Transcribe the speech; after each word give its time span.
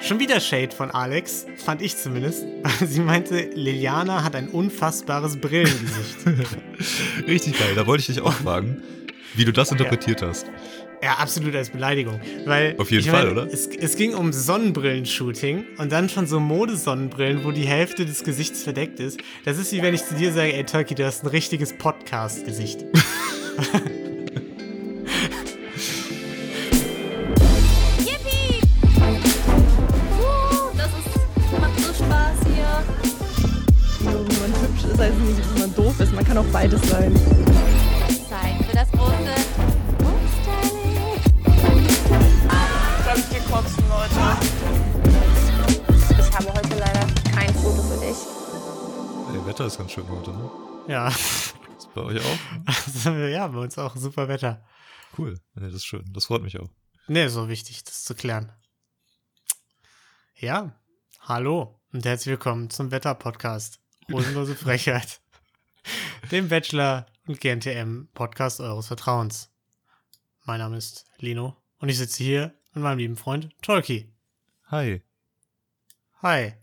Schon 0.00 0.20
wieder 0.20 0.40
Shade 0.40 0.74
von 0.74 0.90
Alex, 0.90 1.46
fand 1.56 1.82
ich 1.82 1.96
zumindest. 1.96 2.44
Sie 2.84 3.00
meinte, 3.00 3.50
Liliana 3.54 4.22
hat 4.22 4.36
ein 4.36 4.48
unfassbares 4.48 5.36
Brillengesicht. 5.38 6.26
Richtig 7.26 7.58
geil, 7.58 7.74
da 7.74 7.86
wollte 7.86 8.00
ich 8.02 8.06
dich 8.06 8.20
auch 8.20 8.32
fragen, 8.32 8.82
wie 9.34 9.44
du 9.44 9.52
das 9.52 9.72
interpretiert 9.72 10.22
hast. 10.22 10.46
Ja, 11.02 11.14
absolut 11.14 11.54
als 11.54 11.70
Beleidigung. 11.70 12.20
Weil, 12.44 12.74
Auf 12.78 12.90
jeden 12.90 13.04
Fall, 13.04 13.26
meine, 13.26 13.42
oder? 13.42 13.52
Es, 13.52 13.66
es 13.66 13.96
ging 13.96 14.14
um 14.14 14.32
Sonnenbrillenshooting 14.32 15.64
und 15.78 15.92
dann 15.92 16.08
schon 16.08 16.26
so 16.26 16.40
Modesonnenbrillen, 16.40 17.44
wo 17.44 17.50
die 17.50 17.66
Hälfte 17.66 18.06
des 18.06 18.24
Gesichts 18.24 18.62
verdeckt 18.62 19.00
ist. 19.00 19.18
Das 19.44 19.58
ist 19.58 19.72
wie 19.72 19.82
wenn 19.82 19.94
ich 19.94 20.04
zu 20.04 20.14
dir 20.14 20.32
sage, 20.32 20.54
ey 20.54 20.64
Turkey, 20.64 20.94
du 20.94 21.04
hast 21.04 21.24
ein 21.24 21.28
richtiges 21.28 21.76
Podcast-Gesicht. 21.76 22.84
kann 36.36 36.46
auch 36.46 36.52
beides 36.52 36.82
sein. 36.90 37.14
Zeit 38.28 38.66
für 38.66 38.76
das 38.76 38.90
große 38.92 39.34
die 43.30 43.50
kotzen, 43.50 43.84
Leute. 43.88 44.14
Ich 46.18 46.32
habe 46.36 46.52
heute 46.52 46.78
leider 46.78 47.06
kein 47.34 47.54
Foto 47.54 47.82
für 47.82 47.98
dich. 47.98 48.18
Das 49.32 49.46
Wetter 49.46 49.66
ist 49.66 49.78
ganz 49.78 49.92
schön 49.92 50.06
heute, 50.10 50.30
ne? 50.32 50.50
Ja. 50.88 51.08
Ist 51.08 51.94
bei 51.94 52.02
euch 52.02 52.20
auch? 52.20 52.38
Also, 52.66 53.10
ja, 53.12 53.48
bei 53.48 53.58
uns 53.58 53.78
auch 53.78 53.96
super 53.96 54.28
Wetter. 54.28 54.62
Cool. 55.16 55.40
Nee, 55.54 55.66
das 55.66 55.76
ist 55.76 55.86
schön. 55.86 56.04
Das 56.12 56.26
freut 56.26 56.42
mich 56.42 56.60
auch. 56.60 56.68
Nee, 57.08 57.28
so 57.28 57.48
wichtig, 57.48 57.84
das 57.84 58.04
zu 58.04 58.14
klären. 58.14 58.52
Ja, 60.34 60.78
hallo 61.20 61.80
und 61.94 62.04
herzlich 62.04 62.32
willkommen 62.32 62.68
zum 62.68 62.90
Wetter-Podcast. 62.90 63.80
Hosenlose 64.12 64.54
Frechheit. 64.54 65.22
Dem 66.30 66.48
Bachelor- 66.48 67.06
und 67.26 67.40
GNTM-Podcast 67.40 68.60
eures 68.60 68.86
Vertrauens. 68.88 69.50
Mein 70.44 70.58
Name 70.60 70.76
ist 70.76 71.06
Lino 71.18 71.56
und 71.78 71.88
ich 71.88 71.98
sitze 71.98 72.22
hier 72.22 72.54
mit 72.72 72.82
meinem 72.82 72.98
lieben 72.98 73.16
Freund 73.16 73.50
Tolki. 73.62 74.12
Hi. 74.66 75.02
Hi. 76.22 76.54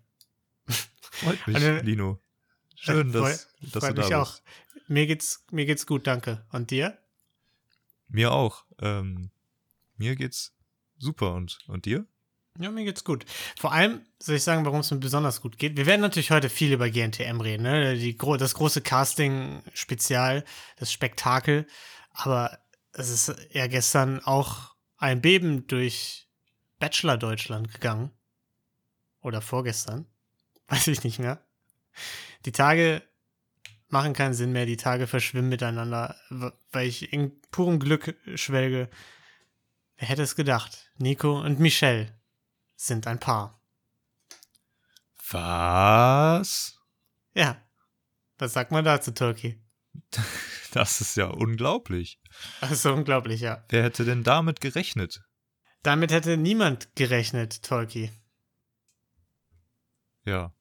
Freut 1.11 1.47
mich, 1.47 1.55
Also, 1.55 1.71
Lino. 1.83 2.19
Schön, 2.75 3.09
Äh, 3.09 3.11
freu- 3.13 3.29
dass, 3.29 3.47
dass 3.61 3.83
freut 3.83 3.91
du 3.91 4.01
da 4.01 4.01
mich 4.01 4.09
bist. 4.09 4.13
auch. 4.13 4.41
Mir 4.87 5.07
geht's, 5.07 5.45
mir 5.51 5.65
geht's 5.65 5.85
gut, 5.85 6.07
danke. 6.07 6.45
Und 6.51 6.71
dir? 6.71 6.97
Mir 8.09 8.31
auch. 8.31 8.65
Ähm, 8.79 9.31
mir 9.97 10.15
geht's 10.15 10.53
super. 10.97 11.33
Und, 11.33 11.59
und 11.67 11.85
dir? 11.85 12.05
Ja, 12.59 12.69
mir 12.69 12.83
geht's 12.83 13.03
gut. 13.03 13.25
Vor 13.57 13.71
allem 13.71 14.05
soll 14.19 14.35
ich 14.35 14.43
sagen, 14.43 14.63
warum 14.63 14.81
es 14.81 14.91
mir 14.91 14.99
besonders 14.99 15.41
gut 15.41 15.57
geht. 15.57 15.75
Wir 15.75 15.87
werden 15.87 16.01
natürlich 16.01 16.29
heute 16.29 16.49
viel 16.49 16.71
über 16.71 16.89
GNTM 16.89 17.41
reden, 17.41 17.63
ne? 17.63 17.95
Die, 17.95 18.15
das 18.15 18.53
große 18.53 18.81
Casting-Spezial, 18.81 20.45
das 20.77 20.91
Spektakel. 20.91 21.65
Aber 22.11 22.59
es 22.91 23.09
ist 23.09 23.35
ja 23.51 23.65
gestern 23.65 24.23
auch 24.23 24.75
ein 24.97 25.19
Beben 25.19 25.65
durch 25.65 26.27
Bachelor 26.77 27.17
Deutschland 27.17 27.73
gegangen. 27.73 28.11
Oder 29.21 29.41
vorgestern. 29.41 30.05
Weiß 30.67 30.87
ich 30.87 31.03
nicht 31.03 31.17
mehr. 31.17 31.43
Die 32.45 32.51
Tage 32.51 33.01
machen 33.87 34.13
keinen 34.13 34.35
Sinn 34.35 34.51
mehr. 34.51 34.67
Die 34.67 34.77
Tage 34.77 35.07
verschwimmen 35.07 35.49
miteinander, 35.49 36.15
weil 36.71 36.87
ich 36.87 37.13
in 37.13 37.41
purem 37.49 37.79
Glück 37.79 38.15
schwelge. 38.35 38.89
Wer 39.97 40.07
hätte 40.07 40.21
es 40.21 40.35
gedacht? 40.35 40.91
Nico 40.97 41.39
und 41.41 41.59
Michelle 41.59 42.13
sind 42.75 43.07
ein 43.07 43.19
Paar. 43.19 43.59
Was? 45.31 46.77
Ja. 47.33 47.57
Was 48.37 48.53
sagt 48.53 48.71
man 48.71 48.85
dazu, 48.85 49.11
Turkey? 49.11 49.61
Das 50.73 51.01
ist 51.01 51.17
ja 51.17 51.27
unglaublich. 51.27 52.19
Das 52.59 52.71
ist 52.71 52.85
unglaublich, 52.87 53.41
ja. 53.41 53.63
Wer 53.69 53.83
hätte 53.83 54.05
denn 54.05 54.23
damit 54.23 54.59
gerechnet? 54.59 55.21
Damit 55.83 56.11
hätte 56.11 56.35
niemand 56.35 56.95
gerechnet, 56.95 57.61
Tolki. 57.61 58.11
Ja. 60.25 60.51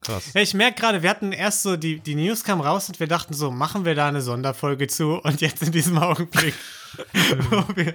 Krass. 0.00 0.32
Ja, 0.32 0.40
ich 0.40 0.54
merke 0.54 0.80
gerade, 0.80 1.02
wir 1.02 1.10
hatten 1.10 1.32
erst 1.32 1.62
so, 1.62 1.76
die, 1.76 2.00
die 2.00 2.14
News 2.14 2.44
kam 2.44 2.60
raus 2.60 2.88
und 2.88 2.98
wir 2.98 3.06
dachten 3.06 3.34
so, 3.34 3.50
machen 3.50 3.84
wir 3.84 3.94
da 3.94 4.08
eine 4.08 4.22
Sonderfolge 4.22 4.86
zu 4.86 5.20
und 5.20 5.40
jetzt 5.40 5.62
in 5.62 5.72
diesem 5.72 5.98
Augenblick, 5.98 6.54
wo 7.50 7.76
wir 7.76 7.94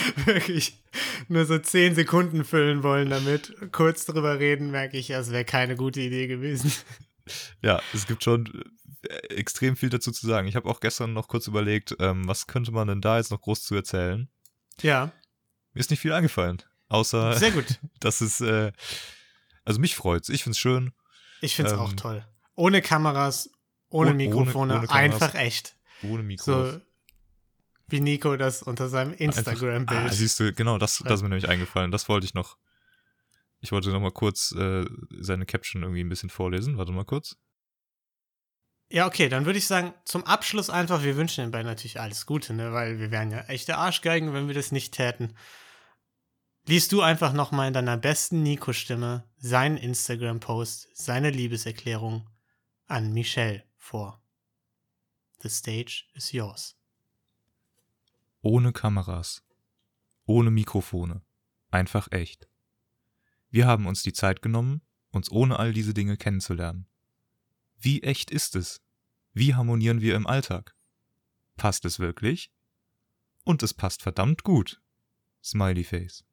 wirklich 0.24 0.82
nur 1.28 1.44
so 1.46 1.58
zehn 1.58 1.94
Sekunden 1.94 2.44
füllen 2.44 2.82
wollen 2.82 3.10
damit, 3.10 3.54
kurz 3.72 4.04
drüber 4.06 4.38
reden, 4.38 4.70
merke 4.70 4.96
ich, 4.96 5.10
es 5.10 5.30
wäre 5.30 5.44
keine 5.44 5.76
gute 5.76 6.00
Idee 6.00 6.26
gewesen. 6.26 6.72
Ja, 7.62 7.80
es 7.94 8.08
gibt 8.08 8.24
schon 8.24 8.64
äh, 9.08 9.14
extrem 9.36 9.76
viel 9.76 9.90
dazu 9.90 10.10
zu 10.10 10.26
sagen. 10.26 10.48
Ich 10.48 10.56
habe 10.56 10.68
auch 10.68 10.80
gestern 10.80 11.12
noch 11.12 11.28
kurz 11.28 11.46
überlegt, 11.46 11.94
ähm, 12.00 12.26
was 12.26 12.48
könnte 12.48 12.72
man 12.72 12.88
denn 12.88 13.00
da 13.00 13.16
jetzt 13.16 13.30
noch 13.30 13.40
groß 13.40 13.62
zu 13.62 13.76
erzählen? 13.76 14.28
Ja, 14.80 15.12
Mir 15.72 15.78
ist 15.80 15.90
nicht 15.90 16.00
viel 16.00 16.12
eingefallen. 16.12 16.60
Außer, 16.88 17.34
sehr 17.38 17.52
gut. 17.52 17.78
dass 18.00 18.22
es, 18.22 18.40
äh, 18.40 18.72
also 19.64 19.78
mich 19.78 19.94
freut's. 19.94 20.30
Ich 20.30 20.42
find's 20.42 20.58
schön. 20.58 20.90
Ich 21.40 21.54
finde 21.54 21.70
es 21.70 21.74
Ähm, 21.76 21.80
auch 21.80 21.92
toll. 21.92 22.26
Ohne 22.56 22.82
Kameras, 22.82 23.50
ohne 23.88 24.10
ohne- 24.10 24.16
Mikrofone, 24.16 24.78
ohne 24.78 24.86
Kameras. 24.88 25.22
einfach 25.22 25.34
echt. 25.36 25.76
Ohne 26.02 26.24
Mikros. 26.24 26.72
So 26.72 26.80
wie 27.92 28.00
Nico 28.00 28.36
das 28.36 28.62
unter 28.62 28.88
seinem 28.88 29.12
Instagram-Bild. 29.12 30.00
Ah, 30.00 30.08
siehst 30.08 30.40
du, 30.40 30.52
genau, 30.52 30.78
das, 30.78 30.98
das 31.04 31.14
ist 31.14 31.22
mir 31.22 31.28
nämlich 31.28 31.48
eingefallen. 31.48 31.90
Das 31.90 32.08
wollte 32.08 32.26
ich 32.26 32.34
noch. 32.34 32.56
Ich 33.60 33.70
wollte 33.70 33.90
noch 33.90 34.00
mal 34.00 34.10
kurz 34.10 34.52
äh, 34.52 34.84
seine 35.20 35.46
Caption 35.46 35.82
irgendwie 35.82 36.02
ein 36.02 36.08
bisschen 36.08 36.30
vorlesen. 36.30 36.78
Warte 36.78 36.90
mal 36.90 37.04
kurz. 37.04 37.36
Ja, 38.88 39.06
okay, 39.06 39.28
dann 39.28 39.46
würde 39.46 39.58
ich 39.58 39.66
sagen, 39.66 39.94
zum 40.04 40.24
Abschluss 40.24 40.68
einfach, 40.68 41.02
wir 41.02 41.16
wünschen 41.16 41.44
den 41.44 41.50
beiden 41.50 41.66
natürlich 41.66 42.00
alles 42.00 42.26
Gute, 42.26 42.52
ne? 42.52 42.72
Weil 42.72 42.98
wir 42.98 43.10
wären 43.10 43.30
ja 43.30 43.40
echte 43.42 43.78
Arschgeigen, 43.78 44.34
wenn 44.34 44.48
wir 44.48 44.54
das 44.54 44.72
nicht 44.72 44.92
täten. 44.92 45.34
Liest 46.66 46.92
du 46.92 47.00
einfach 47.00 47.32
nochmal 47.32 47.68
in 47.68 47.74
deiner 47.74 47.96
besten 47.96 48.42
Nico-Stimme 48.42 49.24
seinen 49.38 49.76
Instagram-Post, 49.76 50.88
seine 50.94 51.30
Liebeserklärung 51.30 52.28
an 52.86 53.12
Michelle 53.12 53.64
vor. 53.78 54.22
The 55.42 55.48
stage 55.48 56.04
is 56.14 56.32
yours. 56.32 56.76
Ohne 58.44 58.72
Kameras. 58.72 59.44
Ohne 60.26 60.50
Mikrofone. 60.50 61.22
Einfach 61.70 62.10
echt. 62.10 62.48
Wir 63.50 63.68
haben 63.68 63.86
uns 63.86 64.02
die 64.02 64.12
Zeit 64.12 64.42
genommen, 64.42 64.82
uns 65.10 65.30
ohne 65.30 65.60
all 65.60 65.72
diese 65.72 65.94
Dinge 65.94 66.16
kennenzulernen. 66.16 66.88
Wie 67.78 68.02
echt 68.02 68.32
ist 68.32 68.56
es? 68.56 68.82
Wie 69.32 69.54
harmonieren 69.54 70.00
wir 70.00 70.16
im 70.16 70.26
Alltag? 70.26 70.74
Passt 71.56 71.84
es 71.84 72.00
wirklich? 72.00 72.50
Und 73.44 73.62
es 73.62 73.74
passt 73.74 74.02
verdammt 74.02 74.42
gut. 74.42 74.82
Smiley 75.44 75.84
Face. 75.84 76.24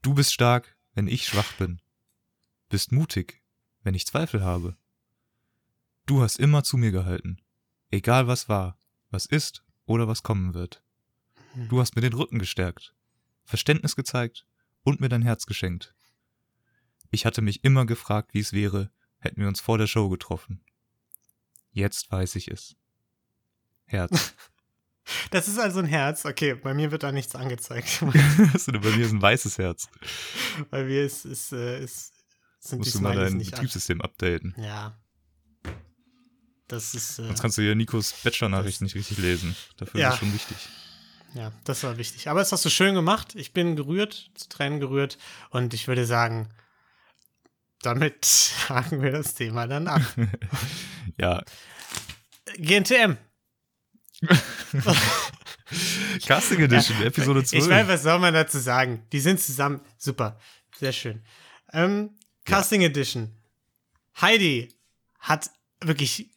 Du 0.00 0.14
bist 0.14 0.32
stark, 0.32 0.74
wenn 0.94 1.06
ich 1.06 1.26
schwach 1.26 1.52
bin. 1.58 1.82
Bist 2.70 2.92
mutig, 2.92 3.42
wenn 3.82 3.94
ich 3.94 4.06
Zweifel 4.06 4.42
habe. 4.42 4.78
Du 6.06 6.22
hast 6.22 6.38
immer 6.38 6.64
zu 6.64 6.78
mir 6.78 6.92
gehalten. 6.92 7.42
Egal 7.90 8.26
was 8.26 8.48
war, 8.48 8.78
was 9.10 9.26
ist 9.26 9.65
oder 9.86 10.08
was 10.08 10.22
kommen 10.22 10.54
wird. 10.54 10.82
Du 11.70 11.80
hast 11.80 11.96
mir 11.96 12.02
den 12.02 12.12
Rücken 12.12 12.38
gestärkt, 12.38 12.94
Verständnis 13.44 13.96
gezeigt 13.96 14.46
und 14.82 15.00
mir 15.00 15.08
dein 15.08 15.22
Herz 15.22 15.46
geschenkt. 15.46 15.94
Ich 17.10 17.24
hatte 17.24 17.40
mich 17.40 17.64
immer 17.64 17.86
gefragt, 17.86 18.34
wie 18.34 18.40
es 18.40 18.52
wäre, 18.52 18.90
hätten 19.18 19.40
wir 19.40 19.48
uns 19.48 19.60
vor 19.60 19.78
der 19.78 19.86
Show 19.86 20.10
getroffen. 20.10 20.62
Jetzt 21.70 22.10
weiß 22.10 22.36
ich 22.36 22.48
es. 22.48 22.76
Herz. 23.84 24.34
Das 25.30 25.46
ist 25.46 25.60
also 25.60 25.78
ein 25.78 25.86
Herz. 25.86 26.24
Okay, 26.24 26.54
bei 26.56 26.74
mir 26.74 26.90
wird 26.90 27.04
da 27.04 27.12
nichts 27.12 27.36
angezeigt. 27.36 28.00
Bei 28.00 28.10
mir 28.90 29.04
ist 29.06 29.12
ein 29.12 29.22
weißes 29.22 29.56
Herz. 29.56 29.88
bei 30.68 30.82
mir 30.82 31.04
ist, 31.04 31.24
ist, 31.24 31.52
äh, 31.52 31.80
ist, 31.80 32.12
sind 32.58 32.78
Musst 32.78 32.94
die 32.94 32.98
du 32.98 33.04
mal 33.04 33.12
Smileys 33.12 33.30
dein. 33.30 33.38
Betriebssystem 33.38 34.00
updaten. 34.00 34.56
Ja. 34.58 34.98
Das 36.68 36.94
ist. 36.94 37.18
Äh, 37.18 37.26
Sonst 37.26 37.40
kannst 37.42 37.58
du 37.58 37.62
ja 37.62 37.74
Nikos 37.74 38.12
Bachelor-Nachricht 38.24 38.80
nicht 38.82 38.94
richtig 38.94 39.18
lesen. 39.18 39.54
Dafür 39.76 40.00
Ja. 40.00 40.08
ist 40.08 40.14
es 40.14 40.20
schon 40.20 40.34
wichtig. 40.34 40.56
Ja, 41.34 41.52
das 41.64 41.82
war 41.82 41.96
wichtig. 41.98 42.28
Aber 42.28 42.40
das 42.40 42.50
hast 42.52 42.64
du 42.64 42.70
schön 42.70 42.94
gemacht. 42.94 43.34
Ich 43.34 43.52
bin 43.52 43.76
gerührt, 43.76 44.30
zu 44.34 44.48
Tränen 44.48 44.80
gerührt. 44.80 45.18
Und 45.50 45.74
ich 45.74 45.86
würde 45.86 46.06
sagen, 46.06 46.48
damit 47.82 48.26
haken 48.68 49.02
wir 49.02 49.12
das 49.12 49.34
Thema 49.34 49.66
dann 49.66 49.86
ab. 49.88 50.02
Ja, 51.18 51.42
GNTM. 52.58 53.16
Casting 56.26 56.60
Edition, 56.60 57.02
Episode 57.02 57.42
12. 57.44 57.62
Ich 57.64 57.68
meine, 57.70 57.88
was 57.88 58.02
soll 58.02 58.18
man 58.18 58.34
dazu 58.34 58.58
sagen? 58.58 59.02
Die 59.12 59.20
sind 59.20 59.40
zusammen. 59.40 59.80
Super. 59.98 60.38
Sehr 60.78 60.92
schön. 60.92 61.22
Ähm, 61.72 62.10
Casting 62.44 62.82
Edition. 62.82 63.32
Heidi 64.20 64.68
hat 65.20 65.50
wirklich 65.80 66.30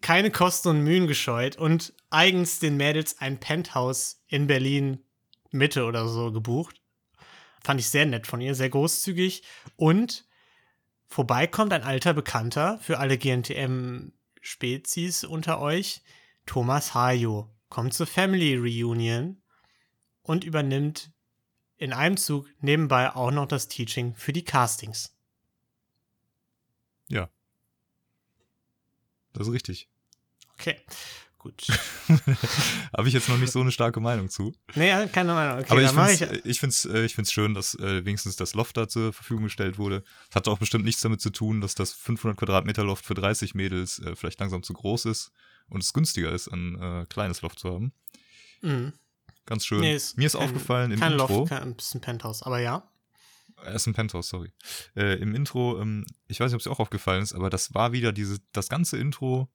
keine 0.00 0.30
Kosten 0.30 0.68
und 0.68 0.82
Mühen 0.82 1.06
gescheut 1.06 1.56
und 1.56 1.94
eigens 2.10 2.58
den 2.58 2.76
Mädels 2.76 3.20
ein 3.20 3.38
Penthouse 3.38 4.22
in 4.28 4.46
Berlin 4.46 5.04
Mitte 5.50 5.84
oder 5.84 6.08
so 6.08 6.32
gebucht. 6.32 6.80
Fand 7.62 7.80
ich 7.80 7.88
sehr 7.88 8.06
nett 8.06 8.26
von 8.26 8.40
ihr, 8.40 8.54
sehr 8.54 8.70
großzügig. 8.70 9.42
Und 9.76 10.26
vorbeikommt 11.08 11.72
ein 11.72 11.82
alter 11.82 12.14
Bekannter 12.14 12.78
für 12.80 12.98
alle 12.98 13.18
GNTM-Spezies 13.18 15.24
unter 15.24 15.60
euch, 15.60 16.02
Thomas 16.46 16.94
Hayo. 16.94 17.50
Kommt 17.68 17.94
zur 17.94 18.06
Family 18.06 18.56
Reunion 18.56 19.42
und 20.22 20.44
übernimmt 20.44 21.10
in 21.76 21.92
einem 21.92 22.16
Zug 22.16 22.48
nebenbei 22.60 23.14
auch 23.14 23.30
noch 23.30 23.46
das 23.46 23.68
Teaching 23.68 24.14
für 24.14 24.32
die 24.32 24.44
Castings. 24.44 25.14
Ja. 27.08 27.28
Das 29.36 29.46
ist 29.48 29.52
richtig. 29.52 29.88
Okay, 30.58 30.76
gut. 31.38 31.66
Habe 32.96 33.08
ich 33.08 33.14
jetzt 33.14 33.28
noch 33.28 33.36
nicht 33.38 33.52
so 33.52 33.60
eine 33.60 33.70
starke 33.70 34.00
Meinung 34.00 34.28
zu. 34.30 34.54
Nee, 34.74 34.88
ja, 34.88 35.06
keine 35.06 35.34
Meinung. 35.34 35.58
Okay, 35.60 35.68
Aber 35.70 35.82
ich 35.82 35.90
finde 36.18 36.38
es 36.38 36.44
ich 36.46 36.60
find's, 36.60 36.84
äh, 36.86 37.04
ich 37.04 37.14
find's 37.14 37.32
schön, 37.32 37.54
dass 37.54 37.74
äh, 37.74 38.04
wenigstens 38.04 38.36
das 38.36 38.54
Loft 38.54 38.76
da 38.76 38.88
zur 38.88 39.12
Verfügung 39.12 39.44
gestellt 39.44 39.78
wurde. 39.78 40.02
Es 40.30 40.36
hat 40.36 40.48
auch 40.48 40.58
bestimmt 40.58 40.84
nichts 40.84 41.02
damit 41.02 41.20
zu 41.20 41.30
tun, 41.30 41.60
dass 41.60 41.74
das 41.74 41.92
500 41.92 42.38
Quadratmeter 42.38 42.84
Loft 42.84 43.04
für 43.04 43.14
30 43.14 43.54
Mädels 43.54 43.98
äh, 44.00 44.16
vielleicht 44.16 44.40
langsam 44.40 44.62
zu 44.62 44.72
groß 44.72 45.04
ist 45.06 45.32
und 45.68 45.82
es 45.82 45.92
günstiger 45.92 46.32
ist, 46.32 46.48
ein 46.48 46.80
äh, 46.80 47.06
kleines 47.08 47.42
Loft 47.42 47.58
zu 47.58 47.70
haben. 47.72 47.92
Mhm. 48.62 48.92
Ganz 49.44 49.64
schön. 49.66 49.80
Nee, 49.80 49.94
ist 49.94 50.16
Mir 50.16 50.26
ist 50.26 50.32
kein- 50.32 50.42
aufgefallen 50.42 50.90
im 50.92 51.00
kein 51.00 51.12
Intro. 51.12 51.40
Loft, 51.40 51.50
kein, 51.50 51.62
ein 51.62 51.74
bisschen 51.76 52.00
Penthouse, 52.00 52.42
aber 52.42 52.60
ja. 52.60 52.88
Er 53.64 53.74
ist 53.74 53.86
ein 53.86 53.94
Penthouse, 53.94 54.28
sorry. 54.28 54.52
Äh, 54.94 55.14
Im 55.16 55.34
Intro, 55.34 55.80
ähm, 55.80 56.04
ich 56.28 56.38
weiß 56.40 56.50
nicht, 56.50 56.54
ob 56.54 56.60
es 56.60 56.64
dir 56.64 56.70
auch 56.70 56.78
aufgefallen 56.80 57.22
ist, 57.22 57.32
aber 57.34 57.50
das 57.50 57.74
war 57.74 57.92
wieder 57.92 58.12
diese, 58.12 58.38
das 58.52 58.68
ganze 58.68 58.96
Intro 58.98 59.48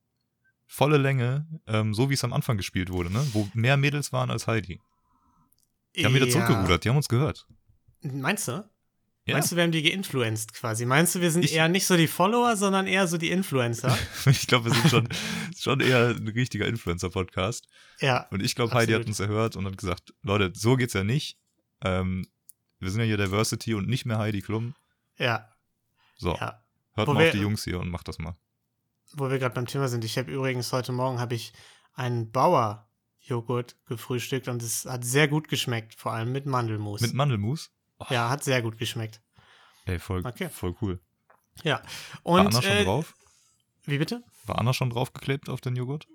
volle 0.68 0.98
Länge, 0.98 1.48
ähm, 1.68 1.94
so 1.94 2.09
wie 2.09 2.13
es 2.15 2.24
am 2.24 2.33
Anfang 2.33 2.57
gespielt 2.57 2.89
wurde, 2.92 3.12
ne? 3.12 3.25
Wo 3.33 3.48
mehr 3.53 3.77
Mädels 3.77 4.12
waren 4.12 4.31
als 4.31 4.48
Heidi. 4.48 4.80
Die 5.95 6.06
haben 6.06 6.13
wieder 6.15 6.30
zurückgerudert, 6.30 6.83
die 6.86 6.89
haben 6.89 6.95
uns 6.98 7.09
gehört. 7.09 7.45
Meinst 8.01 8.48
du? 8.48 8.63
Ja. 9.25 9.36
Meinst 9.36 9.51
du, 9.51 9.56
wir 9.56 9.63
haben 9.63 9.71
die 9.71 9.83
geinfluenced 9.83 10.53
quasi? 10.53 10.86
Meinst 10.86 11.13
du, 11.13 11.21
wir 11.21 11.30
sind 11.30 11.45
Ich- 11.45 11.53
eher 11.53 11.69
nicht 11.69 11.86
so 11.86 11.95
die 11.95 12.07
Follower, 12.07 12.56
sondern 12.57 12.88
eher 12.88 13.06
so 13.07 13.18
die 13.18 13.30
Influencer? 13.30 13.95
ich 14.25 14.48
glaube, 14.48 14.65
wir 14.65 14.74
sind 14.74 14.89
schon, 14.89 15.09
schon 15.57 15.80
eher 15.80 16.07
ein 16.09 16.27
richtiger 16.30 16.65
Influencer-Podcast. 16.68 17.68
ja. 18.00 18.27
Und 18.31 18.42
ich 18.42 18.56
glaube, 18.56 18.74
Heidi 18.74 18.94
hat 18.94 19.06
uns 19.06 19.19
erhört 19.19 19.56
und 19.56 19.65
hat 19.65 19.77
gesagt, 19.77 20.13
Leute, 20.24 20.51
so 20.56 20.75
geht's 20.75 20.94
ja 20.94 21.03
nicht. 21.03 21.38
Ähm, 21.83 22.25
wir 22.81 22.89
sind 22.91 22.99
ja 23.01 23.05
hier 23.05 23.17
Diversity 23.17 23.73
und 23.73 23.87
nicht 23.87 24.05
mehr 24.05 24.17
Heidi 24.17 24.41
Klum. 24.41 24.75
Ja. 25.17 25.47
So, 26.17 26.35
Ja. 26.35 26.61
hört 26.93 27.07
Wo 27.07 27.13
mal 27.13 27.19
auf 27.19 27.25
wir- 27.25 27.31
die 27.31 27.39
Jungs 27.39 27.63
hier 27.63 27.79
und 27.79 27.89
macht 27.89 28.07
das 28.07 28.19
mal. 28.19 28.35
Wo 29.13 29.29
wir 29.29 29.39
gerade 29.39 29.53
beim 29.55 29.65
Thema 29.65 29.87
sind. 29.87 30.03
Ich 30.05 30.17
habe 30.17 30.31
übrigens 30.31 30.71
heute 30.73 30.91
Morgen 30.91 31.19
habe 31.19 31.35
ich 31.35 31.53
einen 31.93 32.31
Bauer-Joghurt 32.31 33.75
gefrühstückt 33.85 34.47
und 34.47 34.61
es 34.63 34.85
hat 34.85 35.03
sehr 35.03 35.27
gut 35.27 35.47
geschmeckt, 35.47 35.95
vor 35.95 36.13
allem 36.13 36.31
mit 36.31 36.45
Mandelmus. 36.45 37.01
Mit 37.01 37.13
Mandelmus? 37.13 37.71
ja, 38.09 38.29
hat 38.29 38.43
sehr 38.43 38.61
gut 38.61 38.77
geschmeckt. 38.77 39.21
Ey, 39.85 39.99
voll, 39.99 40.25
Okay. 40.25 40.49
voll 40.49 40.75
cool. 40.81 40.99
Ja. 41.63 41.81
War 42.23 42.33
Und 42.33 42.47
Anna 42.47 42.61
schon 42.61 42.71
äh, 42.71 42.83
drauf? 42.85 43.13
wie 43.85 43.97
bitte? 43.97 44.23
War 44.45 44.59
Anna 44.59 44.73
schon 44.73 44.89
draufgeklebt 44.89 45.49
auf 45.49 45.59
den 45.61 45.75
Joghurt? 45.75 46.07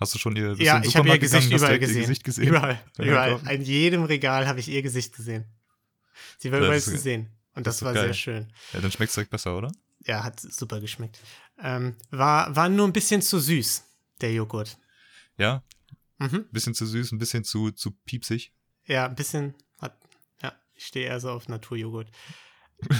Hast 0.00 0.12
du 0.14 0.18
schon 0.18 0.36
ihr, 0.36 0.48
bist 0.50 0.60
du 0.60 0.64
Ja, 0.64 0.82
ich 0.82 0.96
habe 0.96 1.08
ihr 1.08 1.18
Gesicht 1.18 1.44
gegangen, 1.44 1.58
überall 1.62 1.78
gesehen. 1.78 2.00
Gesicht 2.02 2.24
gesehen? 2.24 2.48
Überall, 2.48 2.80
überall. 2.98 3.40
In 3.50 3.62
jedem 3.62 4.02
Regal 4.04 4.46
habe 4.46 4.58
ich 4.60 4.68
ihr 4.68 4.82
Gesicht 4.82 5.14
gesehen. 5.16 5.46
Sie 6.38 6.50
war 6.52 6.60
überall 6.60 6.80
zu 6.80 6.96
sehen. 6.98 7.30
Und 7.54 7.66
das, 7.66 7.76
das 7.78 7.84
war 7.86 7.94
geil. 7.94 8.04
sehr 8.06 8.14
schön. 8.14 8.52
Ja, 8.72 8.80
dann 8.80 8.90
schmeckt's 8.90 9.14
direkt 9.14 9.30
besser, 9.30 9.56
oder? 9.56 9.72
Ja, 10.06 10.24
hat 10.24 10.40
super 10.40 10.80
geschmeckt. 10.80 11.18
Ähm, 11.58 11.96
war, 12.10 12.54
war 12.54 12.68
nur 12.68 12.86
ein 12.86 12.92
bisschen 12.92 13.22
zu 13.22 13.38
süß, 13.38 13.84
der 14.20 14.32
Joghurt. 14.32 14.78
Ja, 15.38 15.62
Mhm. 16.18 16.46
bisschen 16.52 16.74
zu 16.74 16.86
süß, 16.86 17.10
ein 17.12 17.18
bisschen 17.18 17.42
zu, 17.42 17.72
zu 17.72 17.90
piepsig. 17.90 18.52
Ja, 18.86 19.06
ein 19.06 19.16
bisschen. 19.16 19.54
Hat, 19.80 19.98
ja, 20.42 20.52
ich 20.74 20.86
stehe 20.86 21.06
eher 21.06 21.18
so 21.20 21.30
auf 21.30 21.48
Naturjoghurt. 21.48 22.08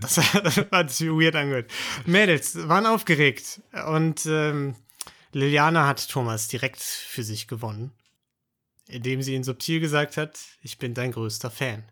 Das, 0.00 0.14
das 0.14 0.56
hat 0.72 0.90
sich 0.90 1.08
weird 1.08 1.36
angehört. 1.36 1.70
Mädels 2.06 2.56
waren 2.68 2.86
aufgeregt 2.86 3.60
und 3.86 4.24
ähm, 4.26 4.74
Liliana 5.32 5.86
hat 5.86 6.08
Thomas 6.08 6.48
direkt 6.48 6.80
für 6.80 7.22
sich 7.22 7.46
gewonnen, 7.46 7.92
indem 8.86 9.20
sie 9.22 9.34
ihn 9.34 9.44
subtil 9.44 9.80
gesagt 9.80 10.16
hat: 10.16 10.38
Ich 10.62 10.78
bin 10.78 10.94
dein 10.94 11.12
größter 11.12 11.50
Fan. 11.50 11.84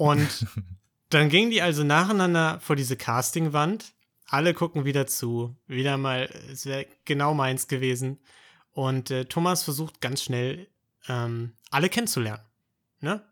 Und 0.00 0.46
dann 1.10 1.28
gingen 1.28 1.50
die 1.50 1.60
also 1.60 1.84
nacheinander 1.84 2.58
vor 2.60 2.74
diese 2.74 2.96
Castingwand. 2.96 3.92
Alle 4.26 4.54
gucken 4.54 4.86
wieder 4.86 5.06
zu. 5.06 5.56
Wieder 5.66 5.98
mal, 5.98 6.30
es 6.50 6.64
wäre 6.64 6.86
genau 7.04 7.34
meins 7.34 7.68
gewesen. 7.68 8.18
Und 8.72 9.10
äh, 9.10 9.26
Thomas 9.26 9.62
versucht 9.62 10.00
ganz 10.00 10.22
schnell 10.22 10.68
ähm, 11.06 11.52
alle 11.70 11.90
kennenzulernen. 11.90 12.42
Ne? 13.00 13.22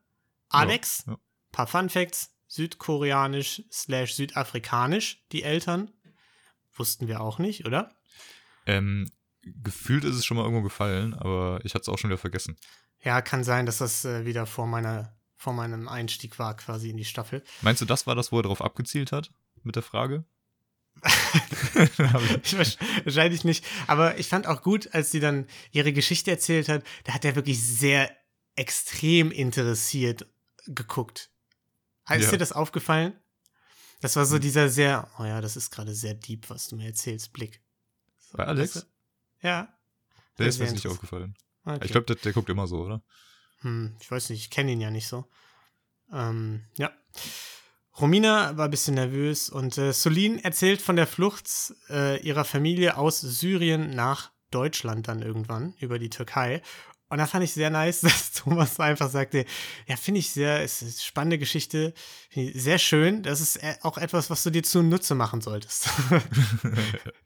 Alex, 0.50 1.04
Ja, 1.06 1.14
ja. 1.14 1.18
paar 1.52 1.66
Fun 1.66 1.88
Facts, 1.88 2.34
südkoreanisch 2.48 3.62
slash 3.72 4.12
südafrikanisch, 4.14 5.24
die 5.32 5.44
Eltern. 5.44 5.90
Wussten 6.74 7.08
wir 7.08 7.22
auch 7.22 7.38
nicht, 7.38 7.64
oder? 7.64 7.94
Ähm, 8.66 9.10
gefühlt 9.42 10.04
ist 10.04 10.16
es 10.16 10.26
schon 10.26 10.36
mal 10.36 10.42
irgendwo 10.42 10.62
gefallen, 10.62 11.14
aber 11.14 11.60
ich 11.64 11.74
hatte 11.74 11.82
es 11.82 11.88
auch 11.88 11.98
schon 11.98 12.10
wieder 12.10 12.18
vergessen. 12.18 12.58
Ja, 13.02 13.22
kann 13.22 13.42
sein, 13.42 13.64
dass 13.64 13.78
das 13.78 14.04
äh, 14.04 14.26
wieder 14.26 14.44
vor, 14.44 14.66
meiner, 14.66 15.17
vor 15.38 15.54
meinem 15.54 15.88
Einstieg 15.88 16.38
war, 16.38 16.54
quasi 16.56 16.90
in 16.90 16.96
die 16.98 17.04
Staffel. 17.06 17.42
Meinst 17.62 17.80
du, 17.80 17.86
das 17.86 18.06
war 18.06 18.14
das, 18.14 18.30
wo 18.32 18.38
er 18.40 18.42
darauf 18.42 18.60
abgezielt 18.60 19.12
hat? 19.12 19.30
Mit 19.62 19.76
der 19.76 19.82
Frage? 19.82 20.24
Ich 22.42 22.54
wahrsch- 22.54 22.78
Wahrscheinlich 23.04 23.44
nicht. 23.44 23.64
Aber 23.86 24.18
ich 24.18 24.28
fand 24.28 24.46
auch 24.46 24.62
gut, 24.62 24.92
als 24.94 25.10
sie 25.10 25.20
dann 25.20 25.46
ihre 25.70 25.92
Geschichte 25.92 26.30
erzählt 26.30 26.68
hat, 26.68 26.82
da 27.04 27.14
hat 27.14 27.24
er 27.24 27.36
wirklich 27.36 27.62
sehr 27.64 28.10
extrem 28.56 29.30
interessiert 29.30 30.26
geguckt. 30.66 31.30
Ist 32.10 32.24
Ja. 32.24 32.30
dir 32.32 32.38
das 32.38 32.52
aufgefallen? 32.52 33.12
Das 34.00 34.16
war 34.16 34.26
so 34.26 34.38
dieser 34.38 34.68
sehr, 34.68 35.08
oh 35.18 35.24
ja, 35.24 35.40
das 35.40 35.56
ist 35.56 35.70
gerade 35.70 35.94
sehr 35.94 36.14
deep, 36.14 36.50
was 36.50 36.68
du 36.68 36.76
mir 36.76 36.86
erzählst, 36.86 37.32
Blick. 37.32 37.60
So, 38.18 38.38
Bei 38.38 38.46
Alex? 38.46 38.76
weißt 38.76 38.86
du? 39.42 39.46
Ja. 39.46 39.78
Der 40.38 40.46
ist 40.46 40.58
mir 40.58 40.70
nicht 40.70 40.86
aufgefallen. 40.86 41.36
Okay. 41.64 41.80
Ich 41.84 41.90
glaube, 41.92 42.06
der, 42.06 42.16
der 42.16 42.32
guckt 42.32 42.48
immer 42.48 42.66
so, 42.66 42.80
oder? 42.84 43.02
Hm, 43.60 43.96
ich 44.00 44.10
weiß 44.10 44.30
nicht, 44.30 44.40
ich 44.40 44.50
kenne 44.50 44.72
ihn 44.72 44.80
ja 44.80 44.90
nicht 44.90 45.08
so. 45.08 45.24
Ähm, 46.12 46.64
ja. 46.76 46.92
Romina 48.00 48.56
war 48.56 48.66
ein 48.66 48.70
bisschen 48.70 48.94
nervös 48.94 49.48
und 49.48 49.76
äh, 49.76 49.92
Solin 49.92 50.38
erzählt 50.38 50.80
von 50.80 50.96
der 50.96 51.06
Flucht 51.06 51.74
äh, 51.90 52.20
ihrer 52.20 52.44
Familie 52.44 52.96
aus 52.96 53.20
Syrien 53.20 53.90
nach 53.90 54.30
Deutschland 54.50 55.08
dann 55.08 55.20
irgendwann 55.20 55.74
über 55.80 55.98
die 55.98 56.10
Türkei. 56.10 56.62
Und 57.08 57.18
da 57.18 57.26
fand 57.26 57.42
ich 57.42 57.52
sehr 57.52 57.70
nice, 57.70 58.00
dass 58.02 58.32
Thomas 58.32 58.78
einfach 58.78 59.10
sagte, 59.10 59.44
ja, 59.86 59.96
finde 59.96 60.20
ich 60.20 60.30
sehr, 60.30 60.62
es 60.62 60.82
ist 60.82 60.82
eine 60.82 61.04
spannende 61.04 61.38
Geschichte, 61.38 61.94
sehr 62.34 62.78
schön. 62.78 63.22
Das 63.22 63.40
ist 63.40 63.56
äh, 63.56 63.74
auch 63.82 63.98
etwas, 63.98 64.30
was 64.30 64.42
du 64.42 64.50
dir 64.50 64.62
zunutze 64.62 65.14
machen 65.14 65.40
solltest. 65.40 65.88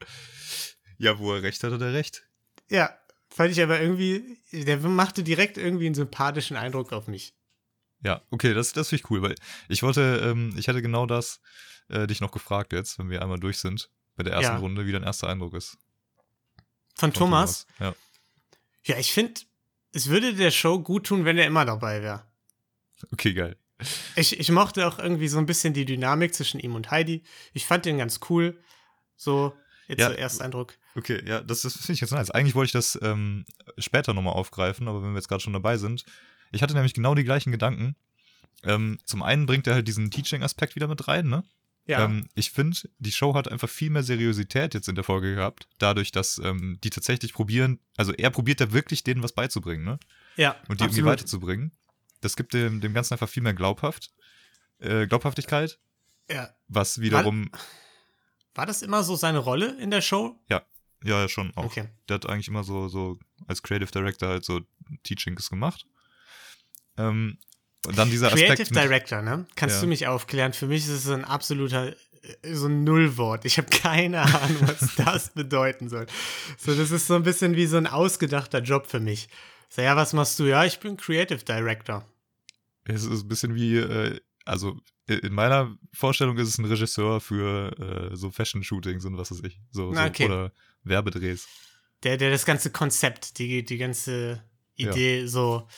ja, 0.99 1.19
wo 1.19 1.35
er 1.35 1.43
recht 1.43 1.63
hat, 1.63 1.73
hat 1.73 1.83
er 1.83 1.93
recht. 1.93 2.23
ja, 2.71 2.97
fand 3.35 3.51
ich 3.53 3.63
aber 3.63 3.81
irgendwie, 3.81 4.39
der 4.53 4.79
machte 4.79 5.23
direkt 5.23 5.59
irgendwie 5.59 5.87
einen 5.87 5.95
sympathischen 5.95 6.57
Eindruck 6.57 6.93
auf 6.93 7.07
mich. 7.07 7.35
Ja, 8.05 8.23
okay, 8.31 8.53
das, 8.55 8.73
das 8.73 8.89
finde 8.89 9.03
ich 9.05 9.11
cool, 9.11 9.23
weil 9.23 9.35
ich 9.69 9.83
wollte, 9.83 10.21
ähm, 10.25 10.55
ich 10.57 10.67
hätte 10.67 10.83
genau 10.83 11.07
das 11.07 11.41
äh, 11.89 12.07
dich 12.07 12.21
noch 12.21 12.33
gefragt 12.33 12.73
jetzt, 12.73 12.99
wenn 12.99 13.11
wir 13.11 13.23
einmal 13.23 13.39
durch 13.39 13.59
sind, 13.59 13.91
bei 14.17 14.23
der 14.25 14.33
ersten 14.35 14.55
Ja. 14.55 14.59
Runde, 14.59 14.87
wie 14.87 14.93
dein 14.93 15.05
erster 15.05 15.29
Eindruck 15.29 15.55
ist. 15.55 15.79
Von 16.97 17.11
von 17.11 17.15
Thomas? 17.15 17.67
Ja. 17.79 17.95
Ja, 18.85 18.99
ich 18.99 19.13
finde, 19.13 19.41
es 19.93 20.09
würde 20.09 20.35
der 20.35 20.51
Show 20.51 20.81
gut 20.81 21.07
tun, 21.07 21.25
wenn 21.25 21.39
er 21.39 21.47
immer 21.47 21.65
dabei 21.65 22.03
wäre. 22.03 22.25
Okay, 23.13 23.33
geil. 23.35 23.57
Ich, 24.17 24.39
ich 24.39 24.51
mochte 24.51 24.87
auch 24.87 24.99
irgendwie 24.99 25.29
so 25.29 25.39
ein 25.39 25.47
bisschen 25.47 25.75
die 25.75 25.85
Dynamik 25.85 26.35
zwischen 26.35 26.61
ihm 26.61 26.75
und 26.75 26.91
Heidi. 26.91 27.23
Ich 27.53 27.67
fand 27.67 27.85
den 27.85 27.99
ganz 27.99 28.21
cool. 28.29 28.61
So, 29.17 29.55
jetzt 29.89 30.01
Ja. 30.01 30.09
so 30.11 30.15
Ersteindruck. 30.15 30.77
Okay, 30.95 31.23
ja, 31.27 31.41
das, 31.41 31.63
das 31.63 31.75
finde 31.77 31.93
ich 31.95 32.01
jetzt 32.01 32.11
nice. 32.13 32.31
Eigentlich 32.31 32.55
wollte 32.55 32.67
ich 32.67 32.73
das 32.73 32.99
ähm, 33.03 33.47
später 33.79 34.13
nochmal 34.15 34.35
aufgreifen, 34.35 34.89
aber 34.89 35.03
wenn 35.03 35.11
wir 35.13 35.17
jetzt 35.19 35.29
gerade 35.29 35.43
schon 35.43 35.53
dabei 35.55 35.77
sind. 35.79 36.05
Ich 36.51 36.63
hatte 36.63 36.75
nämlich 36.75 36.93
genau 36.95 37.15
die 37.15 37.25
gleichen 37.25 37.51
Gedanken. 37.51 37.97
Ähm, 38.63 38.99
zum 39.05 39.23
einen 39.23 39.47
bringt 39.47 39.67
er 39.67 39.75
halt 39.75 39.89
diesen 39.89 40.11
Teaching-Aspekt 40.11 40.77
wieder 40.77 40.89
mit 40.89 41.09
rein, 41.09 41.29
ne? 41.29 41.45
Ja, 41.87 42.05
Ähm, 42.05 42.29
ich 42.35 42.51
finde, 42.53 42.77
die 42.99 43.11
Show 43.11 43.35
hat 43.35 43.49
einfach 43.49 43.69
viel 43.69 43.91
mehr 43.91 44.05
Seriosität 44.05 44.75
jetzt 44.75 44.89
in 44.89 44.95
der 44.95 45.03
Folge 45.03 45.35
gehabt, 45.35 45.67
dadurch, 45.79 46.13
dass 46.13 46.39
ähm, 46.39 46.79
die 46.85 46.91
tatsächlich 46.91 47.33
probieren, 47.33 47.81
also 47.97 48.13
er 48.13 48.31
probiert 48.31 48.61
da 48.61 48.73
wirklich 48.73 49.03
denen 49.03 49.23
was 49.23 49.33
beizubringen, 49.33 49.85
ne? 49.85 49.99
ja. 50.37 50.55
Und 50.69 50.81
die 50.81 50.85
irgendwie 50.85 51.05
weiterzubringen. 51.05 51.73
Das 52.21 52.37
gibt 52.37 52.55
dem, 52.55 52.81
dem 52.81 52.95
Ganzen 52.95 53.15
einfach 53.15 53.29
viel 53.29 53.43
mehr 53.43 53.55
glaubhaft, 53.55 54.13
äh, 54.79 55.09
Glaubhaftigkeit, 55.09 55.81
Ja. 56.31 56.51
was 56.69 57.01
wiederum, 57.01 57.51
War 58.55 58.67
das 58.67 58.83
immer 58.83 59.03
so 59.03 59.17
seine 59.17 59.39
Rolle 59.39 59.77
in 59.81 59.91
der 59.91 60.03
Show? 60.03 60.39
ja, 60.49 60.63
ja, 61.05 61.29
schon 61.29 61.53
auch. 61.57 61.65
Okay. 61.65 61.89
Der 62.09 62.15
hat 62.17 62.27
eigentlich 62.29 62.49
immer 62.49 62.65
so, 62.65 62.89
so 62.89 63.19
als 63.47 63.63
Creative 63.63 63.91
Director 63.91 64.29
halt 64.29 64.45
so 64.45 64.61
Teachings 65.03 65.51
gemacht. 65.51 65.87
Ähm, 66.97 67.39
und 67.87 67.99
dann 67.99 68.11
dieser 68.11 68.29
Creative 68.31 68.53
Aspekt. 68.63 68.77
Director, 68.77 69.23
ne? 69.23 69.47
Kannst 69.57 69.77
Ja. 69.77 69.81
du 69.83 69.87
mich 69.89 70.07
aufklären? 70.07 70.53
Für 70.53 70.67
mich 70.67 70.85
ist 70.85 70.91
es 70.91 71.09
ein 71.09 71.25
absoluter, 71.25 71.89
äh, 72.43 72.55
so 72.55 72.67
ein 72.67 72.85
Nullwort. 72.85 73.45
Ich 73.45 73.59
habe 73.59 73.69
keine 73.71 74.23
Ahnung, 74.43 74.69
was 74.69 74.95
das 74.95 75.31
bedeuten 75.35 75.89
soll. 75.89 76.07
So, 76.59 76.75
das 76.75 76.91
ist 76.91 77.07
so 77.07 77.15
ein 77.15 77.23
bisschen 77.25 77.57
wie 77.57 77.67
so 77.67 77.77
ein 77.79 77.87
ausgedachter 77.87 78.61
Job 78.61 78.87
für 78.87 79.01
mich. 79.01 79.29
So, 79.69 79.83
ja, 79.83 79.97
was 79.97 80.13
machst 80.13 80.39
du? 80.39 80.45
Ja, 80.45 80.65
ich 80.65 80.79
bin 80.81 80.97
Creative 80.97 81.43
Director. 81.45 82.07
Es 82.85 83.05
ist 83.05 83.23
ein 83.23 83.29
bisschen 83.29 83.55
wie, 83.55 83.77
äh, 83.79 84.21
also 84.45 84.79
in 85.07 85.33
meiner 85.33 85.77
Vorstellung 85.93 86.37
ist 86.39 86.49
es 86.49 86.59
ein 86.59 86.65
Regisseur 86.65 87.21
für 87.21 88.11
äh, 88.13 88.17
so 88.17 88.31
Fashion-Shootings 88.31 89.05
und 89.05 89.17
was 89.19 89.31
weiß 89.31 89.41
ich. 89.45 89.59
So, 89.71 89.93
so, 89.93 90.01
okay. 90.01 90.27
Oder 90.27 90.53
Werbedrehs. 90.85 91.49
Der, 92.03 92.17
der 92.17 92.31
das 92.31 92.45
ganze 92.45 92.71
Konzept, 92.71 93.39
die, 93.39 93.65
die 93.65 93.79
ganze 93.79 94.43
Idee 94.75 95.27
so 95.27 95.69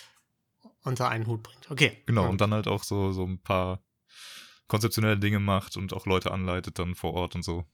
unter 0.83 1.09
einen 1.09 1.27
Hut 1.27 1.43
bringt. 1.43 1.71
Okay. 1.71 2.03
Genau, 2.07 2.25
Ja. 2.25 2.29
und 2.29 2.41
dann 2.41 2.53
halt 2.55 2.67
auch 2.69 2.83
so, 2.83 3.13
so 3.13 3.25
ein 3.25 3.39
paar 3.41 3.83
konzeptionelle 4.69 5.19
Dinge 5.19 5.41
macht 5.41 5.77
und 5.77 5.93
auch 5.93 6.07
Leute 6.07 6.31
anleitet 6.31 6.79
dann 6.79 6.95
vor 6.95 7.13
Ort 7.15 7.35
und 7.35 7.43
so. 7.43 7.65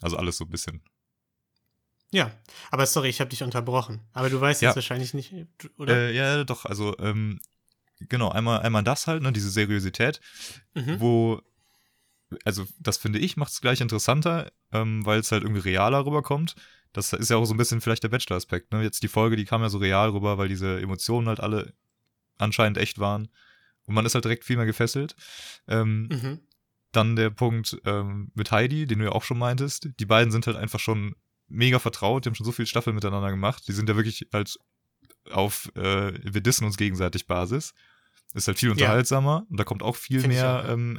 Also 0.00 0.16
alles 0.16 0.36
so 0.36 0.44
ein 0.44 0.50
bisschen. 0.50 0.82
Ja, 2.10 2.30
aber 2.70 2.86
sorry, 2.86 3.08
ich 3.08 3.20
habe 3.20 3.30
dich 3.30 3.42
unterbrochen. 3.42 4.00
Aber 4.12 4.30
du 4.30 4.40
weißt 4.40 4.62
Ja. 4.62 4.70
jetzt 4.70 4.76
wahrscheinlich 4.76 5.12
nicht, 5.14 5.34
oder? 5.76 5.94
Äh, 5.94 6.14
ja, 6.16 6.44
doch, 6.44 6.64
also, 6.64 6.96
ähm, 6.98 7.40
genau, 8.00 8.30
einmal, 8.30 8.60
einmal 8.60 8.82
das 8.82 9.06
halt, 9.06 9.22
ne, 9.22 9.32
diese 9.32 9.50
Seriosität, 9.50 10.20
mhm. 10.74 11.00
wo, 11.00 11.42
also 12.44 12.66
das 12.78 12.96
finde 12.98 13.18
ich, 13.18 13.36
macht 13.36 13.52
es 13.52 13.60
gleich 13.60 13.80
interessanter, 13.80 14.50
ähm, 14.72 15.04
weil 15.06 15.20
es 15.20 15.32
halt 15.32 15.42
irgendwie 15.42 15.60
realer 15.60 16.04
rüberkommt. 16.04 16.54
Das 16.92 17.12
ist 17.12 17.30
ja 17.30 17.36
auch 17.36 17.44
so 17.44 17.54
ein 17.54 17.58
bisschen 17.58 17.80
vielleicht 17.80 18.02
der 18.02 18.08
Bachelor-Aspekt, 18.08 18.72
ne? 18.72 18.82
Jetzt 18.82 19.02
die 19.02 19.08
Folge, 19.08 19.36
die 19.36 19.44
kam 19.44 19.62
ja 19.62 19.68
so 19.68 19.78
real 19.78 20.10
rüber, 20.10 20.38
weil 20.38 20.48
diese 20.48 20.80
Emotionen 20.80 21.28
halt 21.28 21.40
alle 21.40 21.74
anscheinend 22.38 22.78
echt 22.78 22.98
waren. 22.98 23.28
Und 23.84 23.94
man 23.94 24.04
ist 24.06 24.14
halt 24.14 24.24
direkt 24.24 24.44
viel 24.44 24.56
mehr 24.56 24.66
gefesselt. 24.66 25.14
Ähm, 25.66 26.08
Mhm. 26.10 26.40
Dann 26.92 27.16
der 27.16 27.28
Punkt 27.28 27.76
ähm, 27.84 28.30
mit 28.34 28.50
Heidi, 28.50 28.86
den 28.86 29.00
du 29.00 29.04
ja 29.04 29.12
auch 29.12 29.22
schon 29.22 29.38
meintest. 29.38 29.90
Die 30.00 30.06
beiden 30.06 30.32
sind 30.32 30.46
halt 30.46 30.56
einfach 30.56 30.80
schon 30.80 31.14
mega 31.46 31.78
vertraut, 31.78 32.24
die 32.24 32.28
haben 32.30 32.34
schon 32.34 32.46
so 32.46 32.52
viele 32.52 32.66
Staffeln 32.66 32.94
miteinander 32.94 33.30
gemacht. 33.30 33.68
Die 33.68 33.72
sind 33.72 33.88
ja 33.90 33.96
wirklich 33.96 34.26
halt 34.32 34.56
auf 35.30 35.70
äh, 35.76 36.12
wir 36.24 36.40
dissen 36.40 36.64
uns 36.64 36.78
gegenseitig 36.78 37.26
Basis. 37.26 37.74
Ist 38.32 38.48
halt 38.48 38.58
viel 38.58 38.68
Ja. 38.68 38.72
unterhaltsamer 38.72 39.46
und 39.50 39.58
da 39.60 39.64
kommt 39.64 39.82
auch 39.82 39.96
viel 39.96 40.20
Find 40.20 40.32
mehr 40.32 40.60
auch, 40.60 40.64
ja. 40.64 40.72
ähm, 40.72 40.98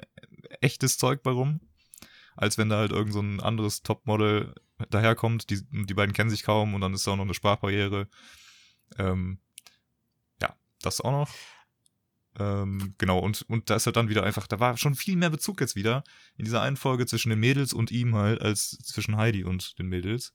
echtes 0.61 0.97
Zeug 0.97 1.23
bei 1.23 1.31
rum, 1.31 1.61
als 2.35 2.57
wenn 2.57 2.69
da 2.69 2.77
halt 2.77 2.91
irgend 2.91 3.13
so 3.13 3.21
ein 3.21 3.39
anderes 3.39 3.83
Topmodel 3.83 4.53
daherkommt. 4.89 5.49
Die, 5.49 5.61
die 5.69 5.93
beiden 5.93 6.13
kennen 6.13 6.29
sich 6.29 6.43
kaum 6.43 6.73
und 6.73 6.81
dann 6.81 6.93
ist 6.93 7.05
da 7.05 7.11
auch 7.11 7.17
noch 7.17 7.23
eine 7.23 7.33
Sprachbarriere. 7.33 8.07
Ähm, 8.97 9.39
ja, 10.41 10.55
das 10.81 11.01
auch 11.01 11.11
noch. 11.11 11.29
Ähm, 12.37 12.95
genau, 12.97 13.19
und, 13.19 13.41
und 13.49 13.69
da 13.69 13.75
ist 13.75 13.85
halt 13.85 13.95
dann 13.95 14.09
wieder 14.09 14.23
einfach, 14.23 14.47
da 14.47 14.59
war 14.59 14.77
schon 14.77 14.95
viel 14.95 15.15
mehr 15.15 15.29
Bezug 15.29 15.59
jetzt 15.59 15.75
wieder 15.75 16.03
in 16.37 16.45
dieser 16.45 16.61
einen 16.61 16.77
Folge 16.77 17.05
zwischen 17.05 17.29
den 17.29 17.39
Mädels 17.39 17.73
und 17.73 17.91
ihm 17.91 18.15
halt, 18.15 18.41
als 18.41 18.77
zwischen 18.77 19.17
Heidi 19.17 19.43
und 19.43 19.77
den 19.79 19.87
Mädels 19.87 20.33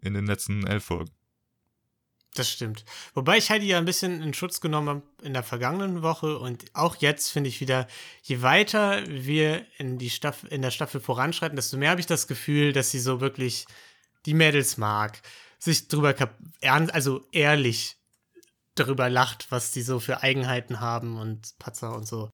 in 0.00 0.14
den 0.14 0.26
letzten 0.26 0.66
elf 0.66 0.84
Folgen. 0.84 1.10
Das 2.34 2.48
stimmt. 2.48 2.84
Wobei 3.14 3.38
ich 3.38 3.50
Heidi 3.50 3.66
ja 3.66 3.78
ein 3.78 3.84
bisschen 3.84 4.22
in 4.22 4.34
Schutz 4.34 4.60
genommen 4.60 4.88
habe 4.88 5.02
in 5.22 5.32
der 5.32 5.42
vergangenen 5.42 6.02
Woche 6.02 6.38
und 6.38 6.64
auch 6.74 6.96
jetzt 6.96 7.30
finde 7.30 7.48
ich 7.48 7.60
wieder, 7.60 7.88
je 8.22 8.40
weiter 8.40 9.02
wir 9.08 9.66
in, 9.78 9.98
die 9.98 10.10
Staff 10.10 10.44
in 10.48 10.62
der 10.62 10.70
Staffel 10.70 11.00
voranschreiten, 11.00 11.56
desto 11.56 11.76
mehr 11.76 11.90
habe 11.90 12.00
ich 12.00 12.06
das 12.06 12.28
Gefühl, 12.28 12.72
dass 12.72 12.92
sie 12.92 13.00
so 13.00 13.20
wirklich 13.20 13.66
die 14.26 14.34
Mädels 14.34 14.76
mag, 14.76 15.20
sich 15.58 15.88
drüber 15.88 16.14
also 16.62 17.26
ehrlich 17.32 17.96
darüber 18.76 19.10
lacht, 19.10 19.50
was 19.50 19.72
die 19.72 19.82
so 19.82 19.98
für 19.98 20.22
Eigenheiten 20.22 20.80
haben 20.80 21.18
und 21.18 21.58
Patzer 21.58 21.94
und 21.96 22.06
so. 22.06 22.30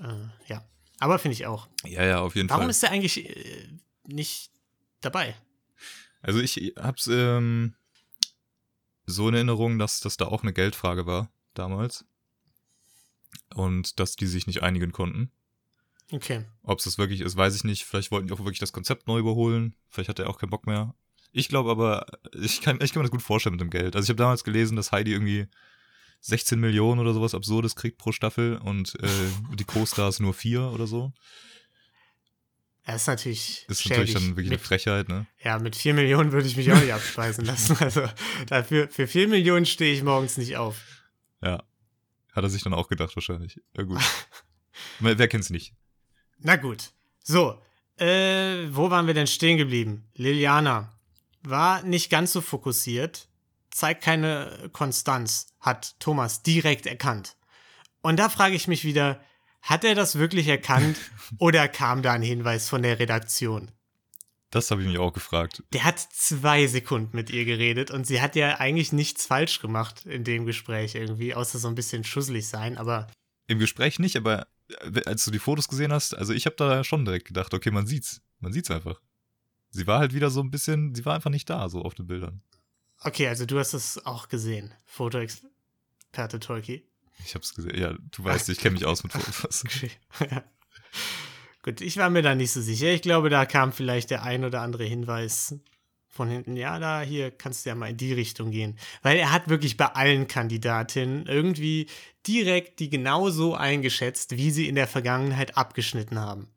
Äh, 0.00 0.06
ja. 0.46 0.64
Aber 1.00 1.18
finde 1.18 1.34
ich 1.34 1.46
auch. 1.46 1.68
Ja, 1.84 2.04
ja, 2.04 2.20
auf 2.20 2.34
jeden 2.34 2.48
Warum 2.48 2.62
Fall. 2.62 2.70
ist 2.70 2.82
der 2.82 2.90
eigentlich 2.90 3.28
äh, 3.28 3.68
nicht 4.06 4.50
dabei? 5.00 5.36
Also 6.22 6.40
ich 6.40 6.74
hab's 6.76 7.06
ähm, 7.06 7.74
so 9.12 9.28
in 9.28 9.34
Erinnerung, 9.34 9.78
dass 9.78 10.00
das 10.00 10.16
da 10.16 10.26
auch 10.26 10.42
eine 10.42 10.52
Geldfrage 10.52 11.06
war 11.06 11.30
damals. 11.54 12.04
Und 13.54 13.98
dass 13.98 14.16
die 14.16 14.26
sich 14.26 14.46
nicht 14.46 14.62
einigen 14.62 14.92
konnten. 14.92 15.30
Okay. 16.10 16.44
Ob 16.62 16.78
es 16.78 16.84
das 16.84 16.98
wirklich 16.98 17.20
ist, 17.20 17.36
weiß 17.36 17.54
ich 17.54 17.64
nicht. 17.64 17.84
Vielleicht 17.84 18.10
wollten 18.10 18.28
die 18.28 18.32
auch 18.32 18.38
wirklich 18.38 18.58
das 18.58 18.72
Konzept 18.72 19.06
neu 19.06 19.18
überholen. 19.18 19.74
Vielleicht 19.88 20.08
hat 20.08 20.18
er 20.18 20.30
auch 20.30 20.38
keinen 20.38 20.50
Bock 20.50 20.66
mehr. 20.66 20.94
Ich 21.32 21.48
glaube 21.48 21.70
aber, 21.70 22.06
ich 22.32 22.62
kann, 22.62 22.78
ich 22.80 22.92
kann 22.92 23.00
mir 23.00 23.04
das 23.04 23.10
gut 23.10 23.22
vorstellen 23.22 23.54
mit 23.54 23.60
dem 23.60 23.70
Geld. 23.70 23.94
Also 23.94 24.06
ich 24.06 24.10
habe 24.10 24.22
damals 24.22 24.44
gelesen, 24.44 24.76
dass 24.76 24.92
Heidi 24.92 25.12
irgendwie 25.12 25.46
16 26.20 26.58
Millionen 26.58 27.00
oder 27.00 27.12
sowas 27.12 27.34
Absurdes 27.34 27.76
kriegt 27.76 27.98
pro 27.98 28.12
Staffel 28.12 28.56
und 28.56 28.94
äh, 29.02 29.56
die 29.56 29.64
Co-Stars 29.64 30.20
nur 30.20 30.34
vier 30.34 30.62
oder 30.72 30.86
so. 30.86 31.12
Das 32.88 33.02
ist 33.02 33.06
natürlich. 33.06 33.66
Ist 33.68 33.82
schäbig. 33.82 33.98
natürlich 33.98 34.14
dann 34.14 34.26
wirklich 34.28 34.46
eine 34.46 34.56
Mit- 34.56 34.60
Frechheit, 34.66 35.08
ne? 35.10 35.26
Ja, 35.44 35.58
mit 35.58 35.76
4 35.76 35.92
Millionen 35.92 36.32
würde 36.32 36.46
ich 36.48 36.56
mich 36.56 36.72
auch 36.72 36.80
nicht 36.80 36.92
abspeisen 36.92 37.44
lassen. 37.44 37.76
Also 37.80 38.08
dafür, 38.46 38.88
für 38.88 39.06
4 39.06 39.28
Millionen 39.28 39.66
stehe 39.66 39.92
ich 39.94 40.02
morgens 40.02 40.38
nicht 40.38 40.56
auf. 40.56 40.76
Ja. 41.42 41.62
Hat 42.32 42.44
er 42.44 42.48
sich 42.48 42.62
dann 42.62 42.72
auch 42.72 42.88
gedacht 42.88 43.14
wahrscheinlich. 43.14 43.60
Ja 43.76 43.82
gut. 43.84 44.00
wer, 45.00 45.18
wer 45.18 45.28
kennt's 45.28 45.50
nicht? 45.50 45.74
Na 46.38 46.56
gut. 46.56 46.92
So, 47.22 47.60
äh, 47.98 48.64
wo 48.70 48.90
waren 48.90 49.06
wir 49.06 49.12
denn 49.14 49.26
stehen 49.26 49.58
geblieben? 49.58 50.08
Liliana 50.14 50.98
war 51.42 51.82
nicht 51.82 52.08
ganz 52.08 52.32
so 52.32 52.40
fokussiert, 52.40 53.28
zeigt 53.70 54.02
keine 54.02 54.70
Konstanz, 54.72 55.48
hat 55.60 55.94
Thomas 56.00 56.42
direkt 56.42 56.86
erkannt. 56.86 57.36
Und 58.00 58.16
da 58.18 58.30
frage 58.30 58.54
ich 58.54 58.66
mich 58.66 58.84
wieder, 58.84 59.20
hat 59.62 59.84
er 59.84 59.94
das 59.94 60.18
wirklich 60.18 60.48
erkannt 60.48 60.98
oder 61.38 61.68
kam 61.68 62.02
da 62.02 62.12
ein 62.12 62.22
Hinweis 62.22 62.68
von 62.68 62.82
der 62.82 62.98
Redaktion? 62.98 63.70
Das 64.50 64.70
habe 64.70 64.80
ich 64.80 64.88
mich 64.88 64.98
auch 64.98 65.12
gefragt. 65.12 65.62
Der 65.74 65.84
hat 65.84 65.98
zwei 65.98 66.66
Sekunden 66.66 67.14
mit 67.14 67.28
ihr 67.28 67.44
geredet 67.44 67.90
und 67.90 68.06
sie 68.06 68.22
hat 68.22 68.34
ja 68.34 68.58
eigentlich 68.58 68.92
nichts 68.92 69.26
falsch 69.26 69.60
gemacht 69.60 70.06
in 70.06 70.24
dem 70.24 70.46
Gespräch 70.46 70.94
irgendwie, 70.94 71.34
außer 71.34 71.58
so 71.58 71.68
ein 71.68 71.74
bisschen 71.74 72.02
schusselig 72.02 72.48
sein, 72.48 72.78
aber 72.78 73.08
Im 73.46 73.58
Gespräch 73.58 73.98
nicht, 73.98 74.16
aber 74.16 74.46
äh, 74.68 75.02
als 75.04 75.24
du 75.24 75.30
die 75.30 75.38
Fotos 75.38 75.68
gesehen 75.68 75.92
hast, 75.92 76.16
also 76.16 76.32
ich 76.32 76.46
habe 76.46 76.56
da 76.56 76.82
schon 76.82 77.04
direkt 77.04 77.26
gedacht, 77.26 77.52
okay, 77.52 77.70
man 77.70 77.86
sieht's. 77.86 78.22
Man 78.40 78.52
sieht's 78.52 78.70
einfach. 78.70 79.00
Sie 79.70 79.86
war 79.86 79.98
halt 79.98 80.14
wieder 80.14 80.30
so 80.30 80.40
ein 80.40 80.50
bisschen, 80.50 80.94
sie 80.94 81.04
war 81.04 81.14
einfach 81.14 81.30
nicht 81.30 81.50
da, 81.50 81.68
so 81.68 81.82
auf 81.82 81.94
den 81.94 82.06
Bildern. 82.06 82.40
okay, 83.02 83.28
also 83.28 83.44
du 83.44 83.58
hast 83.58 83.74
es 83.74 84.04
auch 84.06 84.28
gesehen, 84.28 84.72
Fotoexperte 84.86 86.40
Tolki. 86.40 86.87
Ich 87.24 87.34
hab's 87.34 87.54
gesehen. 87.54 87.78
Ja, 87.78 87.94
du 88.10 88.24
weißt, 88.24 88.48
ich 88.48 88.58
kenne 88.58 88.74
mich 88.74 88.86
aus 88.86 89.02
mit 89.02 89.12
Fotos. 89.12 89.64
Okay. 89.66 89.90
Ja. 90.30 90.44
Gut, 91.62 91.80
ich 91.80 91.96
war 91.96 92.08
mir 92.08 92.22
da 92.22 92.34
nicht 92.34 92.52
so 92.52 92.62
sicher. 92.62 92.86
Ich 92.92 93.02
glaube, 93.02 93.30
da 93.30 93.44
kam 93.44 93.72
vielleicht 93.72 94.10
der 94.10 94.22
ein 94.22 94.44
oder 94.44 94.62
andere 94.62 94.84
Hinweis 94.84 95.56
von 96.08 96.28
hinten. 96.28 96.56
Ja, 96.56 96.78
da 96.78 97.02
hier 97.02 97.30
kannst 97.30 97.64
du 97.64 97.70
ja 97.70 97.74
mal 97.74 97.90
in 97.90 97.96
die 97.96 98.12
Richtung 98.12 98.50
gehen. 98.50 98.78
Weil 99.02 99.18
er 99.18 99.32
hat 99.32 99.48
wirklich 99.48 99.76
bei 99.76 99.86
allen 99.86 100.28
Kandidatinnen 100.28 101.26
irgendwie 101.26 101.88
direkt 102.26 102.80
die 102.80 102.88
genauso 102.88 103.54
eingeschätzt, 103.54 104.36
wie 104.36 104.50
sie 104.50 104.68
in 104.68 104.74
der 104.76 104.88
Vergangenheit 104.88 105.56
abgeschnitten 105.56 106.18
haben. 106.18 106.48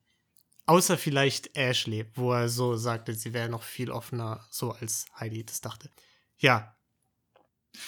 Außer 0.65 0.97
vielleicht 0.97 1.57
Ashley, 1.57 2.05
wo 2.15 2.33
er 2.33 2.47
so 2.47 2.77
sagte, 2.77 3.13
sie 3.13 3.33
wäre 3.33 3.49
noch 3.49 3.63
viel 3.63 3.91
offener, 3.91 4.45
so 4.49 4.71
als 4.71 5.05
Heidi 5.19 5.45
das 5.45 5.61
dachte. 5.61 5.89
Ja. 6.37 6.75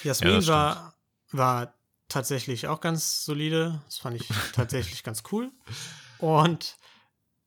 Jasmin 0.02 0.40
Ja, 0.40 0.46
war, 0.46 0.94
war 1.30 1.74
tatsächlich 2.08 2.68
auch 2.68 2.80
ganz 2.80 3.24
solide. 3.24 3.82
Das 3.86 3.98
fand 3.98 4.16
ich 4.16 4.28
tatsächlich 4.52 5.02
ganz 5.02 5.22
cool. 5.32 5.50
Und 6.18 6.76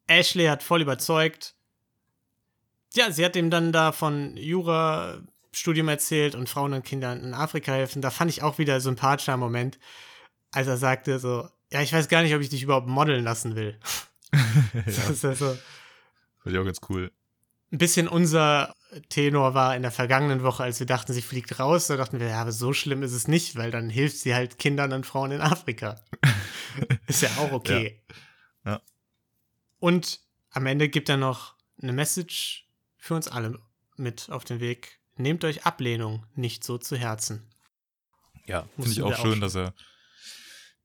Ashley 0.08 0.46
hat 0.46 0.64
voll 0.64 0.82
überzeugt. 0.82 1.56
Ja, 2.94 3.12
sie 3.12 3.26
hat 3.26 3.36
ihm 3.36 3.50
dann 3.50 3.72
da 3.72 3.92
von 3.92 4.38
Jura-Studium 4.38 5.88
erzählt 5.88 6.36
und 6.36 6.50
Frauen 6.50 6.74
und 6.74 6.86
Kindern 6.86 7.24
in 7.24 7.34
Afrika 7.34 7.74
helfen. 7.74 8.02
Da 8.02 8.10
fand 8.10 8.32
ich 8.32 8.44
auch 8.44 8.58
wieder 8.58 8.80
sympathischer 8.80 9.38
Moment, 9.38 9.78
als 10.52 10.68
er 10.68 10.78
sagte 10.78 11.20
so, 11.20 11.50
ja, 11.72 11.82
ich 11.82 11.92
weiß 11.92 12.08
gar 12.08 12.24
nicht, 12.24 12.34
ob 12.34 12.42
ich 12.42 12.50
dich 12.50 12.64
überhaupt 12.64 12.88
modeln 12.88 13.24
lassen 13.24 13.56
will. 13.56 13.80
Das 14.86 14.98
ja, 14.98 15.10
ist 15.10 15.24
ja 15.24 15.36
so 15.36 15.58
fand 16.48 16.56
ich 16.56 16.62
auch 16.62 16.66
ganz 16.66 16.80
cool. 16.90 17.12
Ein 17.72 17.78
bisschen 17.78 18.08
unser 18.08 18.74
Tenor 19.10 19.54
war 19.54 19.76
in 19.76 19.82
der 19.82 19.92
vergangenen 19.92 20.42
Woche, 20.44 20.64
als 20.64 20.80
wir 20.80 20.88
dachten, 20.88 21.12
sie 21.14 21.22
fliegt 21.22 21.60
raus. 21.60 21.88
Da 21.88 21.98
dachten 21.98 22.20
wir, 22.20 22.28
ja, 22.30 22.42
aber 22.42 22.52
so 22.54 22.72
schlimm 22.74 23.04
ist 23.04 23.12
es 23.12 23.28
nicht, 23.28 23.56
weil 23.58 23.72
dann 23.72 23.90
hilft 23.90 24.18
sie 24.18 24.34
halt 24.34 24.58
Kindern 24.58 24.94
und 24.94 25.06
Frauen 25.06 25.32
in 25.32 25.42
Afrika. 25.42 26.00
ist 27.08 27.22
ja 27.22 27.30
auch 27.38 27.52
okay. 27.52 28.02
Ja. 28.64 28.72
Ja. 28.74 28.82
Und 29.80 30.22
am 30.52 30.66
Ende 30.66 30.88
gibt 30.90 31.10
er 31.10 31.18
noch 31.18 31.56
eine 31.82 31.94
Message 31.94 32.68
für 32.98 33.16
uns 33.16 33.28
alle 33.28 33.60
mit 33.98 34.30
auf 34.30 34.46
den 34.46 34.60
Weg. 34.60 35.00
Nehmt 35.18 35.44
euch 35.44 35.66
Ablehnung 35.66 36.26
nicht 36.36 36.64
so 36.64 36.78
zu 36.78 36.96
Herzen. 36.96 37.50
Ja, 38.46 38.68
finde 38.76 38.92
ich 38.92 39.02
auch 39.02 39.16
schön, 39.16 39.40
auch- 39.40 39.42
dass 39.42 39.56
er, 39.56 39.74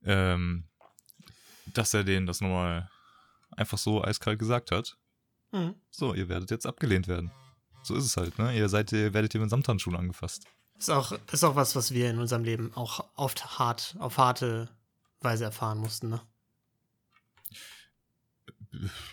ähm, 0.04 0.64
dass 1.66 1.94
er 1.94 2.02
denen 2.02 2.26
das 2.26 2.40
nochmal 2.40 2.90
einfach 3.56 3.78
so 3.78 4.02
eiskalt 4.02 4.38
gesagt 4.40 4.72
hat. 4.72 4.96
Mhm. 5.52 5.74
So, 5.90 6.14
ihr 6.14 6.28
werdet 6.28 6.50
jetzt 6.50 6.66
abgelehnt 6.66 7.08
werden. 7.08 7.30
So 7.82 7.94
ist 7.96 8.04
es 8.04 8.16
halt, 8.16 8.38
ne? 8.38 8.56
Ihr 8.56 8.68
seid, 8.68 8.90
ihr 8.92 9.12
werdet 9.14 9.32
hier 9.32 9.40
mit 9.40 9.50
Samthandschuhen 9.50 9.96
angefasst. 9.96 10.44
Ist 10.78 10.90
auch, 10.90 11.12
ist 11.32 11.44
auch 11.44 11.54
was, 11.56 11.76
was 11.76 11.92
wir 11.92 12.10
in 12.10 12.18
unserem 12.18 12.44
Leben 12.44 12.72
auch 12.74 13.04
oft 13.16 13.58
hart, 13.58 13.94
auf 13.98 14.18
harte 14.18 14.68
Weise 15.20 15.44
erfahren 15.44 15.78
mussten, 15.78 16.08
ne? 16.08 16.20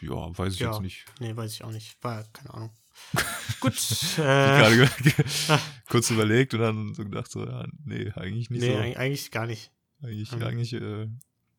Ja, 0.01 0.37
weiß 0.37 0.53
ich 0.53 0.59
Ja. 0.59 0.71
jetzt 0.71 0.81
nicht. 0.81 1.05
Nee, 1.19 1.35
weiß 1.35 1.51
ich 1.53 1.63
auch 1.63 1.71
nicht. 1.71 2.01
War, 2.03 2.23
keine 2.33 2.53
Ahnung. 2.53 2.71
Gut. 3.59 3.73
Ich 3.75 4.13
äh, 4.17 4.21
gerade 4.21 4.77
ge- 4.77 5.13
kurz 5.89 6.09
überlegt 6.09 6.53
und 6.53 6.61
dann 6.61 6.93
so 6.93 7.03
gedacht, 7.03 7.29
so, 7.29 7.45
ja, 7.45 7.65
nee, 7.83 8.11
eigentlich 8.15 8.49
nicht 8.49 8.61
nee, 8.61 8.71
so. 8.73 8.77
eig- 8.79 8.95
eigentlich 8.95 9.31
gar 9.31 9.45
nicht. 9.45 9.71
Eigentlich, 10.01 10.31
Mhm. 10.31 10.43
eigentlich, 10.43 10.73
äh, 10.73 11.07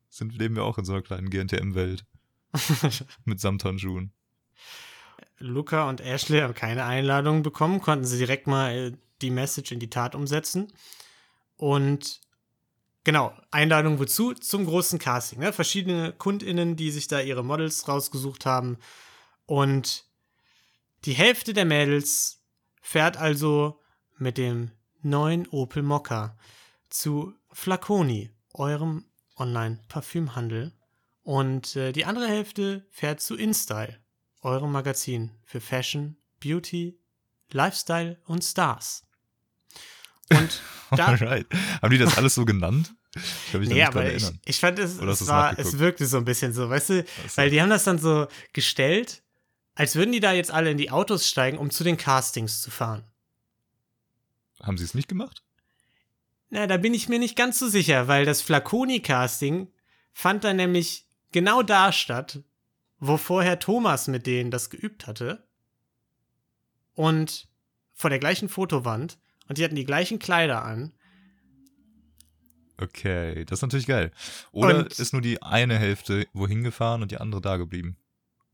sind 0.09 0.35
leben 0.37 0.57
wir 0.57 0.65
auch 0.65 0.79
in 0.79 0.85
so 0.85 0.93
einer 0.93 1.03
kleinen 1.03 1.29
GNTM-Welt. 1.31 2.05
Mit 3.25 3.39
Samthandschuhen. 3.41 4.13
Luca 5.39 5.89
und 5.89 6.01
Ashley 6.01 6.41
haben 6.41 6.55
keine 6.55 6.85
Einladung 6.85 7.43
bekommen, 7.43 7.81
konnten 7.81 8.05
sie 8.05 8.19
direkt 8.19 8.47
mal 8.47 8.73
äh, 8.75 8.93
die 9.23 9.31
Message 9.31 9.73
in 9.73 9.81
die 9.81 9.91
Tat 9.91 10.15
umsetzen. 10.15 10.73
Und 11.57 12.21
genau, 13.05 13.35
Einladung 13.51 13.99
wozu? 13.99 14.35
Zum 14.35 14.67
großen 14.67 14.99
Casting. 14.99 15.41
Ne? 15.41 15.53
Verschiedene 15.53 16.13
KundInnen, 16.13 16.77
die 16.77 16.91
sich 16.91 17.09
da 17.09 17.21
ihre 17.21 17.45
Models 17.45 17.89
rausgesucht 17.89 18.47
haben. 18.47 18.79
Und 19.47 20.05
die 21.05 21.13
Hälfte 21.13 21.53
der 21.53 21.65
Mädels 21.65 22.43
fährt 22.83 23.17
also 23.17 23.81
mit 24.19 24.39
dem 24.39 24.71
neuen 25.03 25.49
Opel 25.49 25.83
Mokka 25.83 26.37
zu 26.89 27.35
Flaconi, 27.53 28.31
eurem 28.53 29.05
Online-Parfümhandel. 29.37 30.73
Und 31.23 31.77
äh, 31.77 31.93
die 31.93 32.05
andere 32.05 32.29
Hälfte 32.29 32.87
fährt 32.91 33.21
zu 33.21 33.37
InStyle, 33.37 33.99
eurem 34.43 34.73
Magazin 34.73 35.31
für 35.45 35.61
Fashion, 35.61 36.17
Beauty, 36.41 36.99
Lifestyle 37.53 38.19
und 38.27 38.43
Stars. 38.45 39.07
Und 40.31 40.63
da, 40.97 41.07
Alright. 41.07 41.47
Haben 41.83 41.91
die 41.91 41.99
das 41.99 42.17
alles 42.17 42.35
so 42.35 42.45
genannt? 42.45 42.95
Ich 43.15 43.53
kann 43.53 43.61
mich 43.61 43.71
nee, 43.71 43.83
aber 43.83 44.13
ich, 44.13 44.31
ich 44.45 44.61
fand 44.61 44.79
es, 44.79 44.99
es, 44.99 45.27
war, 45.27 45.59
es 45.59 45.79
wirkte 45.79 46.07
so 46.07 46.17
ein 46.19 46.25
bisschen 46.25 46.53
so, 46.53 46.71
weißt 46.71 46.91
du, 46.91 47.03
so. 47.03 47.37
weil 47.37 47.51
die 47.51 47.61
haben 47.61 47.71
das 47.71 47.83
dann 47.83 47.99
so 47.99 48.29
gestellt, 48.53 49.23
als 49.75 49.97
würden 49.97 50.13
die 50.13 50.21
da 50.21 50.33
jetzt 50.33 50.53
alle 50.53 50.71
in 50.71 50.79
die 50.79 50.91
Autos 50.91 51.29
steigen, 51.29 51.59
um 51.59 51.71
zu 51.71 51.83
den 51.83 51.97
Castings 51.97 52.63
zu 52.63 52.71
fahren. 52.71 53.05
Haben 54.63 54.79
sie 54.79 54.85
es 54.85 54.95
nicht 54.95 55.09
gemacht? 55.09 55.43
Na, 56.51 56.67
da 56.67 56.77
bin 56.77 56.95
ich 56.95 57.09
mir 57.09 57.19
nicht 57.19 57.37
ganz 57.37 57.59
so 57.59 57.69
sicher, 57.69 58.07
weil 58.07 58.25
das 58.25 58.43
Flaconi-Casting 58.43 59.73
fand 60.13 60.45
dann 60.45 60.57
nämlich 60.57 61.07
genau 61.33 61.63
da 61.63 61.93
statt, 61.93 62.41
wo 63.01 63.17
vorher 63.17 63.59
Thomas 63.59 64.07
mit 64.09 64.27
denen 64.27 64.51
das 64.51 64.71
geübt 64.71 65.07
hatte. 65.07 65.47
Und 66.95 67.49
vor 67.95 68.11
der 68.11 68.19
gleichen 68.19 68.49
Fotowand. 68.49 69.19
Und 69.49 69.59
die 69.59 69.65
hatten 69.65 69.75
die 69.75 69.85
gleichen 69.85 70.19
Kleider 70.19 70.65
an. 70.65 70.93
Okay, 72.79 73.45
das 73.45 73.59
ist 73.59 73.63
natürlich 73.63 73.87
geil. 73.87 74.11
Oder 74.53 74.79
Und- 74.79 74.99
ist 74.99 75.13
nur 75.13 75.23
die 75.23 75.43
eine 75.43 75.79
Hälfte 75.79 76.27
wohin 76.33 76.63
gefahren 76.63 77.03
und 77.03 77.11
die 77.11 77.19
andere 77.19 77.41
da 77.41 77.57
geblieben? 77.57 77.97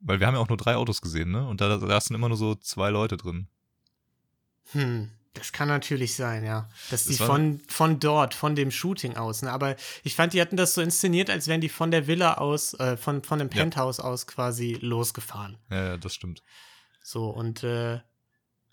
Weil 0.01 0.21
wir 0.21 0.27
haben 0.27 0.35
ja 0.35 0.41
auch 0.41 0.49
nur 0.49 0.59
drei 0.59 0.77
Autos 0.77 1.01
gesehen, 1.01 1.31
ne? 1.31 1.47
Und 1.47 1.61
da, 1.61 1.77
da 1.79 2.01
sind 2.01 2.17
immer 2.17 2.29
nur 2.29 2.37
so 2.37 2.55
zwei 2.55 2.91
Leute 2.91 3.17
drin. 3.17 3.49
Hm, 4.73 5.11
das 5.39 5.53
kann 5.53 5.69
natürlich 5.69 6.15
sein, 6.17 6.45
ja. 6.45 6.69
Dass 6.91 7.05
die 7.05 7.11
Das 7.11 7.21
war- 7.21 7.27
von, 7.29 7.61
von 7.69 8.01
dort, 8.01 8.35
von 8.35 8.55
dem 8.57 8.71
Shooting 8.71 9.17
aus, 9.17 9.43
ne? 9.43 9.53
Aber 9.53 9.77
ich 10.03 10.15
fand, 10.15 10.33
die 10.33 10.41
hatten 10.41 10.57
das 10.57 10.75
so 10.75 10.81
inszeniert, 10.83 11.31
als 11.31 11.47
wären 11.49 11.61
die 11.61 11.69
von 11.69 11.91
der 11.91 12.07
Villa 12.07 12.35
aus, 12.35 12.75
äh, 12.75 12.97
von, 12.97 13.23
von 13.23 13.39
dem 13.39 13.49
Ja. 13.51 13.57
Penthouse 13.63 14.01
aus 14.01 14.27
quasi 14.27 14.79
losgefahren. 14.81 15.59
Ja, 15.71 15.85
ja, 15.89 15.97
das 15.97 16.15
stimmt. 16.15 16.43
So, 17.03 17.29
und 17.31 17.63
äh, 17.63 18.01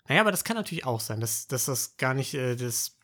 naja, 0.08 0.20
aber 0.20 0.30
das 0.32 0.44
kann 0.44 0.56
natürlich 0.56 0.84
auch 0.84 1.00
sein, 1.00 1.20
dass, 1.20 1.46
dass 1.46 1.64
das 1.66 1.96
gar 1.96 2.14
nicht 2.14 2.34
äh, 2.34 2.56
das, 2.56 2.98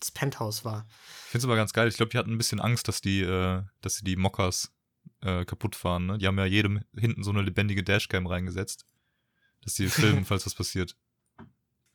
das 0.00 0.10
Penthouse 0.10 0.64
war. 0.64 0.86
Ich 1.26 1.30
finde 1.30 1.38
es 1.38 1.44
aber 1.44 1.56
ganz 1.56 1.72
geil. 1.72 1.88
Ich 1.88 1.96
glaube, 1.96 2.10
die 2.10 2.18
hatten 2.18 2.32
ein 2.32 2.38
bisschen 2.38 2.60
Angst, 2.60 2.88
dass 2.88 3.00
die, 3.00 3.20
äh, 3.22 3.62
dass 3.80 3.96
sie 3.96 4.04
die 4.04 4.16
Mockers 4.16 4.72
äh, 5.20 5.44
kaputt 5.44 5.76
fahren. 5.76 6.06
Ne? 6.06 6.18
Die 6.18 6.26
haben 6.26 6.38
ja 6.38 6.44
jedem 6.46 6.80
hinten 6.96 7.22
so 7.22 7.30
eine 7.30 7.42
lebendige 7.42 7.82
Dashcam 7.84 8.26
reingesetzt, 8.26 8.86
dass 9.62 9.74
die 9.74 9.88
filmen, 9.88 10.24
falls 10.26 10.44
was 10.46 10.54
passiert. 10.54 10.96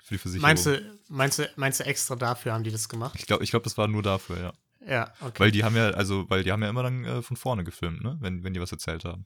Für 0.07 0.13
die 0.13 0.19
Versicherung. 0.19 0.41
Meinst 0.41 0.65
du, 0.65 0.97
meinst 1.09 1.39
du, 1.39 1.49
meinst 1.57 1.79
du 1.81 1.85
extra 1.85 2.15
dafür 2.15 2.53
haben 2.53 2.63
die 2.63 2.71
das 2.71 2.87
gemacht? 2.87 3.13
Ich 3.19 3.25
glaube, 3.25 3.43
ich 3.43 3.49
glaub, 3.49 3.63
das 3.63 3.77
war 3.77 3.89
nur 3.89 4.01
dafür, 4.01 4.39
ja. 4.39 4.53
Ja, 4.89 5.13
okay. 5.19 5.39
Weil 5.39 5.51
die 5.51 5.65
haben 5.65 5.75
ja, 5.75 5.89
also, 5.89 6.29
weil 6.29 6.43
die 6.43 6.51
haben 6.53 6.63
ja 6.63 6.69
immer 6.69 6.83
dann 6.83 7.03
äh, 7.03 7.21
von 7.21 7.35
vorne 7.35 7.65
gefilmt, 7.65 8.01
ne? 8.01 8.17
Wenn, 8.21 8.41
wenn 8.45 8.53
die 8.53 8.61
was 8.61 8.71
erzählt 8.71 9.03
haben. 9.03 9.25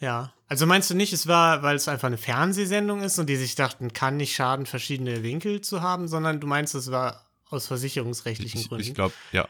Ja. 0.00 0.34
Also 0.46 0.66
meinst 0.66 0.90
du 0.90 0.94
nicht, 0.94 1.14
es 1.14 1.26
war, 1.26 1.62
weil 1.62 1.76
es 1.76 1.88
einfach 1.88 2.08
eine 2.08 2.18
Fernsehsendung 2.18 3.00
ist 3.00 3.18
und 3.18 3.26
die 3.26 3.36
sich 3.36 3.54
dachten, 3.54 3.94
kann 3.94 4.18
nicht 4.18 4.34
schaden, 4.34 4.66
verschiedene 4.66 5.22
Winkel 5.22 5.62
zu 5.62 5.80
haben, 5.80 6.08
sondern 6.08 6.40
du 6.40 6.46
meinst, 6.46 6.74
es 6.74 6.90
war 6.90 7.24
aus 7.48 7.66
versicherungsrechtlichen 7.66 8.60
Ich, 8.60 8.68
Gründen? 8.68 8.84
ich 8.84 8.94
glaube, 8.94 9.14
ja. 9.32 9.48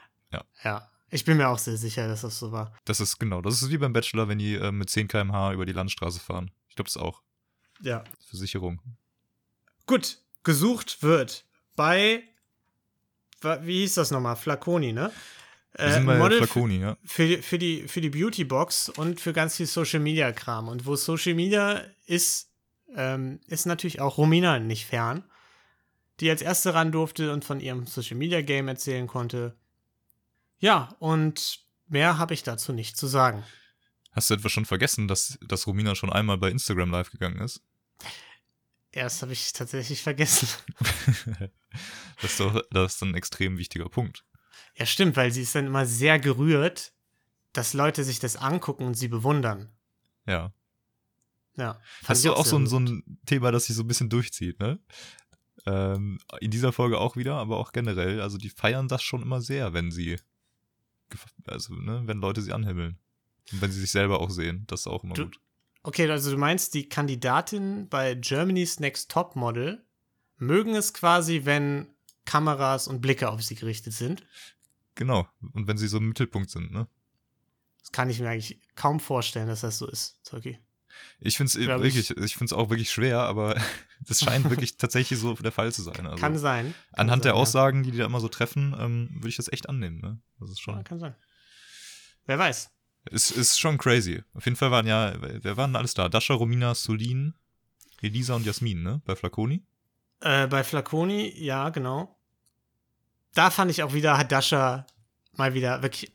Ja. 0.63 0.89
Ich 1.11 1.25
bin 1.25 1.39
mir 1.39 1.49
auch 1.49 1.59
sehr 1.59 1.77
sicher, 1.77 2.07
dass 2.07 2.21
das 2.21 2.39
so 2.39 2.53
war. 2.53 2.73
Das 2.85 3.01
ist 3.01 3.19
genau. 3.19 3.41
Das 3.41 3.63
ist 3.63 3.71
wie 3.71 3.79
beim 3.79 3.93
Bachelor, 3.93 4.29
wenn 4.29 4.39
die 4.39 4.55
äh, 4.55 4.71
mit 4.71 4.91
10 4.91 5.09
km/h 5.09 5.53
über 5.55 5.65
die 5.65 5.73
Landstraße 5.73 6.21
fahren. 6.21 6.51
Ich 6.69 6.77
glaube, 6.77 6.89
das 6.89 6.97
auch. 6.99 7.23
Ja. 7.81 8.05
Versicherung. 8.27 8.81
Gut. 9.87 10.19
Gesucht 10.49 11.03
wird 11.03 11.45
bei, 11.77 12.23
wie 13.43 13.81
hieß 13.81 13.95
das 13.97 14.11
nochmal? 14.11 14.35
Flaconi, 14.35 14.95
ne? 14.95 15.13
Bei 15.75 16.01
Model 16.01 16.39
Flaconi, 16.39 16.79
ja. 16.81 16.97
für, 17.05 17.27
die- 17.29 17.43
für, 17.43 17.59
die, 17.59 17.87
für 17.87 18.01
die 18.01 18.09
Beauty-Box 18.09 18.89
und 18.89 19.21
für 19.21 19.35
ganz 19.35 19.57
viel 19.57 19.67
Social-Media-Kram. 19.67 20.69
Und 20.69 20.87
wo 20.87 20.97
Social 20.97 21.35
Media 21.35 21.85
ist, 22.07 22.49
ähm, 22.97 23.41
ist 23.47 23.67
natürlich 23.67 24.01
auch 24.01 24.17
Romina 24.17 24.59
nicht 24.59 24.87
fern, 24.87 25.23
die 26.21 26.31
als 26.31 26.41
erste 26.41 26.73
ran 26.73 26.93
durfte 26.93 27.31
und 27.35 27.45
von 27.45 27.61
ihrem 27.61 27.87
Social-Media-Game 27.87 28.69
erzählen 28.69 29.07
konnte. 29.07 29.55
Ja, 30.59 30.97
und 30.99 31.61
mehr 31.89 32.17
habe 32.17 32.33
ich 32.33 32.43
dazu 32.43 32.73
nicht 32.73 32.97
zu 32.97 33.07
sagen. 33.07 33.45
Hast 34.13 34.31
du 34.31 34.35
etwa 34.35 34.49
schon 34.49 34.65
vergessen, 34.65 35.07
dass, 35.09 35.39
dass 35.47 35.67
Romina 35.67 35.95
schon 35.95 36.11
einmal 36.11 36.39
bei 36.39 36.49
Instagram 36.51 36.91
live 36.91 37.11
gegangen 37.11 37.39
ist? 37.43 37.61
Erst 38.93 39.23
habe 39.23 39.33
ich 39.33 39.53
tatsächlich 39.53 40.03
vergessen. 40.03 40.49
das, 42.23 42.31
ist 42.33 42.41
doch, 42.41 42.63
das 42.71 42.95
ist 42.95 43.03
ein 43.03 43.15
extrem 43.15 43.59
wichtiger 43.59 43.89
Punkt. 43.89 44.25
Ja, 44.77 44.87
stimmt, 44.87 45.17
weil 45.17 45.31
sie 45.31 45.43
ist 45.43 45.55
dann 45.55 45.67
immer 45.67 45.87
sehr 45.87 46.19
gerührt, 46.19 46.93
dass 47.53 47.75
Leute 47.75 48.05
sich 48.05 48.19
das 48.19 48.37
angucken 48.37 48.85
und 48.87 48.95
sie 48.95 49.09
bewundern. 49.09 49.71
Ja. 50.27 50.53
Ja. 51.57 51.81
Hast 52.05 52.25
du 52.25 52.33
auch 52.33 52.47
so 52.47 52.57
ein, 52.57 52.67
so 52.67 52.79
ein 52.79 53.19
Thema, 53.27 53.51
das 53.51 53.65
sich 53.67 53.77
so 53.77 53.83
ein 53.83 53.89
bisschen 53.89 54.09
durchzieht, 54.09 54.61
ne? 54.61 54.79
Ähm, 55.67 56.19
in 56.41 56.51
dieser 56.53 56.73
Folge 56.73 56.99
auch 56.99 57.17
wieder, 57.17 57.35
aber 57.35 57.57
auch 57.59 57.73
generell. 57.73 58.21
Also 58.21 58.39
die 58.39 58.49
feiern 58.49 58.87
das 58.89 59.03
schon 59.03 59.23
immer 59.23 59.41
sehr, 59.41 59.73
wenn 59.73 59.91
sie, 59.91 60.19
also 61.47 61.75
ne, 61.75 62.03
wenn 62.07 62.19
Leute 62.19 62.43
sie 62.43 62.53
anhimmeln. 62.53 62.99
Und 63.53 63.61
wenn 63.61 63.73
sie 63.73 63.81
sich 63.81 63.91
selber 63.91 64.21
auch 64.21 64.31
sehen, 64.31 64.65
das 64.69 64.81
ist 64.81 64.87
auch 64.87 65.03
immer 65.05 65.15
Du- 65.15 65.25
gut. 65.25 65.41
Okay, 65.89 66.07
also 66.11 66.31
du 66.31 66.37
meinst, 66.37 66.75
die 66.75 66.87
Kandidatinnen 66.87 67.89
bei 67.89 68.15
Germany's 68.15 68.79
Next 68.79 69.11
Top 69.11 69.37
Model 69.37 69.83
mögen 70.37 70.75
es 70.75 70.93
quasi, 70.93 71.47
wenn 71.47 71.87
Kameras 72.27 72.89
und 72.89 73.01
Blicke 73.01 73.31
auf 73.31 73.43
sie 73.43 73.55
gerichtet 73.55 73.95
sind. 73.95 74.23
Genau. 74.97 75.27
Und 75.55 75.67
wenn 75.67 75.79
sie 75.79 75.89
so 75.89 75.97
im 75.97 76.09
Mittelpunkt 76.09 76.51
sind, 76.51 76.73
ne? 76.73 76.89
Das 77.81 77.91
kann 77.91 78.11
ich 78.11 78.21
mir 78.21 78.29
eigentlich 78.29 78.61
kaum 78.75 79.01
vorstellen, 79.01 79.49
dass 79.49 79.63
das 79.63 79.79
so 79.79 79.87
ist, 79.87 80.19
Zeugi. 80.25 80.59
Ich 81.21 81.39
finde 81.39 81.49
es 81.49 81.57
ich. 81.57 81.67
wirklich, 81.67 82.11
ich 82.11 82.35
finde 82.35 82.45
es 82.45 82.53
auch 82.53 82.69
wirklich 82.69 82.91
schwer, 82.91 83.21
aber 83.21 83.59
das 84.07 84.21
scheint 84.21 84.51
wirklich 84.51 84.77
tatsächlich 84.77 85.19
so 85.19 85.33
der 85.37 85.53
Fall 85.53 85.73
zu 85.73 85.81
sein. 85.81 86.07
Also 86.07 86.21
kann 86.21 86.37
sein. 86.37 86.75
Kann 86.93 87.07
anhand 87.07 87.25
der 87.25 87.33
sein, 87.33 87.41
Aussagen, 87.41 87.83
die 87.83 87.93
die 87.93 87.97
da 87.99 88.05
immer 88.05 88.21
so 88.21 88.29
treffen, 88.29 88.77
ähm, 88.79 89.09
würde 89.15 89.31
ich 89.31 89.37
das 89.37 89.51
echt 89.51 89.71
annehmen, 89.71 90.03
ne? 90.03 90.21
Das 90.39 90.51
ist 90.51 90.59
Ja. 90.59 90.65
schon. 90.65 90.77
Ja, 90.77 90.83
kann 90.83 90.99
sein. 90.99 91.15
Wer 92.27 92.39
weiß. 92.39 92.71
Es 93.13 93.31
ist 93.31 93.59
schon 93.59 93.79
crazy. 93.79 94.23
Auf 94.35 94.45
jeden 94.45 94.57
Fall 94.57 94.71
waren 94.71 94.87
ja, 94.87 95.15
wer 95.19 95.57
waren 95.57 95.77
alles 95.77 95.95
da? 95.95 96.09
Dasha, 96.09 96.35
Romina, 96.35 96.75
Solin, 96.75 97.35
Elisa 98.01 98.35
und 98.35 98.47
Jasmin, 98.47 98.83
ne? 98.83 99.03
Bei 99.05 99.17
Flaconi. 99.17 99.65
Äh, 100.21 100.47
bei 100.47 100.65
Flaconi, 100.65 101.33
ja, 101.37 101.69
genau. 101.71 102.17
Da 103.35 103.51
fand 103.51 103.71
ich 103.71 103.83
auch 103.83 103.93
wieder, 103.93 104.19
hat 104.19 104.33
Dasha 104.33 104.87
mal 105.33 105.55
wieder 105.55 105.83
wirklich, 105.83 106.13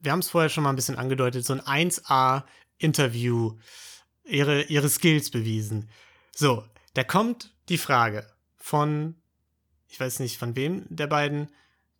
wir 0.00 0.12
haben 0.12 0.18
es 0.18 0.30
vorher 0.30 0.50
schon 0.50 0.64
mal 0.64 0.70
ein 0.70 0.76
bisschen 0.76 0.98
angedeutet, 0.98 1.44
so 1.44 1.54
ein 1.54 1.90
1A-Interview, 1.90 3.58
ihre, 4.24 4.62
ihre 4.64 4.88
Skills 4.88 5.30
bewiesen. 5.30 5.88
So, 6.34 6.64
da 6.94 7.04
kommt 7.04 7.54
die 7.68 7.78
Frage 7.78 8.26
von, 8.56 9.16
ich 9.88 9.98
weiß 9.98 10.20
nicht 10.20 10.38
von 10.38 10.56
wem 10.56 10.84
der 10.88 11.06
beiden, 11.06 11.48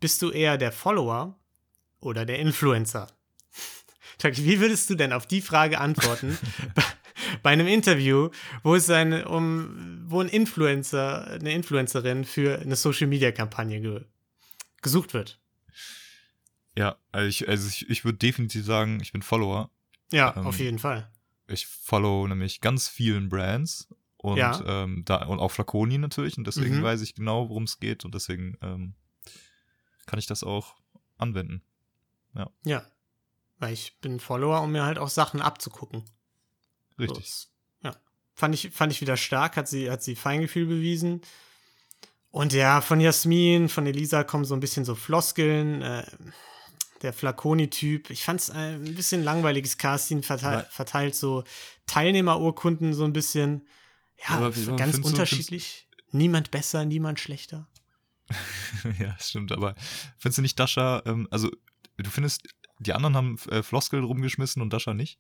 bist 0.01 0.21
du 0.23 0.31
eher 0.31 0.59
der 0.59 0.73
Follower 0.73 1.39
oder 2.01 2.27
der 2.27 2.39
Influencer? 2.39 3.09
Wie 4.21 4.61
würdest 4.61 4.89
du 4.91 4.95
denn 4.95 5.13
auf 5.13 5.27
die 5.27 5.41
Frage 5.41 5.81
antworten 5.81 6.39
bei, 7.43 7.51
einem 7.51 7.67
Interview, 7.67 8.31
wo 8.63 8.75
es 8.75 8.89
eine, 8.91 9.29
um, 9.29 10.03
wo 10.07 10.21
ein 10.21 10.29
Influencer, 10.29 11.27
eine 11.27 11.53
Influencerin 11.53 12.25
für 12.25 12.59
eine 12.61 12.77
Social 12.77 13.07
Media 13.07 13.33
Kampagne 13.33 13.81
ge, 13.81 14.05
gesucht 14.83 15.15
wird? 15.15 15.41
Ja, 16.77 16.97
also 17.11 17.29
ich, 17.29 17.49
also 17.49 17.69
ich, 17.69 17.89
ich 17.91 18.05
würde 18.05 18.19
definitiv 18.19 18.65
sagen, 18.65 19.01
ich 19.01 19.13
bin 19.13 19.23
Follower. 19.23 19.71
Ja, 20.11 20.35
Ähm, 20.37 20.47
auf 20.47 20.59
jeden 20.59 20.79
Fall. 20.79 21.11
Ich 21.49 21.67
follow 21.67 22.27
nämlich 22.27 22.61
ganz 22.61 22.89
vielen 22.89 23.29
Brands 23.29 23.89
und, 24.17 24.39
Ja. 24.39 24.85
ähm, 24.85 25.03
da, 25.05 25.25
und 25.27 25.39
auch 25.39 25.51
Flaconi 25.51 25.99
natürlich 25.99 26.39
und 26.39 26.47
deswegen 26.47 26.79
Mhm. 26.79 26.83
weiß 26.83 27.03
ich 27.03 27.15
genau, 27.15 27.49
worum 27.49 27.65
es 27.65 27.79
geht 27.79 28.05
und 28.05 28.15
deswegen 28.15 28.57
ähm, 28.63 28.95
kann 30.07 30.19
ich 30.19 30.27
das 30.27 30.45
auch 30.45 30.77
anwenden. 31.19 31.63
Ja. 32.65 32.87
Weil 33.63 33.75
ich 33.75 33.97
bin 34.01 34.19
Follower, 34.19 34.61
um 34.61 34.73
mir 34.73 34.85
halt 34.85 34.99
auch 34.99 35.09
Sachen 35.09 35.41
abzugucken. 35.41 36.03
Richtig. 36.99 37.31
So, 37.31 37.49
ja. 37.85 37.97
Fand 38.35 38.57
ich, 38.57 38.71
fand 38.73 38.93
ich 38.93 39.01
wieder 39.01 39.17
stark, 39.17 39.57
hat 39.57 39.69
sie, 39.69 39.89
hat 39.89 40.03
sie 40.03 40.17
Feingefühl 40.17 40.67
bewiesen. 40.67 41.21
Und 42.33 42.53
ja, 42.53 42.81
von 42.81 42.99
Jasmin, 43.01 43.69
von 43.69 43.87
Elisa 43.87 44.25
kommen 44.25 44.45
so 44.45 44.55
ein 44.55 44.59
bisschen 44.61 44.85
so 44.85 44.97
Floskeln. 44.97 45.81
Äh, 45.81 46.05
der 47.03 47.13
Flaconi-Typ. 47.13 48.11
Ich 48.11 48.25
fand 48.25 48.41
es 48.41 48.51
ein 48.51 48.83
bisschen 48.97 49.23
langweiliges 49.23 49.79
Casting, 49.79 50.25
verteilt, 50.25 50.65
Aber- 50.65 50.71
verteilt 50.71 51.15
so 51.15 51.45
Teilnehmerurkunden 51.87 52.95
so 52.95 53.05
ein 53.05 53.13
bisschen. 53.13 53.67
Ja, 54.29 54.37
Aber 54.39 54.51
ganz 54.51 54.57
findest 54.57 54.99
du- 55.05 55.09
unterschiedlich. 55.09 55.89
Niemand 56.11 56.51
besser, 56.51 56.85
niemand 56.85 57.21
schlechter. 57.21 57.69
ja, 58.99 59.17
stimmt, 59.21 59.53
aber 59.53 59.77
findest 60.19 60.39
du 60.39 60.43
nicht 60.43 60.59
Dasha, 60.59 61.03
ähm, 61.07 61.29
also 61.31 61.49
du 61.97 62.11
findest, 62.11 62.43
die 62.83 62.93
anderen 62.93 63.17
haben 63.17 63.39
äh, 63.49 63.63
Floskeln 63.63 64.05
rumgeschmissen 64.05 64.61
und 64.63 64.73
Dasha 64.73 64.95
nicht? 64.95 65.19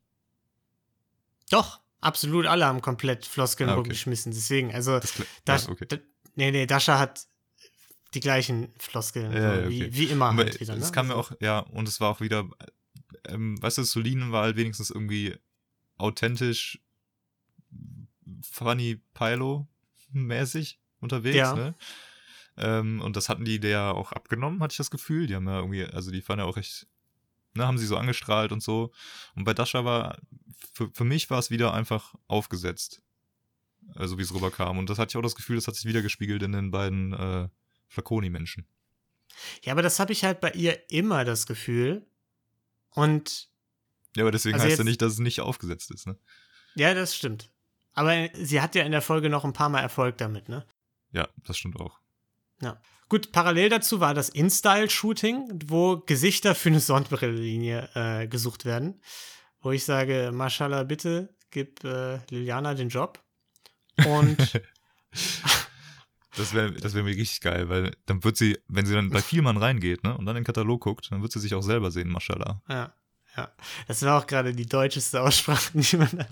Doch, 1.50 1.80
absolut 2.00 2.46
alle 2.46 2.66
haben 2.66 2.80
komplett 2.80 3.26
Floskeln 3.26 3.68
Ah, 3.70 3.74
okay. 3.74 3.80
rumgeschmissen. 3.80 4.32
Deswegen, 4.32 4.74
also 4.74 5.00
Das, 5.44 5.64
ja, 5.66 5.70
okay. 5.72 5.86
D- 5.86 6.00
nee, 6.34 6.50
nee, 6.50 6.66
Dasha 6.66 6.98
hat 6.98 7.26
die 8.14 8.20
gleichen 8.20 8.72
Floskeln, 8.78 9.32
Ja, 9.32 9.38
so, 9.56 9.60
ja, 9.62 9.68
wie, 9.68 9.82
okay. 9.84 9.94
wie 9.94 10.04
immer 10.06 10.34
halt 10.34 10.60
wieder. 10.60 10.74
es 10.76 10.86
Ne? 10.86 10.92
kam 10.92 11.08
mir 11.08 11.14
auch, 11.16 11.32
ja, 11.40 11.60
und 11.60 11.88
es 11.88 12.00
war 12.00 12.10
auch 12.10 12.20
wieder, 12.20 12.48
ähm, 13.26 13.60
weißt 13.62 13.78
du, 13.78 13.84
Solinen 13.84 14.32
war 14.32 14.42
halt 14.44 14.56
wenigstens 14.56 14.90
irgendwie 14.90 15.36
authentisch 15.96 16.80
Funny 18.42 19.00
Pilo 19.14 19.66
mäßig 20.12 20.78
unterwegs, 21.00 21.36
Ja. 21.36 21.54
ne? 21.54 21.74
Ähm, 22.58 23.00
und 23.00 23.16
das 23.16 23.30
hatten 23.30 23.46
die 23.46 23.60
der 23.60 23.94
auch 23.94 24.12
abgenommen, 24.12 24.60
hatte 24.62 24.72
ich 24.72 24.76
das 24.78 24.90
Gefühl. 24.90 25.26
Die 25.26 25.34
haben 25.34 25.46
ja 25.46 25.56
irgendwie, 25.56 25.84
also 25.86 26.10
die 26.10 26.20
fanden 26.20 26.40
ja 26.44 26.46
auch 26.50 26.56
recht, 26.58 26.86
ne, 27.54 27.66
haben 27.66 27.78
sie 27.78 27.86
so 27.86 27.96
angestrahlt 27.96 28.52
und 28.52 28.62
so. 28.62 28.92
Und 29.34 29.44
bei 29.44 29.54
Dasha 29.54 29.84
war, 29.84 30.18
für, 30.72 30.90
für 30.92 31.04
mich 31.04 31.30
war 31.30 31.38
es 31.38 31.50
wieder 31.50 31.74
einfach 31.74 32.14
aufgesetzt. 32.28 33.02
Also 33.96 34.16
wie 34.16 34.22
es 34.22 34.32
rüberkam. 34.32 34.78
Und 34.78 34.88
das 34.88 34.98
hatte 34.98 35.10
ich 35.10 35.16
auch 35.16 35.22
das 35.22 35.34
Gefühl, 35.34 35.56
das 35.56 35.66
hat 35.66 35.74
sich 35.74 35.84
wieder 35.84 36.02
gespiegelt 36.02 36.42
in 36.42 36.52
den 36.52 36.70
beiden 36.70 37.12
äh, 37.12 37.48
Flaconi-Menschen. 37.88 38.66
Ja, 39.62 39.72
aber 39.72 39.82
das 39.82 39.98
habe 39.98 40.12
ich 40.12 40.24
halt 40.24 40.40
bei 40.40 40.50
ihr 40.52 40.90
immer 40.90 41.24
das 41.24 41.46
Gefühl. 41.46 42.06
Und 42.90 43.48
Ja, 44.14 44.22
aber 44.22 44.30
deswegen 44.30 44.54
Also 44.54 44.66
heißt 44.66 44.78
ja 44.78 44.84
nicht, 44.84 45.02
dass 45.02 45.14
es 45.14 45.18
nicht 45.18 45.40
aufgesetzt 45.40 45.90
ist, 45.90 46.06
ne? 46.06 46.16
ja, 46.74 46.94
das 46.94 47.16
stimmt. 47.16 47.50
Aber 47.94 48.28
sie 48.34 48.60
hat 48.60 48.74
ja 48.74 48.84
in 48.84 48.92
der 48.92 49.02
Folge 49.02 49.28
noch 49.28 49.44
ein 49.44 49.52
paar 49.52 49.68
Mal 49.68 49.80
Erfolg 49.80 50.16
damit, 50.16 50.48
ne? 50.48 50.64
Ja, 51.10 51.28
das 51.44 51.58
stimmt 51.58 51.78
auch. 51.80 51.98
Gut, 53.12 53.30
parallel 53.30 53.68
dazu 53.68 54.00
war 54.00 54.14
das 54.14 54.30
InStyle-Shooting, 54.30 55.64
wo 55.66 55.98
Gesichter 55.98 56.54
für 56.54 56.70
eine 56.70 56.80
Sonnenbrillenlinie 56.80 57.90
äh, 57.94 58.26
gesucht 58.26 58.64
werden. 58.64 59.02
Wo 59.60 59.70
ich 59.70 59.84
sage, 59.84 60.30
Mashallah, 60.32 60.84
bitte 60.84 61.28
gib 61.50 61.84
äh, 61.84 62.20
Liliana 62.30 62.72
den 62.72 62.88
Job. 62.88 63.22
Und 64.06 64.38
Das 66.38 66.54
wäre 66.54 66.72
das 66.72 66.94
wär 66.94 67.02
mir 67.02 67.14
richtig 67.14 67.42
geil, 67.42 67.68
weil 67.68 67.94
dann 68.06 68.24
wird 68.24 68.38
sie, 68.38 68.58
wenn 68.68 68.86
sie 68.86 68.94
dann 68.94 69.10
bei 69.10 69.20
Vielmann 69.20 69.58
reingeht, 69.58 70.04
ne, 70.04 70.16
und 70.16 70.24
dann 70.24 70.34
in 70.34 70.40
den 70.40 70.46
Katalog 70.46 70.80
guckt, 70.80 71.08
dann 71.10 71.20
wird 71.20 71.32
sie 71.32 71.40
sich 71.40 71.54
auch 71.54 71.60
selber 71.60 71.90
sehen, 71.90 72.08
mashallah. 72.08 72.62
ja, 72.66 72.94
ja. 73.36 73.52
Das 73.88 74.00
war 74.00 74.22
auch 74.22 74.26
gerade 74.26 74.54
die 74.54 74.64
deutscheste 74.64 75.20
Aussprache, 75.20 75.72
die 75.74 75.98
man 75.98 76.26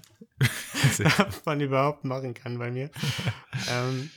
davon 0.96 1.60
überhaupt 1.60 2.04
machen 2.04 2.32
kann 2.32 2.58
bei 2.58 2.70
mir. 2.70 2.90
ähm, 3.68 4.10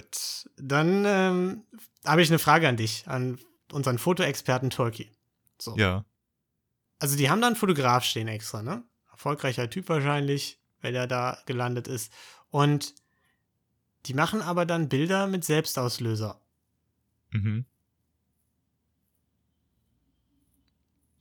gut, 0.00 0.48
dann 0.56 1.04
ähm, 1.06 1.64
habe 2.04 2.22
ich 2.22 2.28
eine 2.28 2.38
Frage 2.38 2.68
an 2.68 2.76
dich, 2.76 3.06
an 3.08 3.38
unseren 3.72 3.98
Fotoexperten 3.98 4.70
Tolki. 4.70 5.10
So. 5.58 5.76
Ja, 5.76 6.04
Also 6.98 7.16
die 7.16 7.30
haben 7.30 7.40
da 7.40 7.46
einen 7.48 7.56
Fotograf 7.56 8.04
stehen 8.04 8.28
extra, 8.28 8.62
ne? 8.62 8.84
Erfolgreicher 9.10 9.70
Typ 9.70 9.88
wahrscheinlich, 9.88 10.60
weil 10.82 10.94
er 10.94 11.06
da 11.06 11.38
gelandet 11.46 11.88
ist. 11.88 12.12
Und 12.50 12.94
die 14.04 14.14
machen 14.14 14.42
aber 14.42 14.66
dann 14.66 14.88
Bilder 14.88 15.26
mit 15.26 15.44
Selbstauslöser. 15.44 16.40
mhm. 17.30 17.64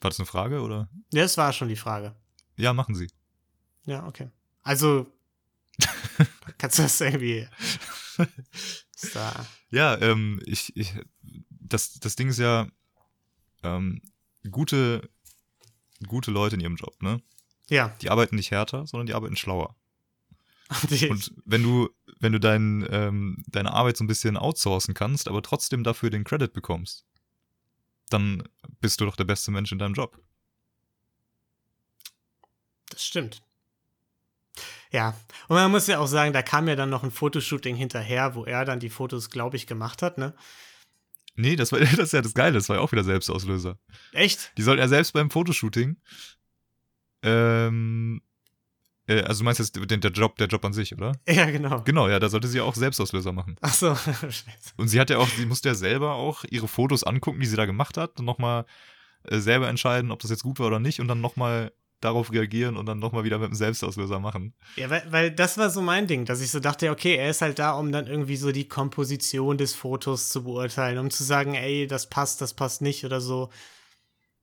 War 0.01 0.09
das 0.11 0.19
eine 0.19 0.27
Frage, 0.27 0.61
oder? 0.61 0.89
Ja, 1.11 1.23
Das 1.23 1.37
war 1.37 1.51
schon 1.53 1.69
die 1.69 1.75
Frage. 1.77 2.13
Ja, 2.57 2.73
machen 2.73 2.93
sie. 2.93 3.07
Ja, 3.85 4.05
okay. 4.05 4.29
Also 4.61 5.07
kannst 6.57 6.77
du 6.77 6.83
das 6.83 7.01
irgendwie. 7.01 7.47
Da. 9.13 9.45
Ja, 9.69 9.99
ähm, 10.01 10.41
ich, 10.45 10.75
ich, 10.75 10.93
das, 11.49 11.99
das 11.99 12.15
Ding 12.15 12.29
ist 12.29 12.39
ja, 12.39 12.67
ähm, 13.63 14.01
gute, 14.49 15.09
gute 16.07 16.31
Leute 16.31 16.55
in 16.55 16.61
ihrem 16.61 16.75
Job, 16.75 17.01
ne? 17.01 17.21
Ja. 17.69 17.89
Die 18.01 18.09
arbeiten 18.09 18.35
nicht 18.35 18.51
härter, 18.51 18.87
sondern 18.87 19.07
die 19.07 19.13
arbeiten 19.13 19.35
schlauer. 19.35 19.75
Und 21.09 21.33
wenn 21.45 21.63
du, 21.63 21.89
wenn 22.19 22.31
du 22.31 22.39
dein, 22.39 22.87
ähm, 22.89 23.43
deine 23.47 23.73
Arbeit 23.73 23.97
so 23.97 24.03
ein 24.03 24.07
bisschen 24.07 24.37
outsourcen 24.37 24.93
kannst, 24.93 25.27
aber 25.27 25.41
trotzdem 25.41 25.83
dafür 25.83 26.09
den 26.09 26.23
Credit 26.23 26.51
bekommst, 26.53 27.05
dann 28.09 28.43
bist 28.79 29.01
du 29.01 29.05
doch 29.05 29.15
der 29.15 29.25
beste 29.25 29.51
Mensch 29.51 29.71
in 29.71 29.79
deinem 29.79 29.93
Job. 29.93 30.19
das 32.89 33.03
stimmt. 33.03 33.41
Ja. 34.95 35.13
Und 35.49 35.57
man 35.57 35.69
muss 35.69 35.87
ja 35.87 35.99
auch 35.99 36.07
sagen, 36.07 36.31
da 36.31 36.41
kam 36.41 36.69
ja 36.69 36.77
dann 36.77 36.89
noch 36.89 37.03
ein 37.03 37.11
Fotoshooting 37.11 37.75
hinterher, 37.75 38.33
wo 38.33 38.45
er 38.45 38.63
dann 38.63 38.79
die 38.79 38.89
Fotos, 38.89 39.29
glaube 39.29 39.57
ich, 39.57 39.67
gemacht 39.67 40.01
hat, 40.01 40.17
ne? 40.17 40.33
Nee, 41.35 41.57
das 41.57 41.73
war 41.73 41.79
das 41.81 41.99
ist 41.99 42.13
ja 42.13 42.21
das 42.21 42.33
Geile, 42.33 42.53
das 42.53 42.69
war 42.69 42.77
ja 42.77 42.81
auch 42.81 42.93
wieder 42.93 43.03
Selbstauslöser. 43.03 43.77
Echt? 44.13 44.53
Die 44.57 44.61
sollten 44.61 44.79
ja 44.79 44.87
selbst 44.87 45.11
beim 45.11 45.29
Fotoshooting, 45.29 45.97
ähm, 47.23 48.21
äh, 49.07 49.21
also 49.23 49.39
du 49.39 49.45
meinst 49.45 49.59
jetzt 49.59 49.75
den, 49.75 49.99
der 49.99 50.11
Job, 50.11 50.37
der 50.37 50.47
Job 50.47 50.63
an 50.63 50.71
sich, 50.71 50.93
oder? 50.93 51.11
Ja, 51.27 51.49
genau. 51.51 51.81
Genau, 51.81 52.07
ja, 52.07 52.17
da 52.19 52.29
sollte 52.29 52.47
sie 52.47 52.61
auch 52.61 52.75
Selbstauslöser 52.75 53.33
machen. 53.33 53.57
Ach 53.59 53.73
so. 53.73 53.95
Scheiße. 54.21 54.45
Und 54.77 54.87
sie 54.87 55.01
hat 55.01 55.09
ja 55.09 55.17
auch, 55.17 55.27
sie 55.27 55.45
musste 55.45 55.67
ja 55.67 55.75
selber 55.75 56.13
auch 56.13 56.45
ihre 56.49 56.69
Fotos 56.69 57.03
angucken, 57.03 57.41
die 57.41 57.47
sie 57.47 57.57
da 57.57 57.65
gemacht 57.65 57.97
hat, 57.97 58.17
und 58.19 58.25
nochmal 58.25 58.65
äh, 59.23 59.39
selber 59.39 59.67
entscheiden, 59.67 60.11
ob 60.11 60.19
das 60.19 60.31
jetzt 60.31 60.43
gut 60.43 60.59
war 60.59 60.67
oder 60.67 60.79
nicht, 60.79 61.01
und 61.01 61.09
dann 61.09 61.19
nochmal 61.19 61.73
darauf 62.01 62.31
reagieren 62.31 62.77
und 62.77 62.85
dann 62.85 62.99
nochmal 62.99 63.23
wieder 63.23 63.39
mit 63.39 63.49
dem 63.49 63.55
Selbstauslöser 63.55 64.19
machen. 64.19 64.53
Ja, 64.75 64.89
weil, 64.89 65.03
weil 65.09 65.31
das 65.31 65.57
war 65.57 65.69
so 65.69 65.81
mein 65.81 66.07
Ding, 66.07 66.25
dass 66.25 66.41
ich 66.41 66.51
so 66.51 66.59
dachte, 66.59 66.91
okay, 66.91 67.15
er 67.15 67.29
ist 67.29 67.41
halt 67.41 67.57
da, 67.59 67.71
um 67.71 67.91
dann 67.91 68.07
irgendwie 68.07 68.37
so 68.37 68.51
die 68.51 68.67
Komposition 68.67 69.57
des 69.57 69.73
Fotos 69.73 70.29
zu 70.29 70.43
beurteilen, 70.43 70.97
um 70.99 71.09
zu 71.09 71.23
sagen, 71.23 71.55
ey, 71.55 71.87
das 71.87 72.09
passt, 72.09 72.41
das 72.41 72.53
passt 72.53 72.81
nicht 72.81 73.05
oder 73.05 73.21
so. 73.21 73.49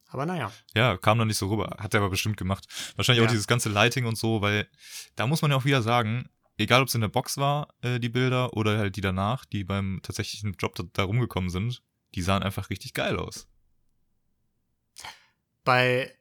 Aber 0.08 0.26
naja. 0.26 0.52
Ja, 0.74 0.96
kam 0.98 1.18
noch 1.18 1.24
nicht 1.24 1.38
so 1.38 1.48
rüber. 1.48 1.76
Hat 1.78 1.94
er 1.94 2.00
aber 2.00 2.10
bestimmt 2.10 2.36
gemacht. 2.36 2.66
Wahrscheinlich 2.96 3.22
Ja. 3.22 3.26
auch 3.26 3.30
dieses 3.32 3.46
ganze 3.46 3.70
Lighting 3.70 4.04
und 4.04 4.18
so, 4.18 4.42
weil 4.42 4.68
da 5.16 5.26
muss 5.26 5.40
man 5.40 5.50
ja 5.50 5.56
auch 5.56 5.64
wieder 5.64 5.80
sagen, 5.82 6.28
egal 6.58 6.82
ob 6.82 6.88
es 6.88 6.94
in 6.94 7.00
der 7.00 7.08
Box 7.08 7.38
war, 7.38 7.68
äh, 7.80 7.98
die 7.98 8.10
Bilder, 8.10 8.52
oder 8.54 8.76
halt 8.78 8.96
die 8.96 9.00
danach, 9.00 9.44
die 9.46 9.64
beim 9.64 10.00
tatsächlichen 10.02 10.54
Job 10.58 10.74
da, 10.74 10.84
da 10.92 11.04
rumgekommen 11.04 11.48
sind, 11.48 11.82
die 12.14 12.22
sahen 12.22 12.42
einfach 12.42 12.68
richtig 12.68 12.92
geil 12.92 13.16
aus. 13.18 13.46
Bei, 15.64 16.12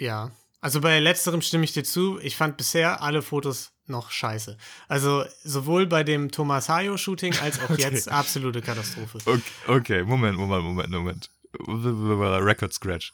ja, 0.00 0.30
also 0.60 0.80
bei 0.80 0.98
letzterem 0.98 1.40
stimme 1.40 1.64
ich 1.64 1.72
dir 1.72 1.84
zu. 1.84 2.18
Ich 2.20 2.36
fand 2.36 2.56
bisher 2.56 3.02
alle 3.02 3.22
Fotos 3.22 3.72
noch 3.86 4.10
scheiße. 4.10 4.56
Also 4.88 5.24
sowohl 5.42 5.86
bei 5.86 6.04
dem 6.04 6.30
Thomas 6.30 6.68
Hayo-Shooting 6.68 7.36
als 7.38 7.60
auch 7.60 7.70
Okay. 7.70 7.82
jetzt 7.82 8.08
absolute 8.08 8.60
Katastrophe. 8.60 9.18
Okay, 9.24 9.42
okay, 9.66 10.02
Moment, 10.04 10.36
Moment, 10.36 10.62
Moment, 10.64 10.90
Moment. 10.90 11.30
Record 11.66 12.72
Scratch. 12.72 13.12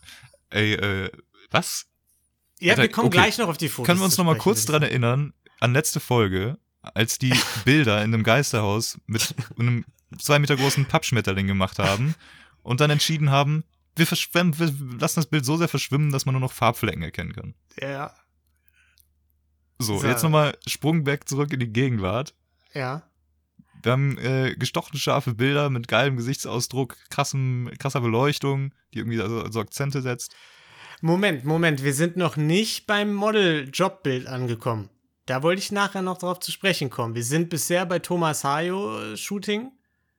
Ey, 0.50 0.74
äh, 0.74 1.11
was? 1.50 1.87
Ja, 2.59 2.72
Alter, 2.72 2.82
wir 2.82 2.90
kommen 2.90 3.09
okay. 3.09 3.18
gleich 3.18 3.38
noch 3.38 3.48
auf 3.48 3.59
die 3.59 3.68
Fotos. 3.68 3.87
Können 3.87 4.00
wir 4.00 4.04
uns 4.04 4.18
noch 4.18 4.24
mal 4.24 4.37
kurz 4.37 4.64
dran 4.64 4.82
erinnern, 4.82 5.32
an 5.61 5.72
letzte 5.72 6.00
Folge, 6.00 6.59
als 6.82 7.18
die 7.18 7.35
Bilder 7.64 8.02
in 8.02 8.12
einem 8.12 8.22
Geisterhaus 8.22 8.98
mit 9.06 9.35
einem 9.59 9.85
zwei 10.18 10.38
Meter 10.38 10.56
großen 10.56 10.87
Pappschmetterling 10.87 11.46
gemacht 11.46 11.78
haben 11.78 12.14
und 12.62 12.80
dann 12.80 12.90
entschieden 12.90 13.30
haben, 13.30 13.64
wir, 13.96 14.06
verschwemmen, 14.06 14.59
wir 14.59 14.72
lassen 14.98 15.20
das 15.20 15.26
Bild 15.26 15.44
so 15.44 15.56
sehr 15.56 15.68
verschwimmen, 15.68 16.12
dass 16.12 16.26
man 16.26 16.35
nur 16.35 16.40
noch 16.40 16.52
Farbflecken 16.52 17.02
erkennen 17.02 17.32
kann. 17.32 17.54
Ja, 17.80 18.14
So, 19.78 19.98
So. 19.98 20.06
jetzt 20.06 20.22
nochmal 20.22 20.56
Sprung 20.66 21.04
back 21.04 21.28
zurück 21.28 21.52
in 21.52 21.61
die 21.61 21.72
Gegenwart. 21.72 22.35
ja. 22.72 23.02
Wir 23.82 23.92
haben 23.92 24.18
äh, 24.18 24.56
gestochen 24.56 24.98
scharfe 24.98 25.35
Bilder 25.35 25.70
mit 25.70 25.87
geilem 25.87 26.16
Gesichtsausdruck, 26.16 26.96
krassem, 27.11 27.70
krasser 27.78 28.00
Beleuchtung, 28.00 28.72
die 28.92 28.98
irgendwie 28.98 29.18
so, 29.18 29.48
so 29.52 29.61
Akzente 29.61 30.00
setzt. 30.02 30.35
Moment, 31.02 31.44
Moment, 31.44 31.85
wir 31.85 31.92
sind 31.94 32.16
noch 32.16 32.37
nicht 32.37 32.87
beim 32.88 33.14
Model-Jobbild 33.14 34.26
angekommen. 34.26 34.88
Da 35.26 35.42
wollte 35.44 35.61
ich 35.61 35.70
nachher 35.72 36.02
noch 36.02 36.18
drauf 36.18 36.40
zu 36.40 36.50
sprechen 36.50 36.88
kommen. 36.90 37.14
Wir 37.14 37.22
sind 37.22 37.48
bisher 37.50 37.85
bei 37.87 37.98
Thomas 38.00 38.42
Hayo-Shooting 38.44 39.70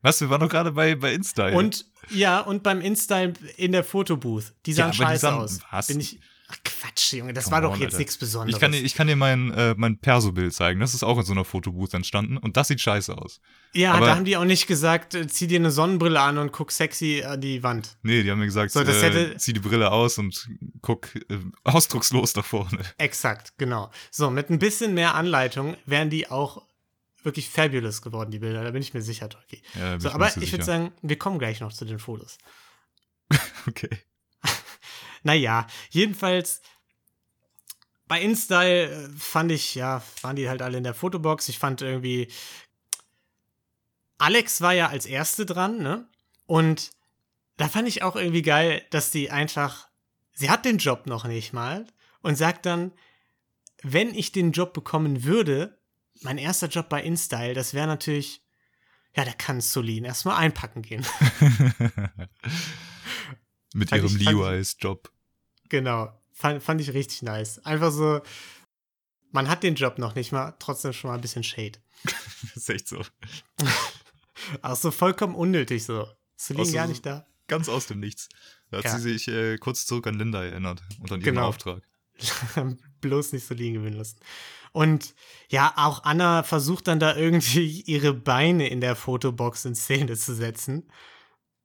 Was, 0.08 0.22
wir 0.22 0.30
waren 0.30 0.40
doch 0.42 0.50
gerade 0.50 0.72
bei, 0.72 0.96
bei 0.96 1.14
Insta. 1.14 1.50
und 1.50 1.86
ja, 2.10 2.40
und 2.40 2.64
beim 2.64 2.80
Instyle 2.82 3.34
in 3.58 3.74
der 3.74 3.84
Fotobooth. 3.84 4.54
Die 4.66 4.74
sahen 4.74 4.92
die 4.92 4.98
scheiße 4.98 5.22
sahen- 5.22 5.40
aus. 5.40 5.60
was? 5.72 5.88
Bin 5.88 6.00
ich. 6.00 6.20
Ach 6.50 6.56
Quatsch, 6.64 7.12
Junge, 7.12 7.34
das 7.34 7.44
Come 7.44 7.56
war 7.56 7.62
doch 7.64 7.74
on, 7.74 7.82
jetzt 7.82 7.98
nichts 8.00 8.18
Besonderes. 8.18 8.56
Ich 8.56 8.62
kann, 8.62 8.72
dir- 8.72 8.80
ich 8.82 8.96
kann 8.96 9.08
dir 9.08 9.18
mein, 9.18 9.52
äh, 9.52 9.76
mein 9.78 9.98
Perso-Bild 10.00 10.54
zeigen. 10.54 10.80
Das 10.80 10.94
ist 10.94 11.04
auch 11.04 11.18
in 11.18 11.26
so 11.26 11.34
einer 11.34 11.44
Fotobooth 11.44 11.94
entstanden 11.94 12.38
und 12.38 12.56
das 12.56 12.70
sieht 12.70 12.80
scheiße 12.80 13.18
aus. 13.18 13.42
ja, 13.74 13.92
aber- 13.92 14.06
da 14.06 14.16
haben 14.16 14.24
die 14.24 14.38
auch 14.38 14.46
nicht 14.46 14.66
gesagt, 14.66 15.14
äh, 15.14 15.28
zieh 15.28 15.48
dir 15.48 15.60
eine 15.60 15.72
Sonnenbrille 15.72 16.22
an 16.22 16.38
und 16.38 16.54
guck 16.54 16.72
sexy 16.72 17.22
an 17.28 17.42
die 17.42 17.64
Wand. 17.64 17.98
Nee, 18.02 18.24
die 18.24 18.32
haben 18.32 18.40
mir 18.40 18.46
gesagt, 18.46 18.72
So, 18.72 18.80
äh, 18.80 19.36
zieh 19.36 19.52
die 19.52 19.60
Brille 19.60 19.92
aus 19.92 20.18
und 20.20 20.48
guck 20.82 21.14
äh, 21.16 21.38
ausdruckslos 21.66 22.34
nach 22.38 22.46
vorne. 22.46 22.80
Exakt, 22.98 23.52
genau. 23.58 23.92
So, 24.10 24.30
mit 24.30 24.50
ein 24.50 24.58
bisschen 24.60 24.94
mehr 24.94 25.16
Anleitung 25.16 25.76
wären 25.86 26.10
die 26.10 26.30
auch 26.32 26.66
wirklich 27.28 27.50
fabulous 27.50 28.02
geworden, 28.02 28.32
die 28.32 28.40
Bilder. 28.40 28.64
Da 28.64 28.72
bin 28.72 28.82
ich 28.82 28.94
mir 28.94 29.02
sicher, 29.04 29.30
Tolki. 29.30 29.62
Ja, 29.76 30.00
So, 30.00 30.10
aber 30.10 30.36
ich 30.38 30.52
würde 30.52 30.66
sagen, 30.66 30.92
wir 31.02 31.20
kommen 31.20 31.38
gleich 31.38 31.60
noch 31.60 31.72
zu 31.72 31.86
den 31.86 32.00
Fotos. 32.00 32.38
Okay. 33.68 33.90
Naja, 35.24 35.68
jedenfalls 35.90 36.62
bei 38.08 38.22
InStyle 38.22 38.90
äh, 38.90 39.10
fand 39.18 39.52
ich, 39.52 39.76
ja, 39.76 40.02
waren 40.22 40.38
die 40.38 40.48
halt 40.48 40.62
alle 40.62 40.78
in 40.78 40.86
der 40.86 40.94
Fotobox. 40.94 41.50
Ich 41.50 41.60
fand 41.60 41.82
irgendwie, 41.82 42.30
Alex 44.18 44.62
war 44.62 44.74
ja 44.74 44.88
als 44.88 45.06
Erste 45.06 45.46
dran, 45.46 45.80
ne? 45.80 46.08
Und 46.46 46.92
da 47.58 47.68
fand 47.68 47.88
ich 47.88 48.04
auch 48.04 48.16
irgendwie 48.16 48.42
geil, 48.42 48.86
dass 48.90 49.12
die 49.12 49.30
einfach, 49.32 49.90
sie 50.34 50.50
hat 50.50 50.64
den 50.64 50.78
Job 50.78 51.08
noch 51.08 51.26
nicht 51.26 51.52
mal 51.52 51.86
und 52.22 52.38
sagt 52.38 52.66
dann, 52.66 52.94
wenn 53.84 54.16
ich 54.16 54.32
den 54.32 54.54
Job 54.54 54.74
bekommen 54.74 55.24
würde, 55.24 55.77
mein 56.22 56.38
erster 56.38 56.68
Job 56.68 56.90
bei 56.90 57.02
InStyle, 57.04 57.54
das 57.54 57.74
wäre 57.74 57.88
natürlich, 57.88 58.42
ja, 59.16 59.26
da 59.26 59.32
kann 59.34 59.62
Solin 59.62 60.04
erstmal 60.06 60.38
einpacken 60.38 60.82
gehen. 60.82 61.06
Mit 63.74 63.90
Fand 63.90 64.04
ihrem 64.04 64.16
Levi's-Job. 64.18 65.12
genau. 65.70 66.14
Fand, 66.34 66.62
fand 66.62 66.80
ich 66.82 66.94
richtig 66.94 67.24
nice. 67.24 67.58
Einfach 67.66 67.92
so, 67.92 68.22
man 69.32 69.50
hat 69.50 69.64
den 69.64 69.74
Job 69.74 69.98
noch 69.98 70.14
nicht 70.14 70.32
mal, 70.32 70.56
trotzdem 70.60 70.94
schon 70.94 71.10
mal 71.10 71.16
ein 71.16 71.22
bisschen 71.22 71.44
Shade. 71.44 71.80
Das 72.04 72.14
ist 72.58 72.70
echt 72.70 72.88
so. 72.88 73.04
Auch 74.62 74.76
so 74.76 74.92
vollkommen 74.92 75.34
unnötig 75.36 75.84
so. 75.84 76.08
So- 76.36 76.54
gar 76.72 76.86
nicht 76.88 77.06
da. 77.06 77.26
Ganz 77.48 77.70
aus 77.70 77.88
dem 77.88 78.00
Nichts. 78.02 78.30
Da 78.70 78.78
hat 78.78 78.86
Ja. 78.86 79.00
sie 79.00 79.14
sich 79.14 79.28
äh, 79.30 79.58
kurz 79.58 79.86
zurück 79.88 80.06
an 80.06 80.16
Linda 80.20 80.44
erinnert 80.44 80.84
und 81.00 81.12
an 81.12 81.22
ihren 81.22 81.26
Genau. 81.36 81.48
Auftrag. 81.48 81.82
bloß 83.02 83.34
nicht 83.34 83.50
liegen 83.52 83.76
gewinnen 83.76 83.98
lassen. 83.98 84.20
Und 84.78 85.16
ja, 85.50 85.74
auch 85.76 86.04
Anna 86.04 86.44
versucht 86.44 86.88
dann 86.88 87.00
da 87.00 87.16
irgendwie 87.16 87.82
ihre 87.88 88.14
Beine 88.14 88.68
in 88.68 88.80
der 88.80 88.96
Fotobox 88.96 89.66
in 89.66 89.74
Szene 89.74 90.16
zu 90.16 90.36
setzen. 90.36 90.88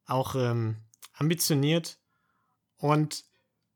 Auch 0.06 0.34
ähm, 0.34 0.78
ambitioniert. 1.12 1.98
Und 2.78 3.24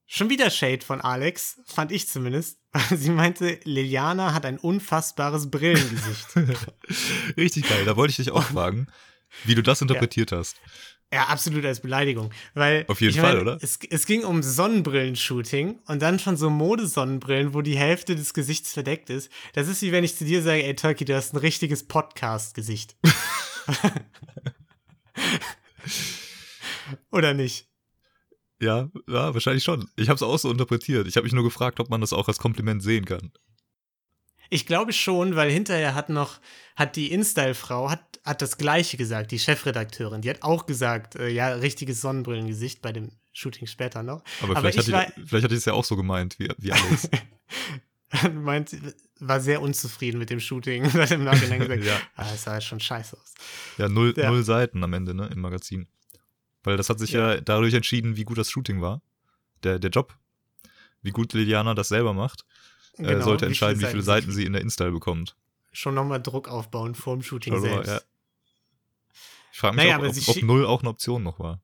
schon 0.07 0.31
wieder 0.31 0.49
Shade 0.49 0.83
von 0.83 1.03
Alex, 1.03 1.61
fand 1.67 1.93
ich 1.93 2.09
zumindest, 2.09 2.59
weil 2.73 2.97
sie 2.97 3.11
meinte, 3.11 3.61
Liliana 3.65 4.33
hat 4.33 4.47
ein 4.47 4.59
unfassbares 4.59 5.51
Brillengesicht. 5.51 6.29
Richtig 7.37 7.69
geil. 7.69 7.85
Da 7.85 7.95
wollte 7.99 8.13
ich 8.13 8.17
dich 8.17 8.31
auch 8.31 8.43
fragen, 8.43 8.87
wie 9.45 9.55
du 9.55 9.63
das 9.63 9.83
interpretiert 9.83 10.33
hast. 10.33 10.57
Ja, 11.13 11.25
absolut 11.27 11.65
als 11.65 11.81
Beleidigung. 11.81 12.33
Weil, 12.55 12.85
Auf 12.89 13.01
jeden 13.01 13.15
Fall, 13.15 13.35
mein, 13.35 13.43
oder? 13.43 13.59
Es, 13.61 13.79
es 13.91 14.07
ging 14.07 14.25
um 14.25 14.43
Sonnenbrillen-Shooting 14.43 15.79
und 15.87 16.03
dann 16.03 16.19
schon 16.19 16.37
so 16.37 16.51
Modesonnenbrillen, 16.51 17.55
wo 17.55 17.63
die 17.63 17.79
Hälfte 17.79 18.17
des 18.17 18.35
Gesichts 18.35 18.73
verdeckt 18.73 19.09
ist. 19.09 19.31
Das 19.55 19.69
ist 19.69 19.83
wie 19.83 19.93
wenn 19.93 20.03
ich 20.03 20.17
zu 20.17 20.25
dir 20.25 20.43
sage, 20.43 20.65
ey 20.65 20.75
Turkey, 20.75 21.05
du 21.05 21.15
hast 21.15 21.33
ein 21.33 21.39
richtiges 21.39 21.87
Podcast-Gesicht. 21.87 22.97
Oder 27.13 27.35
nicht? 27.35 27.69
Ja, 28.61 28.89
ja, 29.07 29.33
wahrscheinlich 29.35 29.65
schon. 29.65 29.89
Ich 29.97 30.09
habe 30.09 30.17
es 30.17 30.23
auch 30.23 30.39
so 30.39 30.51
interpretiert. 30.51 31.07
Ich 31.07 31.17
habe 31.17 31.25
mich 31.25 31.35
nur 31.35 31.45
gefragt, 31.45 31.79
ob 31.79 31.89
man 31.89 32.01
das 32.01 32.13
auch 32.13 32.27
als 32.27 32.39
Kompliment 32.39 32.83
sehen 32.83 33.05
kann. 33.05 33.31
Ich 34.51 34.67
glaube 34.67 34.93
schon, 34.93 35.37
weil 35.37 35.51
hinterher 35.51 35.95
hat 35.95 36.09
noch, 36.09 36.41
hat 36.77 36.97
die 36.97 37.13
InStyle-Frau, 37.13 37.91
hat, 37.91 38.03
hat 38.25 38.43
das 38.43 38.59
Gleiche 38.59 38.97
gesagt, 38.97 39.31
die 39.31 39.39
Chefredakteurin. 39.39 40.23
Die 40.23 40.31
hat 40.31 40.43
auch 40.43 40.67
gesagt, 40.67 41.17
äh, 41.17 41.29
ja, 41.29 41.49
richtiges 41.55 42.01
Sonnenbrillengesicht 42.01 42.83
bei 42.83 42.93
dem 42.93 43.11
Shooting 43.33 43.67
später 43.67 44.03
noch. 44.03 44.23
Aber, 44.43 44.57
Aber 44.57 44.71
vielleicht, 44.71 44.89
ich 44.89 44.95
hat 44.95 45.17
die, 45.17 45.27
vielleicht 45.27 45.45
hat 45.45 45.51
die 45.51 45.57
es 45.57 45.65
ja 45.65 45.73
auch 45.75 45.85
so 45.85 45.97
gemeint, 45.97 46.39
wie, 46.39 46.49
wie 46.59 46.73
Alex. 46.73 47.09
meint, 48.33 48.77
war 49.21 49.41
sehr 49.41 49.61
unzufrieden 49.63 50.19
mit 50.19 50.31
dem 50.31 50.41
Shooting 50.41 50.93
hat 50.93 51.11
im 51.11 51.25
Nachhinein 51.25 51.61
gesagt, 51.61 51.85
Ja. 51.85 51.99
ah, 52.17 52.25
das 52.31 52.45
sah 52.45 52.53
halt 52.53 52.65
schon 52.65 52.81
scheiße 52.81 53.17
aus. 53.17 53.35
ja, 53.79 53.89
null, 53.89 54.15
Ja. 54.17 54.31
null 54.31 54.43
Seiten 54.45 54.83
am 54.85 54.93
Ende, 54.93 55.15
ne, 55.15 55.29
im 55.33 55.41
Magazin. 55.41 55.89
Weil 56.63 56.77
das 56.77 56.89
hat 56.89 56.99
sich 56.99 57.13
ja. 57.13 57.41
dadurch 57.41 57.75
entschieden, 57.75 58.17
wie 58.17 58.25
gut 58.25 58.39
das 58.39 58.51
Shooting 58.51 58.81
war. 58.81 59.01
Der, 59.63 59.79
der 59.79 59.91
Job. 59.91 60.15
Wie 61.03 61.11
gut 61.13 61.33
Liliana 61.33 61.75
das 61.75 61.89
selber 61.89 62.13
macht, 62.13 62.45
äh, 62.99 63.03
Genau, 63.03 63.25
sollte 63.25 63.47
entscheiden, 63.47 63.81
wie 63.81 63.87
viele 63.87 64.03
Seiten 64.03 64.31
sie 64.31 64.39
sie 64.39 64.45
in 64.47 64.53
der 64.53 64.63
Install 64.63 64.93
bekommt. 64.93 65.37
Schon 65.73 65.95
nochmal 65.95 66.23
Druck 66.23 66.49
aufbauen 66.49 66.95
vor 66.95 67.15
dem 67.15 67.23
Shooting 67.23 67.53
Also, 67.55 67.67
selbst. 67.67 67.89
ja. 67.89 68.01
Ich 69.53 69.59
frage 69.59 69.77
mich, 69.77 69.85
Naja, 69.85 69.97
aber 69.97 70.09
ob, 70.09 70.29
ob, 70.29 70.43
null 70.43 70.67
auch 70.67 70.81
eine 70.81 70.91
Option 70.91 71.23
noch 71.23 71.39
war. 71.39 71.61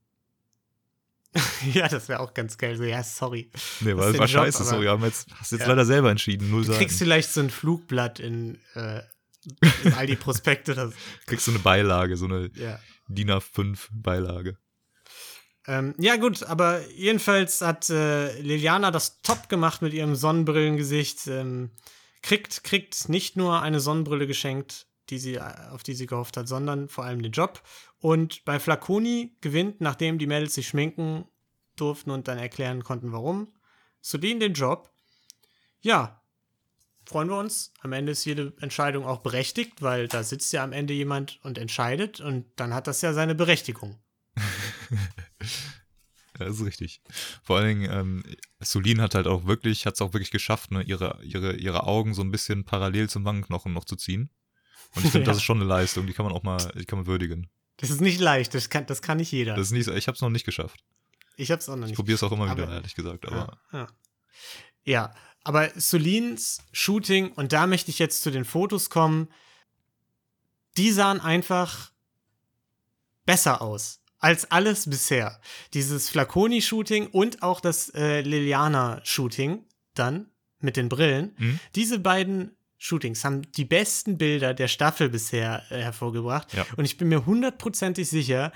Ja, 1.73 1.89
das 1.89 2.09
wäre 2.09 2.21
auch 2.21 2.35
ganz 2.35 2.59
geil. 2.59 2.77
So, 2.77 2.85
ja, 2.85 3.03
sorry. 3.03 3.51
Nee, 3.81 3.97
weil 3.97 4.13
ist 4.13 4.19
war 4.19 4.27
Job, 4.27 4.45
scheiße 4.45 4.65
so. 4.65 4.83
Ja, 4.83 4.97
jetzt, 4.97 5.29
hast 5.35 5.53
jetzt 5.53 5.63
Ja. 5.63 5.69
leider 5.69 5.85
selber 5.85 6.11
entschieden, 6.11 6.51
null 6.51 6.63
Du 6.63 6.69
Seiten. 6.69 6.79
kriegst 6.79 6.99
vielleicht 6.99 7.31
so 7.33 7.41
ein 7.41 7.51
Flugblatt 7.51 8.19
in, 8.21 8.59
äh, 8.75 9.01
in 9.85 9.93
all 9.95 10.07
die 10.07 10.17
Prospekte. 10.17 10.75
Das, 10.75 10.93
kriegst 11.27 11.47
du 11.47 11.53
eine 11.53 11.61
Beilage, 11.61 12.17
so 12.17 12.27
eine 12.27 12.51
ja. 12.55 12.79
DIN 13.09 13.31
A5 13.31 13.89
Beilage. 13.93 14.59
Ähm, 15.67 15.95
ja, 15.99 16.17
gut, 16.17 16.43
aber 16.43 16.87
jedenfalls 16.91 17.61
hat 17.61 17.89
äh, 17.89 18.41
Liliana 18.41 18.91
das 18.91 19.23
top 19.23 19.49
gemacht 19.49 19.81
mit 19.81 19.93
ihrem 19.93 20.17
Sonnenbrillengesicht. 20.17 21.29
Ähm, 21.29 21.71
kriegt, 22.23 22.65
kriegt 22.65 23.09
nicht 23.09 23.37
nur 23.37 23.63
eine 23.63 23.81
Sonnenbrille 23.81 24.27
geschenkt, 24.27 24.87
die 25.11 25.19
sie, 25.19 25.35
äh, 25.35 25.53
auf 25.71 25.83
die 25.83 25.95
sie 25.95 26.07
gehofft 26.07 26.37
hat, 26.37 26.49
sondern 26.49 26.89
vor 26.89 27.05
allem 27.05 27.23
den 27.23 27.33
Job. 27.33 27.63
Und 27.99 28.45
bei 28.45 28.59
Flaconi 28.59 29.37
gewinnt, 29.41 29.81
nachdem 29.81 30.19
die 30.19 30.27
Mädels 30.27 30.55
sich 30.55 30.69
schminken 30.69 31.25
durften 31.77 32.11
und 32.11 32.29
dann 32.29 32.39
erklären 32.39 32.83
konnten, 32.83 33.13
warum, 33.13 33.49
Celine 34.03 34.41
den 34.41 34.55
Job. 34.55 34.91
Ja, 35.81 36.21
freuen 37.05 37.29
wir 37.29 37.39
uns. 37.39 37.73
Am 37.81 37.93
Ende 37.93 38.13
ist 38.13 38.25
jede 38.25 38.53
Entscheidung 38.61 39.05
auch 39.05 39.19
berechtigt, 39.19 39.83
weil 39.83 40.09
da 40.09 40.23
sitzt 40.23 40.53
ja 40.53 40.65
am 40.65 40.73
Ende 40.73 40.95
jemand 40.95 41.39
und 41.45 41.59
entscheidet 41.59 42.21
und 42.21 42.47
dann 42.57 42.75
hat 42.75 42.87
das 42.87 43.01
ja 43.03 43.13
seine 43.13 43.35
Berechtigung. 43.35 43.99
Ja, 46.39 46.47
das 46.47 46.57
ist 46.61 46.65
richtig. 46.65 47.03
Vor 47.43 47.59
allen 47.59 47.81
Dingen, 47.81 47.91
ähm, 47.93 48.23
Solin 48.61 49.01
hat 49.03 49.15
halt 49.15 49.27
auch 49.27 49.45
wirklich, 49.45 49.85
hat 49.87 49.95
es 49.95 50.01
auch 50.01 50.15
wirklich 50.15 50.31
geschafft, 50.31 50.71
ne, 50.71 50.83
ihre, 50.83 51.19
ihre, 51.23 51.55
ihre 51.57 51.85
Augen 51.85 52.15
so 52.15 52.23
ein 52.23 52.31
bisschen 52.31 52.65
parallel 52.65 53.11
zum 53.11 53.25
Wangenknochen 53.25 53.73
noch 53.73 53.85
zu 53.85 53.97
ziehen. 53.97 54.31
Und 54.95 55.05
ich 55.05 55.11
finde, 55.11 55.27
das 55.27 55.37
Ja. 55.37 55.39
ist 55.41 55.43
schon 55.45 55.59
eine 55.59 55.67
Leistung, 55.69 56.07
die 56.07 56.15
kann 56.15 56.25
man 56.25 56.35
auch 56.35 56.43
mal, 56.43 56.57
die 56.79 56.87
kann 56.87 56.99
man 57.01 57.07
würdigen. 57.07 57.51
Das 57.77 57.91
ist 57.91 58.01
nicht 58.01 58.19
leicht, 58.21 58.55
das 58.55 58.71
kann, 58.71 58.87
das 58.87 59.03
kann 59.03 59.19
nicht 59.19 59.31
jeder. 59.33 59.55
Das 59.57 59.67
ist 59.67 59.73
nicht, 59.73 59.89
ich 59.89 60.07
habe 60.07 60.15
es 60.15 60.21
noch 60.23 60.31
nicht 60.31 60.45
geschafft. 60.47 60.83
ich 61.37 61.51
hab's 61.51 61.69
auch 61.69 61.77
noch 61.77 61.83
Ich 61.85 61.91
nicht. 61.91 61.97
probiere 61.97 62.17
es 62.17 62.23
auch 62.23 62.33
immer 62.33 62.49
Aber- 62.51 62.63
wieder, 62.63 62.73
ehrlich 62.73 62.95
gesagt. 62.95 63.27
Aber 63.27 63.59
ja, 63.73 63.79
ja. 63.79 63.87
ja, 64.85 65.15
aber 65.45 65.71
Solins 65.79 66.63
Shooting, 66.73 67.33
und 67.33 67.53
da 67.53 67.67
möchte 67.67 67.91
ich 67.91 67.99
jetzt 67.99 68.23
zu 68.23 68.31
den 68.31 68.45
Fotos 68.45 68.89
kommen, 68.91 69.29
die 70.79 70.93
sahen 70.93 71.21
einfach 71.21 71.93
besser 73.27 73.61
aus 73.61 74.01
als 74.23 74.51
alles 74.51 74.89
bisher. 74.89 75.39
Dieses 75.75 76.09
Flaconi-Shooting 76.09 77.09
und 77.09 77.43
auch 77.43 77.61
das 77.61 77.91
äh, 77.91 78.23
Liliana-Shooting 78.23 79.67
dann 79.95 80.31
mit 80.61 80.77
den 80.77 80.89
Brillen. 80.89 81.35
Mhm. 81.37 81.59
Diese 81.75 81.99
beiden 81.99 82.57
Shootings 82.79 83.25
haben 83.25 83.43
die 83.53 83.65
besten 83.65 84.19
Bilder 84.19 84.55
der 84.55 84.69
Staffel 84.69 85.09
bisher 85.09 85.65
äh, 85.71 85.83
hervorgebracht. 85.83 86.55
Ja. 86.55 86.65
Und 86.77 86.85
ich 86.85 86.97
bin 86.97 87.09
mir 87.09 87.27
hundertprozentig 87.27 88.09
sicher, 88.09 88.53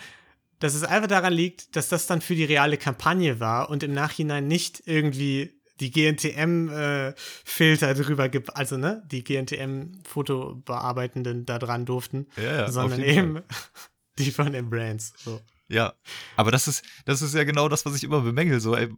dass 0.61 0.75
es 0.75 0.85
einfach 0.85 1.09
daran 1.09 1.33
liegt, 1.33 1.75
dass 1.77 1.89
das 1.89 2.07
dann 2.07 2.21
für 2.21 2.37
die 2.37 2.45
reale 2.45 2.77
Kampagne 2.77 3.41
war 3.41 3.69
und 3.69 3.83
im 3.83 3.93
Nachhinein 3.93 4.47
nicht 4.47 4.85
irgendwie 4.87 5.61
die 5.81 5.91
GNTM-Filter 5.91 7.95
drüber 7.95 8.29
gibt, 8.29 8.55
also 8.57 8.77
ne, 8.79 9.03
die 9.11 9.25
GNTM-Fotobearbeitenden 9.25 11.45
da 11.45 11.59
dran 11.59 11.85
durften, 11.85 12.29
ja, 12.37 12.61
ja, 12.61 12.71
sondern 12.71 13.03
eben 13.03 13.43
die 14.19 14.31
von 14.31 14.53
den 14.53 14.71
Brands. 14.71 15.13
So. 15.19 15.41
Ja, 15.69 15.95
aber 16.37 16.51
das 16.51 16.69
ist, 16.69 16.85
das 17.05 17.23
ist 17.23 17.35
ja 17.35 17.45
genau 17.45 17.69
das, 17.69 17.85
was 17.85 17.97
ich 17.97 18.05
immer 18.05 18.21
bemängel. 18.21 18.61
So, 18.61 18.77
ey, 18.77 18.89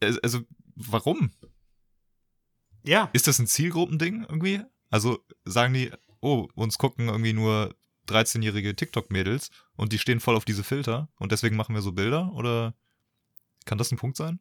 äh, 0.00 0.14
also, 0.22 0.40
warum? 0.74 1.30
Ja, 2.84 3.10
Ist 3.12 3.26
das 3.26 3.38
ein 3.38 3.46
Zielgruppending 3.46 4.26
irgendwie? 4.28 4.62
Also 4.90 5.24
sagen 5.44 5.74
die, 5.74 5.90
oh, 6.20 6.48
uns 6.54 6.78
gucken 6.78 7.08
irgendwie 7.08 7.32
nur 7.32 7.74
13-jährige 8.08 8.76
TikTok-Mädels 8.76 9.50
und 9.74 9.92
die 9.92 9.98
stehen 9.98 10.20
voll 10.20 10.36
auf 10.36 10.44
diese 10.44 10.62
Filter 10.62 11.08
und 11.16 11.32
deswegen 11.32 11.56
machen 11.56 11.74
wir 11.74 11.82
so 11.82 11.92
Bilder? 11.92 12.32
Oder 12.32 12.74
kann 13.64 13.78
das 13.78 13.90
ein 13.90 13.98
Punkt 13.98 14.16
sein? 14.16 14.38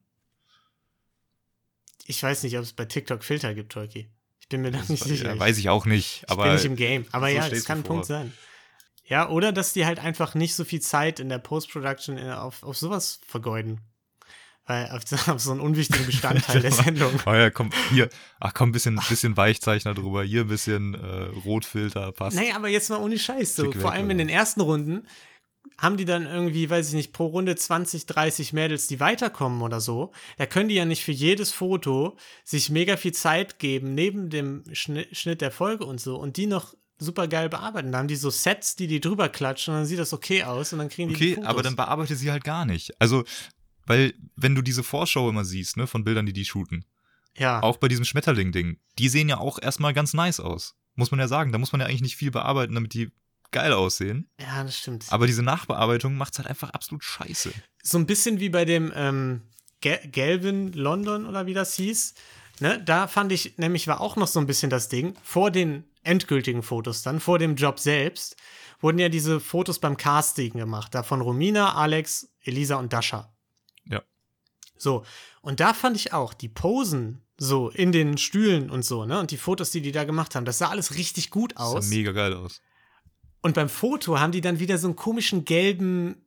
ich 2.06 2.22
weiß 2.22 2.44
nicht, 2.44 2.58
ob 2.58 2.64
es 2.64 2.74
bei 2.74 2.86
TikTok 2.86 3.24
Filter 3.24 3.54
gibt, 3.54 3.72
Tolki. 3.72 4.10
Ich 4.40 4.48
bin 4.48 4.62
mir 4.62 4.72
da 4.72 4.80
nicht 4.88 5.04
sicher. 5.04 5.34
Ja, 5.34 5.40
weiß 5.40 5.58
ich 5.58 5.70
auch 5.70 5.86
nicht. 5.86 6.24
Ich 6.24 6.30
Aber 6.30 6.44
bin 6.44 6.54
nicht 6.54 6.66
im 6.66 6.76
Game. 6.76 7.06
Aber 7.12 7.30
so 7.30 7.36
ja, 7.36 7.50
das 7.50 7.66
kann 7.66 7.80
ein 7.80 7.84
vor. 7.84 7.96
Punkt 7.96 8.06
sein. 8.06 8.32
Ja, 9.08 9.30
oder 9.30 9.52
dass 9.52 9.74
die 9.74 9.86
halt 9.86 10.00
einfach 10.00 10.34
nicht 10.36 10.56
so 10.56 10.64
viel 10.64 10.82
Zeit 10.82 11.20
in 11.20 11.30
der 11.30 11.38
Post-Production 11.38 12.18
in- 12.18 12.32
auf, 12.32 12.64
auf 12.64 12.78
sowas 12.78 13.20
vergeuden. 13.28 13.82
Weil 14.68 14.90
auf, 14.90 15.04
auf 15.30 15.40
so 15.40 15.52
einen 15.52 15.60
unwichtigen 15.60 16.08
Bestandteil 16.08 16.60
der 16.62 16.72
Sendung. 16.72 17.12
Oh 17.28 17.34
ja, 17.34 17.52
komm, 17.52 17.70
hier, 17.92 18.10
ach 18.40 18.54
komm, 18.56 18.72
bisschen, 18.72 19.00
bisschen 19.10 19.38
Weichzeichner 19.38 19.94
drüber, 19.94 20.24
hier 20.24 20.42
ein 20.42 20.48
bisschen 20.48 20.96
äh, 20.96 21.24
Rotfilter, 21.46 22.12
passt. 22.14 22.36
Naja, 22.36 22.56
aber 22.56 22.68
jetzt 22.68 22.90
mal 22.90 22.98
ohne 23.00 23.20
Scheiß. 23.20 23.56
So, 23.56 23.72
vor 23.72 23.76
weg, 23.84 23.92
allem 23.92 24.10
in 24.10 24.18
den 24.18 24.30
ersten 24.30 24.62
Runden 24.62 25.06
haben 25.78 25.98
die 25.98 26.06
dann 26.06 26.26
irgendwie, 26.26 26.68
weiß 26.70 26.88
ich 26.90 26.94
nicht, 26.96 27.14
pro 27.14 27.28
Runde 27.28 27.56
20, 27.56 28.06
30 28.08 28.54
Mädels, 28.54 28.88
die 28.88 29.00
weiterkommen 29.00 29.62
oder 29.62 29.82
so. 29.82 30.12
Da 30.38 30.46
können 30.48 30.70
die 30.70 30.76
ja 30.76 30.86
nicht 30.86 31.04
für 31.04 31.12
jedes 31.12 31.52
Foto 31.52 32.16
sich 32.44 32.70
mega 32.72 32.98
viel 32.98 33.14
Zeit 33.14 33.60
geben, 33.60 33.94
neben 33.94 34.30
dem 34.32 34.64
Schnitt 34.74 35.42
der 35.42 35.52
Folge 35.52 35.86
und 35.86 36.00
so, 36.00 36.16
und 36.18 36.38
die 36.38 36.48
noch 36.48 36.74
super 36.98 37.28
geil 37.28 37.50
bearbeiten. 37.50 37.92
Da 37.92 37.98
haben 38.00 38.08
die 38.08 38.16
so 38.16 38.30
Sets, 38.30 38.76
die 38.76 38.88
die 38.88 39.02
drüber 39.02 39.30
klatschen 39.30 39.74
und 39.74 39.82
dann 39.82 39.86
sieht 39.88 40.00
das 40.00 40.14
okay 40.14 40.44
aus 40.44 40.72
und 40.74 40.80
dann 40.80 40.90
kriegen 40.90 41.10
die 41.10 41.16
die 41.16 41.24
Okay, 41.26 41.36
Fotos. 41.36 41.50
aber 41.50 41.64
dann 41.64 41.76
bearbeite 41.76 42.16
sie 42.16 42.32
halt 42.32 42.44
gar 42.44 42.66
nicht. 42.66 43.00
Also, 43.02 43.24
weil 43.86 44.14
wenn 44.36 44.56
du 44.56 44.62
diese 44.62 44.84
Vorschau 44.84 45.30
immer 45.30 45.46
siehst, 45.46 45.78
ne, 45.78 45.88
von 45.88 46.04
Bildern, 46.04 46.26
die 46.26 46.34
die 46.34 46.46
shooten, 46.46 46.86
Ja. 47.38 47.62
auch 47.62 47.78
bei 47.78 47.88
diesem 47.88 48.06
Schmetterling-Ding, 48.06 48.80
die 48.98 49.10
sehen 49.10 49.30
ja 49.30 49.38
auch 49.38 49.60
erstmal 49.62 49.94
ganz 49.94 50.14
nice 50.14 50.40
aus. 50.40 50.76
Muss 50.96 51.12
man 51.12 51.20
ja 51.20 51.28
sagen. 51.28 51.52
Da 51.52 51.58
muss 51.58 51.74
man 51.74 51.82
ja 51.82 51.88
eigentlich 51.88 52.02
nicht 52.02 52.16
viel 52.16 52.32
bearbeiten, 52.32 52.74
damit 52.74 52.94
die 52.94 53.12
geil 53.52 53.74
aussehen. 53.74 54.30
Ja, 54.40 54.64
das 54.64 54.78
stimmt. 54.78 55.06
Aber 55.10 55.28
diese 55.28 55.44
Nachbearbeitung 55.44 56.16
macht's 56.16 56.38
halt 56.40 56.48
einfach 56.48 56.70
absolut 56.70 57.04
scheiße. 57.04 57.52
so 57.84 57.98
ein 57.98 58.06
bisschen 58.06 58.40
wie 58.40 58.50
bei 58.50 58.64
dem 58.66 58.92
ähm, 58.96 59.42
Gel 59.82 60.00
Gelvin 60.08 60.72
London 60.74 61.26
oder 61.26 61.46
wie 61.46 61.54
das 61.54 61.76
hieß. 61.76 62.14
Ne? 62.62 62.82
Da 62.84 63.08
fand 63.08 63.34
ich, 63.34 63.58
nämlich 63.58 63.88
war 63.88 64.00
auch 64.00 64.16
noch 64.16 64.28
so 64.28 64.40
ein 64.40 64.48
bisschen 64.48 64.70
das 64.70 64.88
Ding, 64.88 65.16
vor 65.22 65.52
den 65.52 65.84
endgültigen 66.06 66.64
Fotos 66.64 67.02
dann, 67.02 67.20
vor 67.20 67.40
dem 67.40 67.56
Job 67.56 67.80
selbst, 67.80 68.36
wurden 68.80 69.00
ja 69.00 69.10
diese 69.10 69.40
Fotos 69.40 69.80
beim 69.80 69.98
Casting 69.98 70.54
gemacht. 70.54 70.94
Da 70.96 71.04
von 71.04 71.22
Romina, 71.22 71.76
Alex, 71.76 72.30
Elisa 72.42 72.76
und 72.76 72.94
Dasha. 72.94 73.34
Ja. 73.86 74.02
So, 74.78 75.06
und 75.42 75.60
da 75.60 75.74
fand 75.74 75.96
ich 75.96 76.14
auch, 76.14 76.34
die 76.34 76.50
Posen 76.50 77.22
so 77.38 77.70
in 77.70 77.92
den 77.92 78.18
Stühlen 78.18 78.70
und 78.70 78.84
so, 78.84 79.06
ne? 79.06 79.20
Und 79.20 79.32
die 79.32 79.38
Fotos, 79.38 79.72
die 79.72 79.82
die 79.82 79.92
da 79.92 80.04
gemacht 80.06 80.36
haben, 80.36 80.46
das 80.46 80.58
sah 80.58 80.70
alles 80.70 80.96
richtig 80.96 81.30
gut 81.30 81.52
Das 81.54 81.62
aus. 81.62 81.86
sah 81.86 81.96
mega 81.96 82.12
geil 82.12 82.34
aus. 82.34 82.62
Und 83.42 83.56
beim 83.56 83.70
Foto 83.70 84.20
haben 84.20 84.32
die 84.32 84.42
dann 84.42 84.60
wieder 84.60 84.78
so 84.78 84.88
einen 84.88 84.96
komischen 84.96 85.46
gelben 85.46 86.26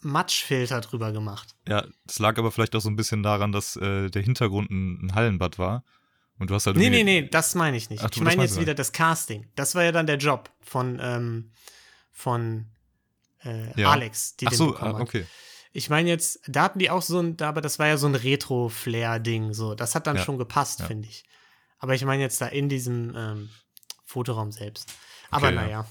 Matschfilter 0.00 0.80
drüber 0.80 1.12
gemacht. 1.12 1.54
Ja, 1.66 1.86
das 2.06 2.18
lag 2.18 2.36
aber 2.38 2.52
vielleicht 2.52 2.76
auch 2.76 2.80
so 2.80 2.90
ein 2.90 2.96
bisschen 2.96 3.22
daran, 3.22 3.52
dass 3.52 3.76
äh, 3.76 4.10
der 4.10 4.22
Hintergrund 4.22 4.70
ein, 4.70 5.06
ein 5.06 5.14
Hallenbad 5.14 5.58
war. 5.58 5.84
Und 6.38 6.50
du 6.50 6.54
hast 6.54 6.66
halt 6.66 6.76
Nee, 6.76 6.90
nee, 6.90 7.04
nee, 7.04 7.28
das 7.28 7.54
meine 7.54 7.76
ich 7.76 7.90
nicht. 7.90 8.02
Ach, 8.02 8.10
du, 8.10 8.18
ich 8.18 8.24
meine 8.24 8.42
jetzt 8.42 8.58
wieder 8.60 8.74
das 8.74 8.92
Casting. 8.92 9.48
Das 9.54 9.74
war 9.74 9.84
ja 9.84 9.92
dann 9.92 10.06
der 10.06 10.16
Job 10.18 10.50
von, 10.60 10.98
ähm, 11.00 11.52
von 12.10 12.66
äh, 13.44 13.80
Ja. 13.80 13.90
Alex, 13.92 14.36
die 14.36 14.46
Ach 14.46 14.50
den 14.50 14.56
so, 14.58 14.66
bekommen 14.72 14.94
ah, 14.96 14.98
hat. 14.98 15.02
okay. 15.02 15.26
Ich 15.72 15.90
meine 15.90 16.08
jetzt, 16.08 16.40
da 16.46 16.62
hatten 16.64 16.78
die 16.78 16.90
auch 16.90 17.02
so 17.02 17.20
ein, 17.20 17.40
aber 17.40 17.60
das 17.60 17.78
war 17.78 17.86
ja 17.88 17.96
so 17.96 18.06
ein 18.06 18.14
Retro-Flair-Ding. 18.14 19.52
So. 19.54 19.74
Das 19.74 19.94
hat 19.94 20.06
dann 20.06 20.16
Ja. 20.16 20.22
schon 20.24 20.38
gepasst, 20.38 20.80
Ja. 20.80 20.86
finde 20.86 21.08
ich. 21.08 21.24
Aber 21.78 21.94
ich 21.94 22.04
meine 22.04 22.22
jetzt 22.22 22.40
da 22.40 22.46
in 22.46 22.68
diesem 22.68 23.14
ähm, 23.16 23.50
Fotoraum 24.04 24.52
selbst. 24.52 24.92
Aber 25.30 25.46
Okay, 25.48 25.56
ja. 25.56 25.62
naja. 25.62 25.88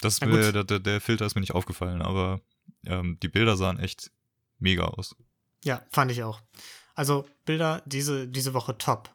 Das 0.00 0.20
Na 0.20 0.26
mir, 0.26 0.52
der, 0.52 0.64
der, 0.64 0.78
der 0.80 1.00
Filter 1.00 1.24
ist 1.26 1.34
mir 1.34 1.40
nicht 1.40 1.54
aufgefallen, 1.54 2.02
aber 2.02 2.40
ähm, 2.86 3.18
die 3.22 3.28
Bilder 3.28 3.56
sahen 3.56 3.78
echt 3.78 4.10
mega 4.58 4.84
aus. 4.84 5.14
Ja, 5.64 5.82
fand 5.90 6.10
ich 6.10 6.22
auch. 6.24 6.40
Also 6.94 7.26
Bilder 7.44 7.82
diese, 7.86 8.28
diese 8.28 8.52
Woche 8.52 8.76
top. 8.78 9.10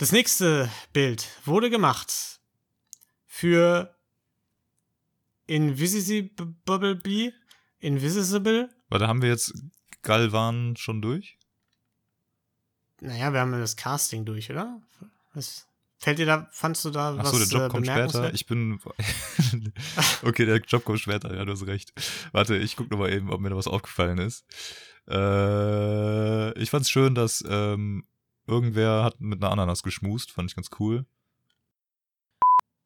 Das 0.00 0.12
nächste 0.12 0.70
Bild 0.94 1.28
wurde 1.44 1.68
gemacht 1.68 2.40
für 3.26 3.94
Invisible 5.46 6.94
Bee. 6.94 7.34
Invisible. 7.80 8.70
Da 8.88 9.06
haben 9.06 9.20
wir 9.20 9.28
jetzt 9.28 9.52
Galvan 10.00 10.74
schon 10.78 11.02
durch. 11.02 11.36
Naja, 13.02 13.30
wir 13.34 13.40
haben 13.40 13.52
ja 13.52 13.58
das 13.58 13.76
Casting 13.76 14.24
durch, 14.24 14.50
oder? 14.50 14.80
Was 15.34 15.66
fällt 15.98 16.18
dir 16.18 16.24
da, 16.24 16.48
fandst 16.50 16.82
du 16.86 16.90
da 16.90 17.14
Ach 17.18 17.24
was 17.24 17.32
so, 17.32 17.38
der 17.38 17.48
Job 17.48 17.62
äh, 17.64 17.68
kommt 17.68 17.86
später. 17.86 18.32
Ich 18.32 18.46
bin. 18.46 18.80
okay, 20.22 20.46
der 20.46 20.60
Job 20.60 20.82
kommt 20.86 21.00
später, 21.00 21.36
ja, 21.36 21.44
du 21.44 21.52
hast 21.52 21.66
recht. 21.66 21.92
Warte, 22.32 22.56
ich 22.56 22.74
guck 22.74 22.90
noch 22.90 22.96
mal 22.96 23.12
eben, 23.12 23.30
ob 23.30 23.42
mir 23.42 23.50
da 23.50 23.56
was 23.56 23.68
aufgefallen 23.68 24.16
ist. 24.16 24.46
Äh, 25.10 26.58
ich 26.58 26.70
fand's 26.70 26.88
schön, 26.88 27.14
dass 27.14 27.44
ähm, 27.46 28.06
irgendwer 28.50 29.04
hat 29.04 29.20
mit 29.20 29.42
einer 29.42 29.52
Ananas 29.52 29.82
geschmust, 29.82 30.32
fand 30.32 30.50
ich 30.50 30.56
ganz 30.56 30.70
cool. 30.78 31.06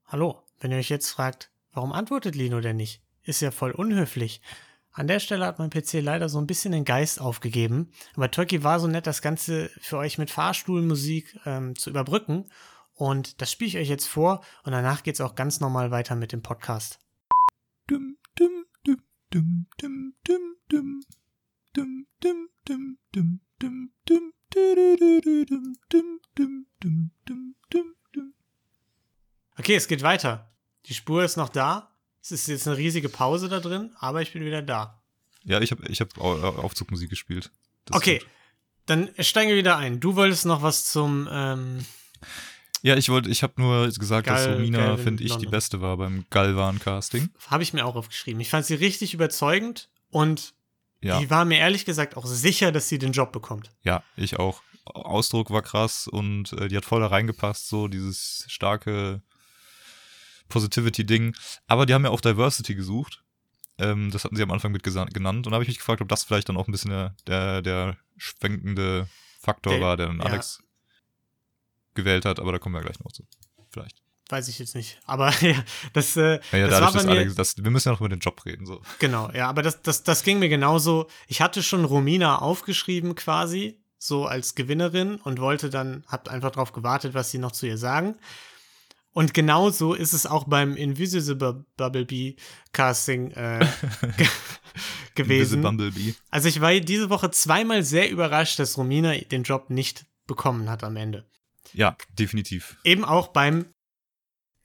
Hallo, 0.06 0.42
wenn 0.60 0.70
ihr 0.70 0.76
euch 0.78 0.90
jetzt 0.90 1.10
fragt, 1.10 1.50
warum 1.72 1.92
antwortet 1.92 2.34
Lino 2.34 2.60
denn 2.60 2.76
nicht? 2.76 3.02
Ist 3.22 3.40
ja 3.40 3.50
voll 3.50 3.72
unhöflich. 3.72 4.42
An 4.92 5.08
der 5.08 5.18
Stelle 5.18 5.44
hat 5.46 5.58
mein 5.58 5.70
PC 5.70 5.94
leider 5.94 6.28
so 6.28 6.38
ein 6.38 6.46
bisschen 6.46 6.70
den 6.70 6.84
Geist 6.84 7.20
aufgegeben. 7.20 7.90
Aber 8.14 8.30
Turkey 8.30 8.62
war 8.62 8.78
so 8.78 8.86
nett, 8.86 9.08
das 9.08 9.22
Ganze 9.22 9.70
für 9.80 9.98
euch 9.98 10.18
mit 10.18 10.30
Fahrstuhlmusik 10.30 11.40
ähm, 11.46 11.74
zu 11.74 11.90
überbrücken. 11.90 12.48
Und 12.92 13.40
das 13.42 13.50
spiele 13.50 13.68
ich 13.68 13.76
euch 13.78 13.88
jetzt 13.88 14.06
vor. 14.06 14.44
Und 14.62 14.70
danach 14.70 15.02
geht's 15.02 15.20
auch 15.20 15.34
ganz 15.34 15.58
normal 15.58 15.90
weiter 15.90 16.14
mit 16.14 16.30
dem 16.30 16.42
Podcast. 16.42 17.00
Dum, 17.88 18.18
dum, 18.36 18.66
dum, 18.84 19.02
dum, 19.30 19.66
dum, 19.78 20.14
dum, 20.22 20.56
dum. 20.68 21.00
Dum, 21.74 22.06
dum, 22.20 22.48
dum, 22.64 22.98
dum, 23.12 23.40
dum, 23.58 23.90
dum, 24.06 24.32
Okay, 29.56 29.76
es 29.76 29.88
geht 29.88 30.02
weiter. 30.02 30.50
Die 30.86 30.94
Spur 30.94 31.24
ist 31.24 31.36
noch 31.36 31.48
da. 31.48 31.90
Es 32.20 32.32
ist 32.32 32.48
jetzt 32.48 32.66
eine 32.66 32.76
riesige 32.76 33.08
Pause 33.08 33.48
da 33.48 33.60
drin, 33.60 33.94
aber 33.98 34.22
ich 34.22 34.32
bin 34.32 34.44
wieder 34.44 34.62
da. 34.62 35.02
Ja, 35.44 35.60
ich 35.60 35.70
habe 35.70 35.86
ich 35.88 36.00
hab 36.00 36.16
Au- 36.18 36.42
Au- 36.42 36.62
Aufzugmusik 36.62 37.10
gespielt. 37.10 37.50
Das 37.84 37.96
okay, 37.98 38.22
dann 38.86 39.10
steigen 39.18 39.50
wir 39.50 39.56
wieder 39.56 39.76
ein. 39.76 40.00
Du 40.00 40.16
wolltest 40.16 40.46
noch 40.46 40.62
was 40.62 40.86
zum 40.90 41.28
ähm, 41.30 41.84
Ja, 42.82 42.96
ich 42.96 43.10
wollte, 43.10 43.28
ich 43.28 43.42
habe 43.42 43.60
nur 43.60 43.86
gesagt, 43.88 44.26
dass 44.26 44.44
Geil, 44.46 44.54
Romina, 44.54 44.96
finde 44.96 45.22
ich, 45.22 45.30
die 45.32 45.36
London. 45.36 45.50
beste 45.50 45.80
war 45.82 45.96
beim 45.98 46.24
Galvan-Casting. 46.30 47.28
habe 47.48 47.62
ich 47.62 47.74
mir 47.74 47.84
auch 47.84 47.94
aufgeschrieben. 47.96 48.40
Ich 48.40 48.48
fand 48.48 48.64
sie 48.64 48.74
richtig 48.74 49.12
überzeugend 49.12 49.90
und 50.10 50.54
Ja. 51.04 51.20
die 51.20 51.30
war 51.30 51.44
mir 51.44 51.58
ehrlich 51.58 51.84
gesagt 51.84 52.16
auch 52.16 52.26
sicher, 52.26 52.72
dass 52.72 52.88
sie 52.88 52.98
den 52.98 53.12
Job 53.12 53.30
bekommt. 53.32 53.70
Ja, 53.82 54.02
ich 54.16 54.38
auch. 54.38 54.62
Ausdruck 54.86 55.50
war 55.50 55.62
krass 55.62 56.08
und 56.08 56.52
äh, 56.54 56.68
die 56.68 56.76
hat 56.76 56.84
voll 56.84 57.00
da 57.00 57.06
reingepasst, 57.06 57.68
so 57.68 57.88
dieses 57.88 58.44
starke 58.48 59.22
Positivity-Ding. 60.48 61.34
Aber 61.66 61.86
die 61.86 61.94
haben 61.94 62.04
ja 62.04 62.10
auch 62.10 62.20
Diversity 62.20 62.74
gesucht. 62.74 63.22
Ähm, 63.78 64.10
das 64.10 64.24
hatten 64.24 64.36
sie 64.36 64.42
am 64.42 64.50
Anfang 64.50 64.72
mit 64.72 64.82
genannt. 64.82 65.46
Und 65.46 65.50
da 65.50 65.52
habe 65.52 65.64
ich 65.64 65.68
mich 65.68 65.78
gefragt, 65.78 66.00
ob 66.02 66.08
das 66.08 66.24
vielleicht 66.24 66.48
dann 66.48 66.56
auch 66.56 66.68
ein 66.68 66.72
bisschen 66.72 66.90
der, 66.90 67.14
der, 67.26 67.62
der 67.62 67.96
schwenkende 68.16 69.08
Faktor 69.40 69.72
Der- 69.74 69.82
war, 69.82 69.96
der 69.96 70.06
dann 70.08 70.18
ja. 70.18 70.24
Alex 70.26 70.62
gewählt 71.94 72.24
hat. 72.24 72.38
Aber 72.38 72.52
da 72.52 72.58
kommen 72.58 72.74
wir 72.74 72.82
gleich 72.82 73.00
noch 73.00 73.12
zu. 73.12 73.26
Vielleicht. 73.70 74.02
Weiß 74.28 74.48
ich 74.48 74.58
jetzt 74.58 74.74
nicht. 74.74 74.98
Aber 75.04 75.30
ja, 75.40 75.62
das, 75.92 76.16
äh, 76.16 76.40
Naja, 76.52 76.68
das 76.68 76.80
war 76.80 76.80
dadurch, 76.80 76.92
bei 76.92 76.98
dass 76.98 77.04
mir, 77.04 77.10
Alex, 77.12 77.34
das, 77.34 77.56
wir 77.58 77.70
müssen 77.70 77.88
ja 77.88 77.92
noch 77.92 78.00
über 78.00 78.08
den 78.08 78.20
Job 78.20 78.44
reden. 78.46 78.66
So. 78.66 78.80
genau, 78.98 79.30
ja, 79.32 79.48
aber 79.48 79.62
das, 79.62 79.82
das, 79.82 80.02
das 80.02 80.22
ging 80.22 80.38
mir 80.38 80.48
genauso. 80.48 81.08
Ich 81.26 81.40
hatte 81.40 81.62
schon 81.62 81.84
Romina 81.84 82.38
aufgeschrieben 82.38 83.14
quasi, 83.14 83.80
so 83.98 84.26
als 84.26 84.54
Gewinnerin 84.54 85.16
und 85.16 85.40
wollte 85.40 85.70
dann, 85.70 86.04
hab 86.06 86.28
einfach 86.28 86.50
drauf 86.50 86.72
gewartet, 86.72 87.14
was 87.14 87.30
sie 87.30 87.38
noch 87.38 87.52
zu 87.52 87.66
ihr 87.66 87.78
sagen. 87.78 88.16
Und 89.12 89.32
genauso 89.32 89.94
ist 89.94 90.12
es 90.12 90.26
auch 90.26 90.44
beim 90.44 90.74
Invisible 90.74 91.64
Bumblebee 91.76 92.36
Casting 92.72 93.30
äh, 93.30 93.60
ge 94.16 94.26
gewesen. 95.14 95.62
Invisible 95.62 95.62
Bumblebee. 95.62 96.14
Also 96.30 96.48
ich 96.48 96.60
war 96.60 96.72
diese 96.80 97.10
Woche 97.10 97.30
zweimal 97.30 97.84
sehr 97.84 98.10
überrascht, 98.10 98.58
dass 98.58 98.76
Romina 98.76 99.14
den 99.14 99.44
Job 99.44 99.70
nicht 99.70 100.06
bekommen 100.26 100.68
hat 100.68 100.82
am 100.82 100.96
Ende. 100.96 101.28
Ja, 101.72 101.96
definitiv. 102.18 102.76
Eben 102.84 103.04
auch 103.04 103.28
beim 103.28 103.66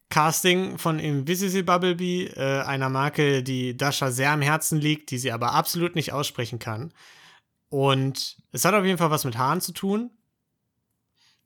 Casting 0.10 0.78
von 0.78 1.00
Invisible 1.00 1.63
Bumblebee, 1.63 2.26
äh, 2.36 2.62
einer 2.62 2.89
Marke, 2.89 3.43
die 3.43 3.78
Dasha 3.78 4.12
sehr 4.12 4.32
am 4.32 4.41
Herzen 4.41 4.80
liegt, 4.80 5.12
die 5.12 5.19
sie 5.19 5.32
aber 5.32 5.54
absolut 5.54 5.95
nicht 5.95 6.13
aussprechen 6.13 6.60
kann. 6.60 6.91
Und 7.69 8.38
es 8.52 8.65
hat 8.65 8.74
auf 8.74 8.86
jeden 8.86 8.98
Fall 8.98 9.12
was 9.12 9.26
mit 9.26 9.38
Haaren 9.38 9.62
zu 9.62 9.72
tun. 9.72 10.10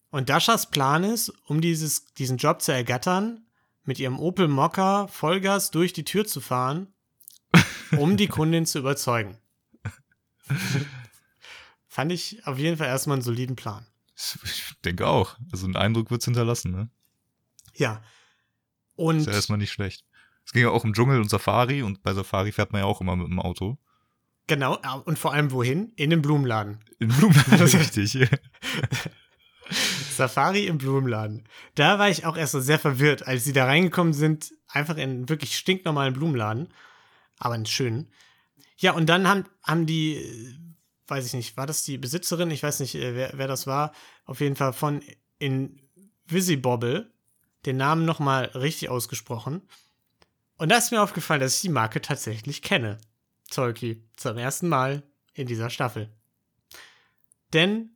Und 0.10 0.30
Dashas 0.30 0.70
Plan 0.70 1.04
ist, 1.04 1.30
um 1.48 1.60
dieses, 1.60 2.06
diesen 2.14 2.38
Job 2.38 2.62
zu 2.62 2.72
ergattern, 2.72 3.46
mit 3.84 4.00
ihrem 4.00 4.20
Opel 4.20 4.48
Mokka 4.48 5.08
Vollgas 5.08 5.72
durch 5.72 5.92
die 5.92 6.06
Tür 6.06 6.26
zu 6.26 6.40
fahren, 6.40 6.94
um 7.98 8.16
die 8.16 8.28
Kundin 8.30 8.66
zu 8.66 8.80
überzeugen. 8.80 9.38
Fand 11.88 12.12
ich 12.12 12.46
auf 12.48 12.58
jeden 12.58 12.78
Fall 12.78 12.88
erstmal 12.88 13.16
einen 13.16 13.24
soliden 13.24 13.56
Plan. 13.56 13.86
Ich 14.16 14.74
denke 14.86 15.08
auch. 15.08 15.38
Also 15.52 15.66
einen 15.66 15.76
Eindruck 15.76 16.12
wird's 16.12 16.26
hinterlassen, 16.26 16.72
ne? 16.72 16.90
Ja. 17.76 18.02
Und 18.96 19.20
Ist 19.20 19.28
ja 19.28 19.34
erstmal 19.34 19.58
nicht 19.58 19.72
schlecht. 19.72 20.06
Es 20.46 20.52
ging 20.52 20.64
ja 20.64 20.70
auch 20.70 20.84
im 20.84 20.94
Dschungel 20.94 21.20
und 21.20 21.30
Safari 21.30 21.84
und 21.84 22.04
bei 22.04 22.14
Safari 22.14 22.52
fährt 22.52 22.72
man 22.74 22.82
ja 22.82 22.86
auch 22.86 23.02
immer 23.02 23.16
mit 23.16 23.28
dem 23.28 23.40
Auto. 23.40 23.78
genau, 24.48 24.76
äh, 24.76 25.00
und 25.06 25.18
vor 25.18 25.34
allem 25.34 25.52
wohin? 25.52 25.94
In 25.96 26.10
den 26.10 26.22
Blumenladen. 26.22 26.80
In 27.00 27.10
Blumenladen, 27.10 27.68
richtig. 27.80 28.18
Safari 30.16 30.68
im 30.68 30.78
Blumenladen. 30.78 31.48
Da 31.76 31.98
war 31.98 32.10
ich 32.10 32.26
auch 32.26 32.38
erst 32.38 32.52
so 32.52 32.60
sehr 32.60 32.78
verwirrt, 32.80 33.26
als 33.26 33.46
sie 33.46 33.54
da 33.54 33.66
reingekommen 33.66 34.14
sind, 34.14 34.52
einfach 34.68 34.98
in 34.98 35.10
einen 35.10 35.30
wirklich 35.30 35.58
stinknormalen 35.58 36.14
Blumenladen, 36.14 36.68
aber 37.40 37.56
einen 37.56 37.66
schönen. 37.66 38.12
Ja, 38.78 38.92
und 38.94 39.08
dann 39.08 39.28
haben, 39.28 39.46
haben 39.64 39.86
die, 39.86 40.16
äh, 40.18 40.56
weiß 41.08 41.26
ich 41.26 41.34
nicht, 41.34 41.58
war 41.58 41.66
das 41.66 41.84
die 41.84 41.98
Besitzerin? 41.98 42.52
Ich 42.52 42.64
weiß 42.64 42.82
nicht, 42.82 42.96
äh, 42.96 43.16
wer, 43.16 43.32
wer 43.36 43.48
das 43.48 43.66
war. 43.66 43.94
Auf 44.26 44.42
jeden 44.42 44.56
Fall 44.56 44.74
von 44.74 45.02
Invisibobble 45.40 47.13
den 47.66 47.78
Namen 47.78 48.06
nochmal 48.06 48.46
richtig 48.56 48.90
ausgesprochen. 48.90 49.62
Und 50.58 50.70
da 50.70 50.78
ist 50.78 50.92
mir 50.92 51.02
aufgefallen, 51.02 51.42
dass 51.42 51.56
ich 51.56 51.62
die 51.62 51.70
Marke 51.70 52.02
tatsächlich 52.02 52.62
kenne. 52.62 52.98
Tolki. 53.52 54.04
Zum 54.16 54.38
ersten 54.38 54.68
Mal 54.70 55.04
in 55.34 55.48
dieser 55.48 55.70
Staffel. 55.70 56.10
Denn 57.54 57.90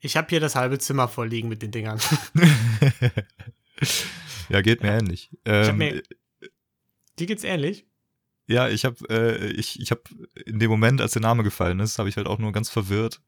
ich 0.00 0.16
habe 0.16 0.28
hier 0.30 0.40
das 0.40 0.54
halbe 0.54 0.78
Zimmer 0.78 1.08
voll 1.08 1.28
liegen 1.28 1.48
mit 1.48 1.62
den 1.62 1.70
Dingern. 1.70 2.00
ja, 4.48 4.60
geht 4.62 4.82
mir 4.82 4.92
ähnlich. 4.92 5.30
Ähm, 5.44 5.78
mir- 5.78 6.02
Dir 7.18 7.26
geht's 7.26 7.44
ähnlich? 7.44 7.86
Ja, 8.46 8.68
ich 8.68 8.84
habe 8.84 8.96
äh, 9.10 9.46
ich, 9.52 9.80
ich 9.80 9.90
hab 9.90 10.08
in 10.46 10.58
dem 10.58 10.70
Moment, 10.70 11.00
als 11.00 11.12
der 11.12 11.22
Name 11.22 11.42
gefallen 11.42 11.80
ist, 11.80 11.98
habe 11.98 12.08
ich 12.08 12.16
halt 12.16 12.26
auch 12.26 12.38
nur 12.38 12.52
ganz 12.52 12.70
verwirrt 12.70 13.20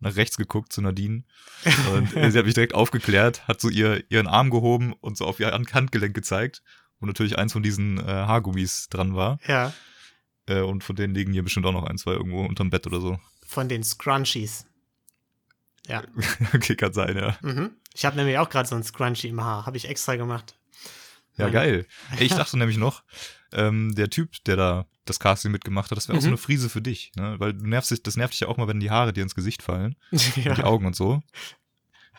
nach 0.00 0.16
rechts 0.16 0.36
geguckt 0.36 0.72
zu 0.72 0.80
Nadine. 0.82 1.24
Und 1.92 2.10
sie 2.10 2.38
hat 2.38 2.44
mich 2.46 2.54
direkt 2.54 2.74
aufgeklärt, 2.74 3.46
hat 3.48 3.60
so 3.60 3.68
ihr, 3.68 4.04
ihren 4.10 4.26
Arm 4.26 4.50
gehoben 4.50 4.92
und 5.00 5.16
so 5.16 5.24
auf 5.26 5.40
ihr 5.40 5.50
Hand- 5.52 5.74
Handgelenk 5.74 6.14
gezeigt, 6.14 6.62
wo 7.00 7.06
natürlich 7.06 7.38
eins 7.38 7.52
von 7.52 7.62
diesen 7.62 7.98
äh, 7.98 8.02
Haargummis 8.04 8.88
dran 8.88 9.14
war. 9.16 9.38
Ja, 9.46 9.72
Äh, 10.46 10.60
und 10.62 10.82
von 10.84 10.96
denen 10.96 11.14
liegen 11.14 11.32
hier 11.32 11.42
bestimmt 11.42 11.66
auch 11.66 11.72
noch 11.72 11.84
ein, 11.84 11.98
zwei 11.98 12.12
irgendwo 12.12 12.44
unterm 12.44 12.70
Bett 12.70 12.86
oder 12.86 13.00
so. 13.00 13.18
von 13.46 13.68
den 13.68 13.82
Scrunchies. 13.84 14.66
Ja. 15.86 16.02
okay, 16.54 16.76
kann 16.76 16.92
sein, 16.92 17.16
ja. 17.16 17.36
Mhm. 17.42 17.70
Ich 17.94 18.04
habe 18.04 18.16
nämlich 18.16 18.38
auch 18.38 18.48
gerade 18.48 18.68
so 18.68 18.74
ein 18.76 18.82
Scrunchie 18.84 19.28
im 19.28 19.42
Haar. 19.42 19.66
Habe 19.66 19.76
ich 19.76 19.88
extra 19.88 20.16
gemacht. 20.16 20.54
Ja, 21.36 21.44
Meine- 21.46 21.52
geil. 21.52 21.86
Ich 22.20 22.32
dachte 22.36 22.56
nämlich 22.58 22.76
noch, 22.78 23.02
ähm, 23.52 23.94
der 23.94 24.10
Typ, 24.10 24.42
der 24.44 24.56
da 24.56 24.86
das 25.04 25.18
Casting 25.20 25.50
mitgemacht 25.52 25.90
hat, 25.90 25.96
das 25.96 26.08
wäre 26.08 26.18
auch 26.18 26.22
so 26.22 26.28
Mhm. 26.28 26.34
eine 26.34 26.38
Frise 26.38 26.68
für 26.68 26.82
dich, 26.82 27.12
ne? 27.16 27.36
Weil 27.38 27.54
du 27.54 27.66
nervst 27.66 27.90
dich, 27.90 28.02
das 28.02 28.16
nervt 28.16 28.34
dich 28.34 28.40
ja 28.40 28.48
auch 28.48 28.56
mal, 28.58 28.68
wenn 28.68 28.80
die 28.80 28.90
Haare 28.90 29.12
dir 29.12 29.22
ins 29.22 29.34
Gesicht 29.34 29.62
fallen, 29.62 29.96
und 30.10 30.36
die 30.36 30.42
ja. 30.42 30.64
Augen 30.64 30.86
und 30.86 30.94
so. 30.96 31.22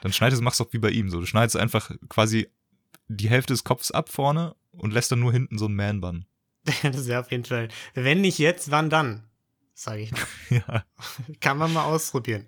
Dann 0.02 0.12
schneidest, 0.14 0.42
machst 0.42 0.60
du 0.60 0.64
auch 0.64 0.74
wie 0.74 0.80
bei 0.80 0.90
ihm 0.90 1.10
so. 1.10 1.20
Du 1.20 1.26
schneidest 1.26 1.58
einfach 1.58 1.92
quasi 2.08 2.50
die 3.10 3.30
Hälfte 3.30 3.54
des 3.54 3.64
Kopfs 3.64 3.92
ab 3.92 4.10
vorne 4.10 4.56
und 4.72 4.92
lässt 4.94 5.12
dann 5.12 5.20
nur 5.20 5.32
hinten 5.32 5.58
so 5.58 5.66
einen 5.66 5.76
Man-Bun. 5.76 6.26
das 6.84 7.08
wäre 7.08 7.20
auf 7.22 7.32
jeden 7.32 7.46
Fall. 7.46 7.68
Wenn 7.94 8.22
nicht 8.22 8.38
jetzt, 8.40 8.72
wann 8.72 8.90
dann? 8.90 9.24
Sage 9.74 10.02
ich. 10.04 10.12
ja, 10.50 10.84
Kann 11.42 11.58
man 11.58 11.72
mal 11.74 11.84
ausprobieren. 11.84 12.48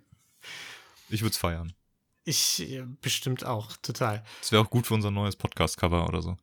ich 1.09 1.21
würde 1.21 1.31
es 1.31 1.37
feiern. 1.37 1.73
Ich 2.23 2.61
äh, 2.69 2.83
bestimmt 3.01 3.45
auch, 3.45 3.75
total. 3.77 4.23
Das 4.41 4.51
wäre 4.51 4.61
auch 4.63 4.69
gut 4.69 4.85
für 4.87 4.93
unser 4.93 5.11
neues 5.11 5.35
Podcast-Cover 5.35 6.07
oder 6.07 6.21
so. 6.21 6.37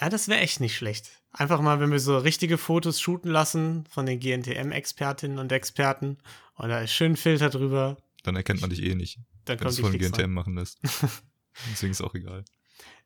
Ja, 0.00 0.08
das 0.08 0.28
wäre 0.28 0.40
echt 0.40 0.60
nicht 0.60 0.76
schlecht. 0.76 1.10
Einfach 1.32 1.60
mal, 1.60 1.80
wenn 1.80 1.90
wir 1.90 2.00
so 2.00 2.18
richtige 2.18 2.58
Fotos 2.58 3.00
shooten 3.00 3.30
lassen 3.30 3.84
von 3.90 4.06
den 4.06 4.18
GNTM-Expertinnen 4.20 5.38
und 5.38 5.52
Experten 5.52 6.18
und 6.54 6.68
da 6.68 6.80
ist 6.80 6.92
schön 6.92 7.16
Filter 7.16 7.50
drüber, 7.50 7.96
Dann 8.22 8.36
erkennt 8.36 8.60
man 8.60 8.70
dich 8.70 8.82
eh 8.82 8.94
nicht, 8.94 9.18
dann 9.44 9.58
wenn 9.58 9.58
du 9.58 9.64
kommt 9.64 9.72
es 9.72 9.80
von 9.80 9.98
GNTM 9.98 10.24
an. 10.24 10.32
machen 10.32 10.54
lässt. 10.56 10.78
Deswegen 11.72 11.92
ist 11.92 12.00
auch 12.02 12.14
egal. 12.14 12.44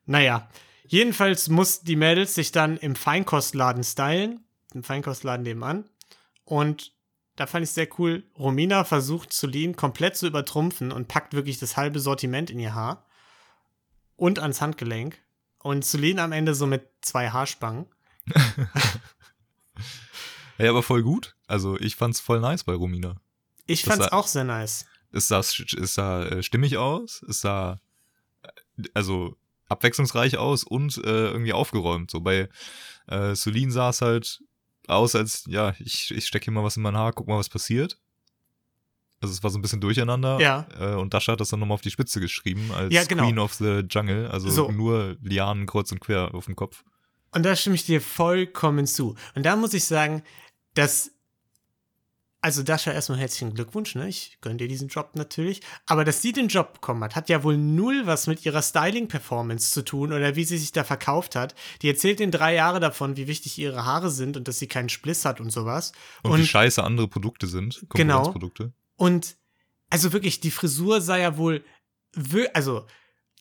Naja, 0.07 0.49
jedenfalls 0.87 1.49
muss 1.49 1.81
die 1.83 1.97
Mädels 1.97 2.35
sich 2.35 2.53
dann 2.53 2.77
im 2.77 2.97
Feinkostladen 2.97 3.85
stylen, 3.85 4.45
im 4.75 4.83
Feinkostladen 4.83 5.43
nebenan. 5.45 5.89
Und 6.45 6.93
da 7.37 7.47
fand 7.47 7.65
ich 7.65 7.71
sehr 7.71 7.89
cool, 7.99 8.25
Romina 8.39 8.85
versucht 8.85 9.33
Celine 9.33 9.75
komplett 9.75 10.17
zu 10.17 10.27
übertrumpfen 10.27 10.93
und 10.93 11.09
packt 11.09 11.33
wirklich 11.35 11.59
das 11.59 11.77
halbe 11.77 11.99
Sortiment 11.99 12.51
in 12.51 12.59
ihr 12.59 12.75
Haar 12.75 13.07
und 14.17 14.39
ans 14.39 14.61
Handgelenk. 14.61 15.19
Und 15.63 15.85
Celine 15.85 16.23
am 16.23 16.33
Ende 16.33 16.55
so 16.55 16.67
mit 16.67 16.89
zwei 17.03 17.31
Haarspangen. 17.31 17.87
Ey, 20.59 20.69
aber 20.69 20.83
voll 20.83 21.03
gut. 21.03 21.35
Also 21.47 21.79
ich 21.79 21.97
fand's 21.97 22.21
voll 22.21 22.41
nice 22.41 22.65
bei 22.65 22.75
Romina. 22.75 23.21
Ich 23.67 23.83
Das 23.83 23.89
fand's 23.95 24.07
sah- 24.07 24.17
auch 24.17 24.27
sehr 24.27 24.45
nice. 24.45 24.87
Es 25.13 25.29
sah, 25.29 25.41
es 25.41 25.95
sah 25.95 26.25
äh, 26.25 26.43
stimmig 26.43 26.77
aus, 26.79 27.23
es 27.29 27.41
sah 27.41 27.79
äh, 28.43 28.49
also 28.95 29.37
abwechslungsreich 29.69 30.37
aus 30.39 30.65
und 30.65 30.99
äh, 30.99 31.29
irgendwie 31.31 31.53
aufgeräumt. 31.53 32.11
So 32.11 32.21
bei 32.21 32.49
äh, 33.09 33.35
Celine 33.35 33.73
sah 33.73 33.91
es 33.91 34.01
halt 34.03 34.43
aus, 34.89 35.15
als 35.15 35.45
ja, 35.47 35.75
ich, 35.79 36.11
ich 36.11 36.27
stecke 36.27 36.45
hier 36.45 36.53
mal 36.53 36.65
was 36.65 36.77
in 36.77 36.83
mein 36.83 36.97
Haar, 36.97 37.13
guck 37.13 37.29
mal, 37.29 37.39
was 37.39 37.49
passiert. 37.49 37.99
Also 39.23 39.33
es 39.33 39.43
war 39.43 39.51
so 39.51 39.59
ein 39.59 39.63
bisschen 39.63 39.81
durcheinander. 39.81 40.39
Ja. 40.41 40.67
Äh, 40.79 40.95
und 40.97 41.15
Dasha 41.15 41.33
hat 41.33 41.41
das 41.41 41.49
dann 41.51 41.61
nochmal 41.61 41.77
auf 41.77 41.81
die 41.81 41.91
Spitze 41.91 42.21
geschrieben 42.21 42.71
als 42.73 42.93
Ja, 42.93 43.05
genau. 43.05 43.23
Queen 43.25 43.39
of 43.39 43.55
the 43.55 43.83
Jungle. 43.89 44.29
Also 44.29 44.51
So. 44.51 44.71
nur 44.71 45.17
Lianen 45.23 45.67
kreuz 45.67 45.93
und 45.93 46.01
quer 46.01 46.35
auf 46.35 46.47
dem 46.47 46.57
Kopf. 46.57 46.83
Und 47.31 47.45
da 47.45 47.57
stimme 47.57 47.77
ich 47.77 47.87
dir 47.87 48.01
vollkommen 48.01 48.87
zu. 48.87 49.15
Und 49.35 49.45
da 49.47 49.57
muss 49.57 49.73
ich 49.75 49.85
sagen, 49.85 50.23
dass. 50.75 51.13
Also, 52.45 52.65
Dasha, 52.65 52.91
erstmal 52.91 53.21
herzlichen 53.21 53.55
Glückwunsch, 53.55 53.95
ne? 53.95 54.09
Ich 54.09 54.39
gönne 54.41 54.57
dir 54.57 54.67
diesen 54.67 54.89
Job 54.89 55.13
natürlich. 55.15 55.61
Aber 55.87 56.05
dass 56.05 56.23
sie 56.23 56.33
den 56.33 56.49
Job 56.49 56.73
bekommen 56.75 57.05
hat, 57.05 57.15
hat 57.15 57.29
ja 57.29 57.45
wohl 57.45 57.57
null 57.57 58.03
was 58.07 58.27
mit 58.27 58.45
ihrer 58.45 58.63
Styling-Performance 58.63 59.71
zu 59.71 59.85
tun 59.85 60.13
oder 60.13 60.35
wie 60.35 60.43
sie 60.43 60.59
sich 60.59 60.73
da 60.73 60.83
verkauft 60.83 61.37
hat. 61.37 61.55
Die 61.83 61.89
erzählt 61.89 62.21
in 62.21 62.33
drei 62.33 62.55
Jahre 62.57 62.81
davon, 62.81 63.17
wie 63.17 63.29
wichtig 63.29 63.57
ihre 63.59 63.85
Haare 63.85 64.11
sind 64.11 64.37
und 64.37 64.49
dass 64.49 64.59
sie 64.59 64.67
keinen 64.67 64.89
Spliss 64.89 65.25
hat 65.25 65.41
und 65.41 65.51
sowas. 65.51 65.93
Und, 66.25 66.41
wie 66.41 66.45
scheiße 66.45 66.83
andere 66.83 67.07
Produkte 67.07 67.47
sind. 67.47 67.87
Genau. 67.91 68.35
Und 69.03 69.37
also 69.91 70.13
wirklich, 70.13 70.39
die 70.39 70.53
Frisur 70.53 71.01
sei 71.01 71.23
ja 71.23 71.37
wohl. 71.37 71.65
Also, 72.55 72.87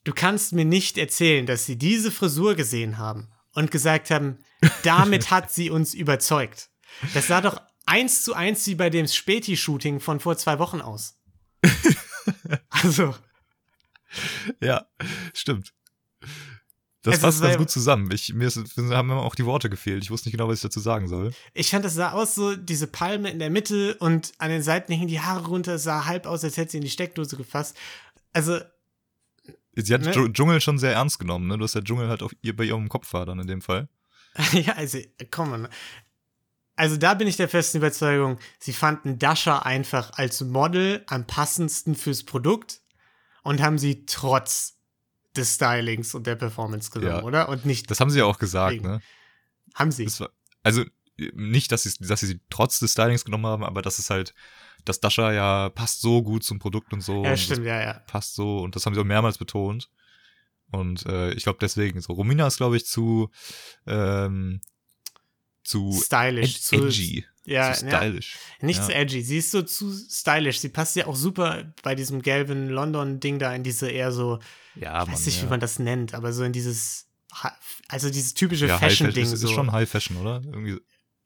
du 0.05 0.11
kannst 0.11 0.53
mir 0.53 0.65
nicht 0.65 0.97
erzählen, 0.97 1.45
dass 1.45 1.67
sie 1.67 1.77
diese 1.77 2.09
Frisur 2.09 2.55
gesehen 2.55 2.97
haben 2.97 3.31
und 3.53 3.69
gesagt 3.69 4.09
haben, 4.09 4.39
damit 4.83 5.29
hat 5.29 5.51
sie 5.51 5.69
uns 5.69 5.93
überzeugt. 5.93 6.71
Das 7.13 7.27
sah 7.27 7.41
doch 7.41 7.61
eins 7.85 8.23
zu 8.23 8.33
eins 8.33 8.65
wie 8.65 8.73
bei 8.73 8.89
dem 8.89 9.05
Späti-Shooting 9.05 9.99
von 9.99 10.19
vor 10.19 10.35
zwei 10.35 10.57
Wochen 10.57 10.81
aus. 10.81 11.21
also, 12.71 13.13
Ja, 14.61 14.87
stimmt. 15.35 15.75
Das 17.03 17.15
Also, 17.15 17.25
passt 17.25 17.35
es 17.37 17.41
war 17.41 17.49
ganz 17.49 17.57
gut 17.59 17.69
zusammen. 17.71 18.11
Ich, 18.11 18.33
mir, 18.33 18.47
ist, 18.47 18.77
mir 18.77 18.95
haben 18.95 19.09
immer 19.09 19.23
auch 19.23 19.33
die 19.35 19.45
Worte 19.45 19.69
gefehlt. 19.69 20.03
Ich 20.03 20.11
wusste 20.11 20.29
nicht 20.29 20.33
genau, 20.37 20.47
was 20.47 20.57
ich 20.57 20.61
dazu 20.61 20.79
sagen 20.79 21.07
soll. 21.07 21.33
ich 21.53 21.71
fand, 21.71 21.83
das 21.83 21.95
sah 21.95 22.11
aus 22.11 22.35
so, 22.35 22.55
diese 22.55 22.85
Palme 22.87 23.31
in 23.31 23.39
der 23.39 23.49
Mitte 23.49 23.95
und 23.95 24.33
an 24.37 24.49
den 24.51 24.61
Seiten 24.61 24.93
hingen 24.93 25.07
die 25.07 25.19
Haare 25.19 25.47
runter, 25.47 25.75
es 25.75 25.83
sah 25.83 26.05
halb 26.05 26.25
aus, 26.27 26.43
als 26.43 26.57
hätte 26.57 26.71
sie 26.71 26.77
in 26.77 26.83
die 26.83 26.89
Steckdose 26.91 27.37
gefasst. 27.37 27.75
Also, 28.33 28.59
Sie 29.75 29.93
hat 29.93 30.01
Ne? 30.01 30.11
Dschung- 30.11 30.33
Dschungel 30.33 30.59
schon 30.61 30.77
sehr 30.77 30.93
ernst 30.93 31.17
genommen, 31.17 31.47
ne? 31.47 31.57
Du 31.57 31.63
hast 31.63 31.73
der 31.75 31.83
Dschungel 31.83 32.09
halt 32.09 32.21
auf 32.23 32.31
ihr, 32.41 32.55
bei 32.55 32.65
ihrem 32.65 32.89
Kopf 32.89 33.11
war 33.13 33.25
dann 33.25 33.39
in 33.39 33.47
dem 33.47 33.61
Fall. 33.61 33.87
Ja, 34.53 34.73
also, 34.73 34.99
komm 35.31 35.49
mal. 35.49 35.69
Also 36.75 36.97
da 36.97 37.13
bin 37.13 37.27
ich 37.27 37.35
der 37.37 37.49
festen 37.49 37.77
Überzeugung, 37.77 38.37
sie 38.59 38.73
fanden 38.73 39.17
Dasha 39.19 39.59
einfach 39.59 40.11
als 40.13 40.41
Model 40.41 41.03
am 41.07 41.25
passendsten 41.27 41.95
fürs 41.95 42.23
Produkt 42.23 42.81
und 43.43 43.61
haben 43.61 43.77
sie 43.77 44.05
trotz 44.05 44.77
des 45.35 45.55
Stylings 45.55 46.13
und 46.13 46.27
der 46.27 46.35
Performance 46.35 46.91
genommen, 46.91 47.17
Ja. 47.17 47.23
oder? 47.23 47.49
Und 47.49 47.65
nicht, 47.65 47.89
Das 47.89 47.99
haben 47.99 48.09
sie 48.09 48.19
ja 48.19 48.25
auch 48.25 48.39
gesagt, 48.39 48.75
Deswegen. 48.75 48.89
ne? 48.95 49.01
haben 49.75 49.91
sie. 49.91 50.05
War, 50.19 50.29
also 50.63 50.83
nicht, 51.33 51.71
dass 51.71 51.83
sie, 51.83 51.93
dass 51.99 52.19
sie 52.21 52.27
sie 52.27 52.41
trotz 52.49 52.79
des 52.79 52.91
Stylings 52.93 53.23
genommen 53.25 53.45
haben, 53.45 53.63
aber 53.63 53.81
das 53.81 53.99
ist 53.99 54.09
halt, 54.09 54.33
dass 54.85 54.99
Dasha 54.99 55.31
ja 55.31 55.69
passt 55.69 56.01
so 56.01 56.23
gut 56.23 56.43
zum 56.43 56.59
Produkt 56.59 56.91
und 56.93 57.01
so. 57.01 57.23
ja, 57.23 57.31
und 57.31 57.37
stimmt, 57.37 57.65
ja, 57.65 57.79
ja. 57.81 57.93
Passt 58.07 58.35
so 58.35 58.59
und 58.59 58.75
das 58.75 58.85
haben 58.85 58.93
sie 58.95 58.99
auch 59.01 59.05
mehrmals 59.05 59.37
betont. 59.37 59.89
Und 60.71 61.05
äh, 61.05 61.31
ich 61.33 61.43
glaube 61.43 61.59
deswegen, 61.61 61.99
so 62.01 62.13
Romina 62.13 62.47
ist, 62.47 62.57
glaube 62.57 62.77
ich, 62.77 62.85
zu 62.85 63.29
ähm, 63.85 64.61
zu 65.63 65.91
Stylish. 66.03 66.55
ed 66.55 66.61
zu, 66.63 66.75
edgy, 66.87 67.25
ja, 67.45 67.73
zu 67.73 67.85
ja, 67.85 67.97
stylisch. 67.97 68.37
nicht 68.61 68.79
ja. 68.79 68.85
zu 68.85 68.93
edgy. 68.93 69.21
Sie 69.21 69.37
ist 69.37 69.51
so 69.51 69.61
zu 69.61 69.91
stylish. 69.93 70.59
Sie 70.59 70.69
passt 70.69 70.95
ja 70.95 71.07
auch 71.07 71.15
super 71.15 71.73
bei 71.83 71.95
diesem 71.95 72.21
gelben 72.21 72.69
London-Ding 72.69 73.39
da 73.39 73.53
in 73.53 73.63
diese 73.63 73.89
eher 73.89 74.11
so, 74.11 74.39
Ja, 74.75 75.03
ich 75.03 75.11
weiß 75.11 75.25
nicht, 75.25 75.37
ja. 75.37 75.43
wie 75.43 75.49
man 75.49 75.59
das 75.59 75.79
nennt, 75.79 76.13
aber 76.13 76.33
so 76.33 76.43
in 76.43 76.53
dieses, 76.53 77.07
also 77.87 78.09
dieses 78.09 78.33
typische 78.33 78.67
ja, 78.67 78.77
Fashion-Ding. 78.77 79.23
Fashion 79.23 79.33
ist, 79.33 79.41
so. 79.41 79.47
ist 79.47 79.53
schon 79.53 79.71
High 79.71 79.89
Fashion, 79.89 80.17
oder? 80.17 80.41
Irgendwie 80.45 80.79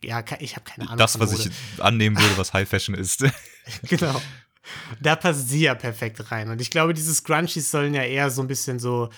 ja, 0.03 0.23
ich 0.39 0.55
habe 0.55 0.65
keine 0.65 0.87
Ahnung. 0.87 0.97
das, 0.97 1.19
was 1.19 1.31
Mode. 1.31 1.49
ich 1.49 1.83
annehmen 1.83 2.17
würde, 2.17 2.37
was 2.37 2.53
High 2.53 2.67
Fashion 2.67 2.95
ist. 2.95 3.23
Genau. 3.83 4.21
Da 4.99 5.15
passt 5.15 5.49
sie 5.49 5.61
ja 5.61 5.75
perfekt 5.75 6.31
rein. 6.31 6.49
Und 6.49 6.59
ich 6.59 6.71
glaube, 6.71 6.93
diese 6.93 7.13
Scrunchies 7.13 7.69
sollen 7.69 7.93
ja 7.93 8.01
eher 8.03 8.31
so 8.31 8.41
ein 8.41 8.47
bisschen 8.47 8.79
so, 8.79 9.09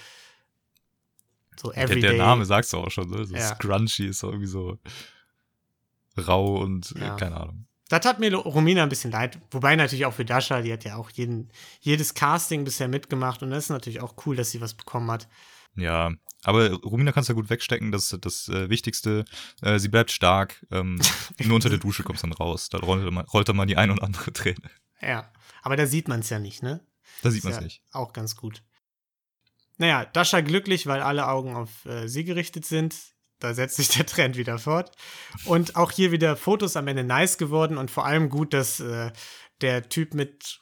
so 1.56 1.72
der, 1.72 1.84
everyday. 1.84 2.10
der 2.10 2.18
Name 2.18 2.46
sagt's 2.46 2.74
auch 2.74 2.90
schon, 2.92 3.10
ne? 3.10 3.26
So 3.26 3.36
Ja. 3.36 3.56
Scrunchy 3.56 4.08
ist 4.08 4.20
so 4.20 4.28
irgendwie 4.28 4.48
so 4.48 4.78
rau 6.18 6.58
und 6.58 6.94
äh, 6.98 7.02
Ja. 7.06 7.16
keine 7.16 7.38
Ahnung. 7.38 7.68
Das 7.90 8.06
hat 8.06 8.20
mir 8.20 8.34
Romina 8.36 8.84
ein 8.84 8.90
bisschen 8.90 9.12
leid. 9.12 9.40
Wobei 9.52 9.76
natürlich 9.78 10.06
auch 10.06 10.14
für 10.14 10.26
Dasha, 10.26 10.62
die 10.62 10.74
hat 10.74 10.84
ja 10.84 10.98
auch 10.98 11.10
jeden, 11.12 11.50
jedes 11.80 12.14
Casting 12.14 12.66
bisher 12.66 12.90
mitgemacht. 12.90 13.42
Und 13.44 13.52
das 13.52 13.66
ist 13.66 13.70
natürlich 13.70 14.02
auch 14.02 14.16
cool, 14.26 14.36
dass 14.36 14.52
sie 14.52 14.60
was 14.60 14.74
bekommen 14.74 15.10
hat. 15.10 15.30
Ja, 15.76 16.12
aber 16.44 16.74
Romina 16.74 17.12
kannst 17.14 17.30
du 17.30 17.34
ja 17.34 17.36
gut 17.40 17.50
wegstecken, 17.50 17.92
das 17.92 18.12
ist 18.12 18.26
das 18.26 18.50
äh, 18.50 18.70
Wichtigste. 18.70 19.24
Äh, 19.62 19.80
sie 19.80 19.88
bleibt 19.88 20.12
stark. 20.12 20.66
Ähm, 20.70 21.00
nur 21.46 21.56
unter 21.56 21.70
der 21.70 21.78
Dusche 21.78 22.04
kommst 22.04 22.24
dann 22.24 22.34
raus. 22.34 22.68
Da 22.70 22.80
rollt 22.80 23.06
rollt 23.34 23.48
dann 23.48 23.56
mal 23.56 23.66
die 23.66 23.78
ein 23.78 23.90
und 23.92 24.02
andere 24.02 24.34
Träne. 24.34 24.70
Ja. 25.02 25.32
Aber 25.62 25.78
da 25.78 25.86
sieht 25.86 26.08
man 26.10 26.20
es 26.22 26.30
ja 26.30 26.40
nicht, 26.40 26.64
ne? 26.64 26.86
Da 27.22 27.32
sieht 27.32 27.44
man 27.44 27.52
es 27.54 27.58
ja 27.60 27.64
nicht. 27.64 27.84
Auch 27.92 28.12
ganz 28.12 28.36
gut. 28.36 28.64
Naja, 29.78 30.06
Dasha 30.06 30.42
glücklich, 30.42 30.88
weil 30.88 31.02
alle 31.02 31.28
Augen 31.28 31.56
auf 31.56 31.86
äh, 31.86 32.08
sie 32.08 32.24
gerichtet 32.24 32.66
sind. 32.66 32.96
Da 33.40 33.54
setzt 33.54 33.78
sich 33.78 33.90
der 33.90 34.06
Trend 34.06 34.38
wieder 34.38 34.58
fort. 34.58 34.96
Und 35.46 35.76
auch 35.76 35.92
hier 35.92 36.12
wieder 36.12 36.36
Fotos 36.36 36.76
am 36.76 36.88
Ende 36.88 37.04
nice 37.04 37.38
geworden 37.38 37.78
und 37.78 37.92
vor 37.92 38.06
allem 38.06 38.30
gut, 38.30 38.54
dass 38.54 38.80
äh, 38.80 39.12
der 39.62 39.90
Typ 39.90 40.14
mit 40.14 40.60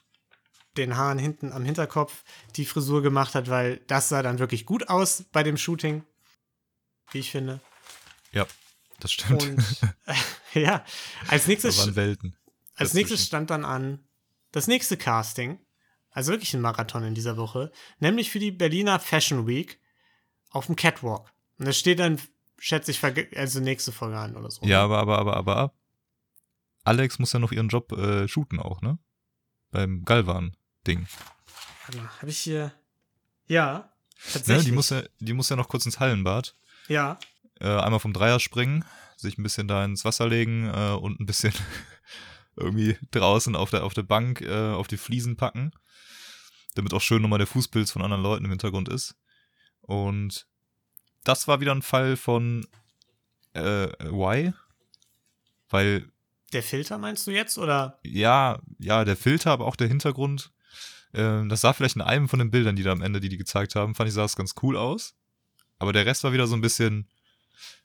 den 0.78 0.98
Haaren 0.98 1.18
hinten 1.18 1.52
am 1.52 1.64
Hinterkopf 1.64 2.24
die 2.56 2.66
Frisur 2.66 3.02
gemacht 3.02 3.36
hat, 3.36 3.50
weil 3.50 3.78
das 3.88 4.10
sah 4.10 4.22
dann 4.22 4.40
wirklich 4.40 4.66
gut 4.66 4.90
aus 4.90 5.24
bei 5.32 5.44
dem 5.44 5.58
Shooting, 5.58 6.04
wie 7.12 7.20
ich 7.20 7.32
finde. 7.32 7.62
Ja, 8.32 8.46
das 9.00 9.14
stimmt. 9.14 9.44
Und 9.44 9.82
ja, 10.54 10.84
als 11.28 11.44
da 11.44 11.50
nächstes 11.50 11.78
waren 11.78 11.96
Welten. 11.96 12.36
als 12.74 12.90
dazwischen. 12.90 12.98
nächstes 12.98 13.26
stand 13.26 13.50
dann 13.50 13.64
an 13.64 14.06
das 14.52 14.68
nächste 14.68 14.98
Casting, 14.98 15.60
also 16.10 16.32
wirklich 16.32 16.54
ein 16.54 16.62
Marathon 16.62 17.04
in 17.04 17.16
dieser 17.16 17.38
Woche, 17.38 17.72
nämlich 18.00 18.32
für 18.32 18.40
die 18.40 18.52
Berliner 18.52 19.00
Fashion 19.00 19.48
Week 19.48 19.80
auf 20.50 20.66
dem 20.66 20.76
Catwalk. 20.76 21.32
Und 21.58 21.66
da 21.66 21.74
steht 21.74 22.00
dann 22.00 22.20
schätze 22.58 22.92
ich, 22.92 23.04
also 23.38 23.60
nächste 23.60 23.92
Folge 23.92 24.18
an 24.18 24.36
oder 24.36 24.50
so. 24.52 24.66
Ja, 24.66 24.84
aber, 24.84 25.00
aber, 25.00 25.18
aber, 25.18 25.38
aber. 25.38 25.74
Alex 26.84 27.20
muss 27.20 27.34
ja 27.34 27.40
noch 27.40 27.52
ihren 27.52 27.70
Job 27.70 27.92
äh, 27.94 28.28
shooten 28.28 28.60
auch, 28.60 28.82
ne? 28.82 29.00
Beim 29.72 30.04
Galvan-Ding. 30.06 31.08
Warte 31.86 31.98
mal, 31.98 32.10
habe 32.22 32.30
ich 32.30 32.40
hier. 32.40 32.72
Ja, 33.48 33.90
Ne? 34.18 34.32
tatsächlich. 34.34 34.66
Die, 34.66 34.72
muss 34.72 34.90
ja, 34.90 35.04
die 35.20 35.34
muss 35.34 35.50
ja 35.50 35.56
noch 35.56 35.68
kurz 35.68 35.86
ins 35.86 36.00
Hallenbad. 36.00 36.56
ja, 36.88 37.20
Äh, 37.60 37.68
einmal 37.68 38.00
vom 38.00 38.14
Dreier 38.14 38.40
springen, 38.40 38.84
sich 39.18 39.38
ein 39.38 39.44
bisschen 39.44 39.68
da 39.68 39.84
ins 39.86 40.04
Wasser 40.06 40.28
legen 40.28 40.68
äh, 40.74 40.92
und 40.92 41.20
ein 41.20 41.26
bisschen 41.26 41.54
irgendwie 42.56 42.98
draußen 43.12 43.56
auf 43.56 43.70
der, 43.70 43.84
auf 43.84 43.94
der 43.94 44.04
Bank 44.04 44.42
äh, 44.42 44.72
auf 44.74 44.88
die 44.88 44.98
Fliesen 44.98 45.36
packen. 45.38 45.72
Damit 46.76 46.94
auch 46.94 47.02
schön 47.02 47.22
nochmal 47.22 47.40
der 47.40 47.48
Fußpilz 47.48 47.92
von 47.92 48.02
anderen 48.02 48.24
Leuten 48.24 48.46
im 48.46 48.52
Hintergrund 48.52 48.90
ist. 48.90 49.16
Und 49.82 50.48
das 51.26 51.48
war 51.48 51.60
wieder 51.60 51.74
ein 51.74 51.82
Fall 51.82 52.16
von 52.16 52.66
äh, 53.54 53.88
why? 54.00 54.54
Weil 55.70 56.10
der 56.54 56.64
Filter 56.64 56.98
meinst 56.98 57.28
du 57.28 57.32
jetzt? 57.32 57.58
Oder? 57.58 58.00
ja, 58.04 58.60
ja, 58.80 59.04
der 59.04 59.18
Filter, 59.18 59.52
aber 59.52 59.66
auch 59.66 59.76
der 59.76 59.88
Hintergrund. 59.88 60.52
Ähm, 61.14 61.50
das 61.50 61.62
sah 61.62 61.74
vielleicht 61.74 61.96
in 61.96 62.02
einem 62.02 62.30
von 62.30 62.40
den 62.40 62.52
Bildern, 62.52 62.76
die 62.76 62.84
da 62.84 62.92
am 62.92 63.02
Ende, 63.02 63.20
die 63.20 63.30
die 63.30 63.38
gezeigt 63.38 63.76
haben, 63.76 63.96
fand 63.96 64.08
ich, 64.08 64.14
sah 64.14 64.26
es 64.26 64.36
ganz 64.36 64.54
cool 64.62 64.78
aus. 64.78 65.16
Aber 65.80 65.92
der 65.92 66.06
Rest 66.06 66.24
war 66.24 66.34
wieder 66.34 66.48
so 66.48 66.56
ein 66.56 66.62
bisschen 66.62 67.10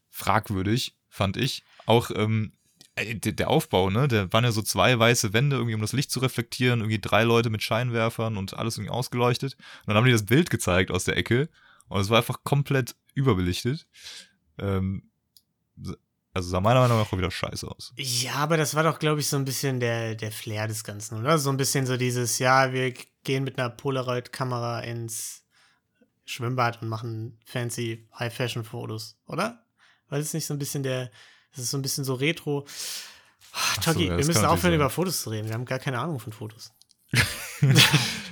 fragwürdig, 0.08 0.96
fand 1.08 1.36
ich. 1.36 1.64
Auch 1.86 2.10
ähm, 2.14 2.52
äh, 2.94 3.14
der, 3.14 3.32
der 3.32 3.48
Aufbau, 3.50 3.90
ne? 3.90 4.08
Der 4.08 4.32
waren 4.32 4.44
ja 4.44 4.52
so 4.52 4.62
zwei 4.62 4.98
weiße 4.98 5.32
Wände, 5.32 5.56
irgendwie 5.56 5.74
um 5.74 5.80
das 5.80 5.92
Licht 5.92 6.10
zu 6.10 6.20
reflektieren, 6.20 6.80
irgendwie 6.80 7.00
drei 7.00 7.24
Leute 7.24 7.50
mit 7.50 7.62
Scheinwerfern 7.62 8.36
und 8.36 8.54
alles 8.54 8.76
irgendwie 8.76 8.92
ausgeleuchtet. 8.92 9.54
Und 9.54 9.88
dann 9.88 9.96
haben 9.96 10.04
die 10.04 10.12
das 10.12 10.26
Bild 10.26 10.50
gezeigt 10.50 10.90
aus 10.90 11.04
der 11.04 11.16
Ecke 11.16 11.48
und 11.88 12.00
es 12.00 12.10
war 12.10 12.18
einfach 12.18 12.44
komplett 12.44 12.94
überbelichtet. 13.14 13.86
Ähm, 14.58 15.10
also 16.32 16.48
sah 16.48 16.60
meiner 16.60 16.80
Meinung 16.80 16.98
nach 16.98 17.12
auch 17.12 17.18
wieder 17.18 17.30
scheiße 17.30 17.66
aus. 17.68 17.92
Ja, 17.96 18.34
aber 18.34 18.56
das 18.56 18.74
war 18.74 18.84
doch, 18.84 18.98
glaube 18.98 19.20
ich, 19.20 19.28
so 19.28 19.36
ein 19.36 19.44
bisschen 19.44 19.80
der, 19.80 20.14
der 20.14 20.30
Flair 20.30 20.68
des 20.68 20.84
Ganzen, 20.84 21.18
oder? 21.18 21.38
So 21.38 21.50
ein 21.50 21.56
bisschen 21.56 21.86
so 21.86 21.96
dieses, 21.96 22.38
ja, 22.38 22.72
wir 22.72 22.94
gehen 23.24 23.44
mit 23.44 23.58
einer 23.58 23.70
Polaroid-Kamera 23.70 24.80
ins 24.80 25.44
Schwimmbad 26.24 26.82
und 26.82 26.88
machen 26.88 27.38
fancy 27.44 28.08
High-Fashion-Fotos, 28.16 29.16
oder? 29.26 29.64
Weil 30.08 30.20
es 30.20 30.32
nicht 30.32 30.46
so 30.46 30.54
ein 30.54 30.58
bisschen 30.58 30.82
der, 30.84 31.10
das 31.50 31.64
ist 31.64 31.70
so 31.70 31.78
ein 31.78 31.82
bisschen 31.82 32.04
so 32.04 32.14
retro. 32.14 32.64
so, 32.66 33.92
Togi, 33.92 34.06
ja, 34.06 34.16
wir 34.16 34.24
müssen 34.24 34.44
aufhören, 34.44 34.74
über 34.74 34.90
Fotos 34.90 35.22
zu 35.22 35.30
reden. 35.30 35.48
Wir 35.48 35.54
haben 35.54 35.64
gar 35.64 35.80
keine 35.80 35.98
Ahnung 35.98 36.20
von 36.20 36.32
Fotos. 36.32 36.72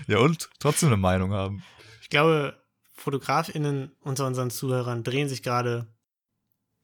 Ja, 0.08 0.20
und 0.20 0.48
trotzdem 0.58 0.88
eine 0.88 0.96
Meinung 0.96 1.32
haben. 1.32 1.62
Ich 2.00 2.08
glaube, 2.08 2.58
FotografInnen 2.98 3.92
unter 4.00 4.26
unseren 4.26 4.50
Zuhörern 4.50 5.04
drehen 5.04 5.28
sich 5.28 5.42
gerade, 5.42 5.86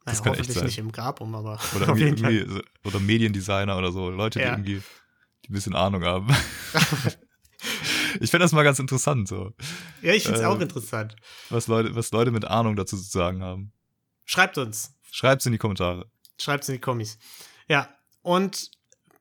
Das 0.04 0.20
naja, 0.20 0.32
echt 0.32 0.40
hoffentlich 0.40 0.64
nicht 0.64 0.78
im 0.78 0.92
Grab 0.92 1.20
um, 1.20 1.34
aber 1.34 1.58
Oder, 1.74 1.88
irgendwie, 1.96 2.38
irgendwie, 2.38 2.62
oder 2.84 3.00
Mediendesigner 3.00 3.76
oder 3.76 3.92
so. 3.92 4.10
Leute, 4.10 4.38
die 4.38 4.44
Ja. 4.44 4.52
irgendwie 4.52 4.82
die 5.44 5.50
ein 5.50 5.54
bisschen 5.54 5.74
Ahnung 5.74 6.04
haben. 6.04 6.28
ich 8.20 8.30
fände 8.30 8.44
das 8.44 8.52
mal 8.52 8.62
ganz 8.62 8.78
interessant, 8.78 9.28
so. 9.28 9.52
Ja, 10.02 10.12
ich 10.12 10.22
finde 10.22 10.38
es 10.38 10.44
äh, 10.44 10.46
auch 10.46 10.60
interessant. 10.60 11.16
Was 11.50 11.66
Leute, 11.66 11.94
was 11.94 12.10
Leute 12.12 12.30
mit 12.30 12.44
Ahnung 12.44 12.76
dazu 12.76 12.96
zu 12.96 13.02
sagen 13.10 13.42
haben. 13.42 13.72
Schreibt 14.24 14.56
uns. 14.56 14.94
Schreibt's 15.10 15.44
in 15.46 15.52
die 15.52 15.58
Kommentare. 15.58 16.10
Schreibt's 16.38 16.68
in 16.68 16.76
die 16.76 16.80
Kommis. 16.80 17.18
Ja, 17.68 17.88
und 18.22 18.70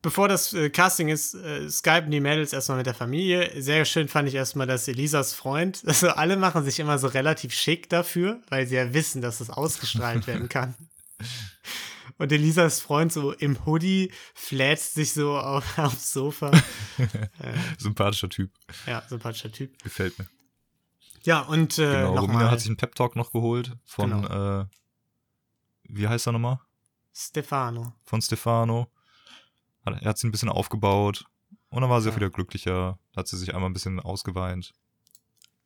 bevor 0.03 0.27
das 0.27 0.53
äh, 0.53 0.69
Casting 0.69 1.07
ist, 1.07 1.33
äh, 1.33 1.67
skypen 1.67 2.11
die 2.11 2.19
Mädels 2.19 2.53
erstmal 2.53 2.77
mit 2.77 2.85
der 2.85 2.93
Familie. 2.93 3.49
Sehr 3.59 3.85
schön 3.85 4.07
fand 4.07 4.27
ich 4.27 4.35
erstmal, 4.35 4.67
dass 4.67 4.87
Elisas 4.87 5.33
Freund, 5.33 5.81
also 5.87 6.09
alle 6.09 6.37
machen 6.37 6.63
sich 6.63 6.79
immer 6.79 6.99
so 6.99 7.07
relativ 7.07 7.55
schick 7.55 7.89
dafür, 7.89 8.39
weil 8.49 8.67
sie 8.67 8.75
ja 8.75 8.93
wissen, 8.93 9.23
dass 9.23 9.39
es 9.41 9.49
ausgestrahlt 9.49 10.27
werden 10.27 10.49
kann. 10.49 10.75
Und 12.19 12.31
Elisas 12.31 12.79
Freund 12.79 13.11
so 13.11 13.31
im 13.31 13.65
Hoodie 13.65 14.11
flätzt 14.35 14.93
sich 14.93 15.13
so 15.13 15.35
auf, 15.35 15.77
aufs 15.79 16.13
Sofa. 16.13 16.51
Sympathischer 17.79 18.29
Typ. 18.29 18.51
Ja, 18.85 19.01
sympathischer 19.09 19.51
Typ. 19.51 19.81
Gefällt 19.81 20.19
mir. 20.19 20.27
Ja, 21.23 21.39
und 21.39 21.79
äh, 21.79 21.85
genau. 21.85 22.19
Romina 22.19 22.51
hat 22.51 22.59
sich 22.59 22.67
einen 22.67 22.77
Pep-Talk 22.77 23.15
noch 23.15 23.31
geholt 23.31 23.71
von, 23.85 24.25
äh, 24.25 24.65
wie 25.85 26.07
heißt 26.07 26.27
er 26.27 26.33
nochmal? 26.33 26.59
Stefano. 27.13 27.93
Von 28.03 28.21
Stefano. 28.21 28.92
Er 29.85 30.09
hat 30.09 30.17
sie 30.17 30.27
ein 30.27 30.31
bisschen 30.31 30.49
aufgebaut. 30.49 31.25
Und 31.69 31.81
dann 31.81 31.89
war 31.89 32.01
sie 32.01 32.07
Ja. 32.09 32.13
auch 32.13 32.17
wieder 32.17 32.29
glücklicher. 32.29 32.99
Hat 33.15 33.27
sie 33.27 33.37
sich 33.37 33.53
einmal 33.53 33.69
ein 33.69 33.73
bisschen 33.73 33.99
ausgeweint. 33.99 34.73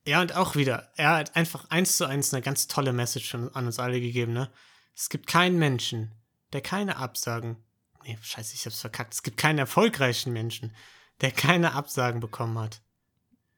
Ja, 0.06 0.20
und 0.22 0.34
auch 0.34 0.56
wieder, 0.56 0.90
er 0.96 1.16
hat 1.16 1.36
einfach 1.36 1.68
eins 1.70 1.96
zu 1.98 2.06
eins 2.06 2.32
eine 2.32 2.42
ganz 2.42 2.66
tolle 2.66 2.92
Message 2.94 3.34
an 3.34 3.50
an 3.50 3.66
uns 3.66 3.78
alle 3.78 4.00
gegeben, 4.00 4.32
ne? 4.32 4.50
Es 4.94 5.10
gibt 5.10 5.26
keinen 5.26 5.58
Menschen, 5.58 6.12
der 6.52 6.62
keine 6.62 6.96
Absagen. 6.96 7.56
Nee, 8.04 8.16
scheiße, 8.22 8.54
ich 8.54 8.64
hab's 8.64 8.80
verkackt. 8.80 9.12
Es 9.12 9.22
gibt 9.22 9.36
keinen 9.36 9.58
erfolgreichen 9.58 10.32
Menschen, 10.32 10.74
der 11.20 11.30
keine 11.30 11.74
Absagen 11.74 12.20
bekommen 12.20 12.58
hat. 12.58 12.80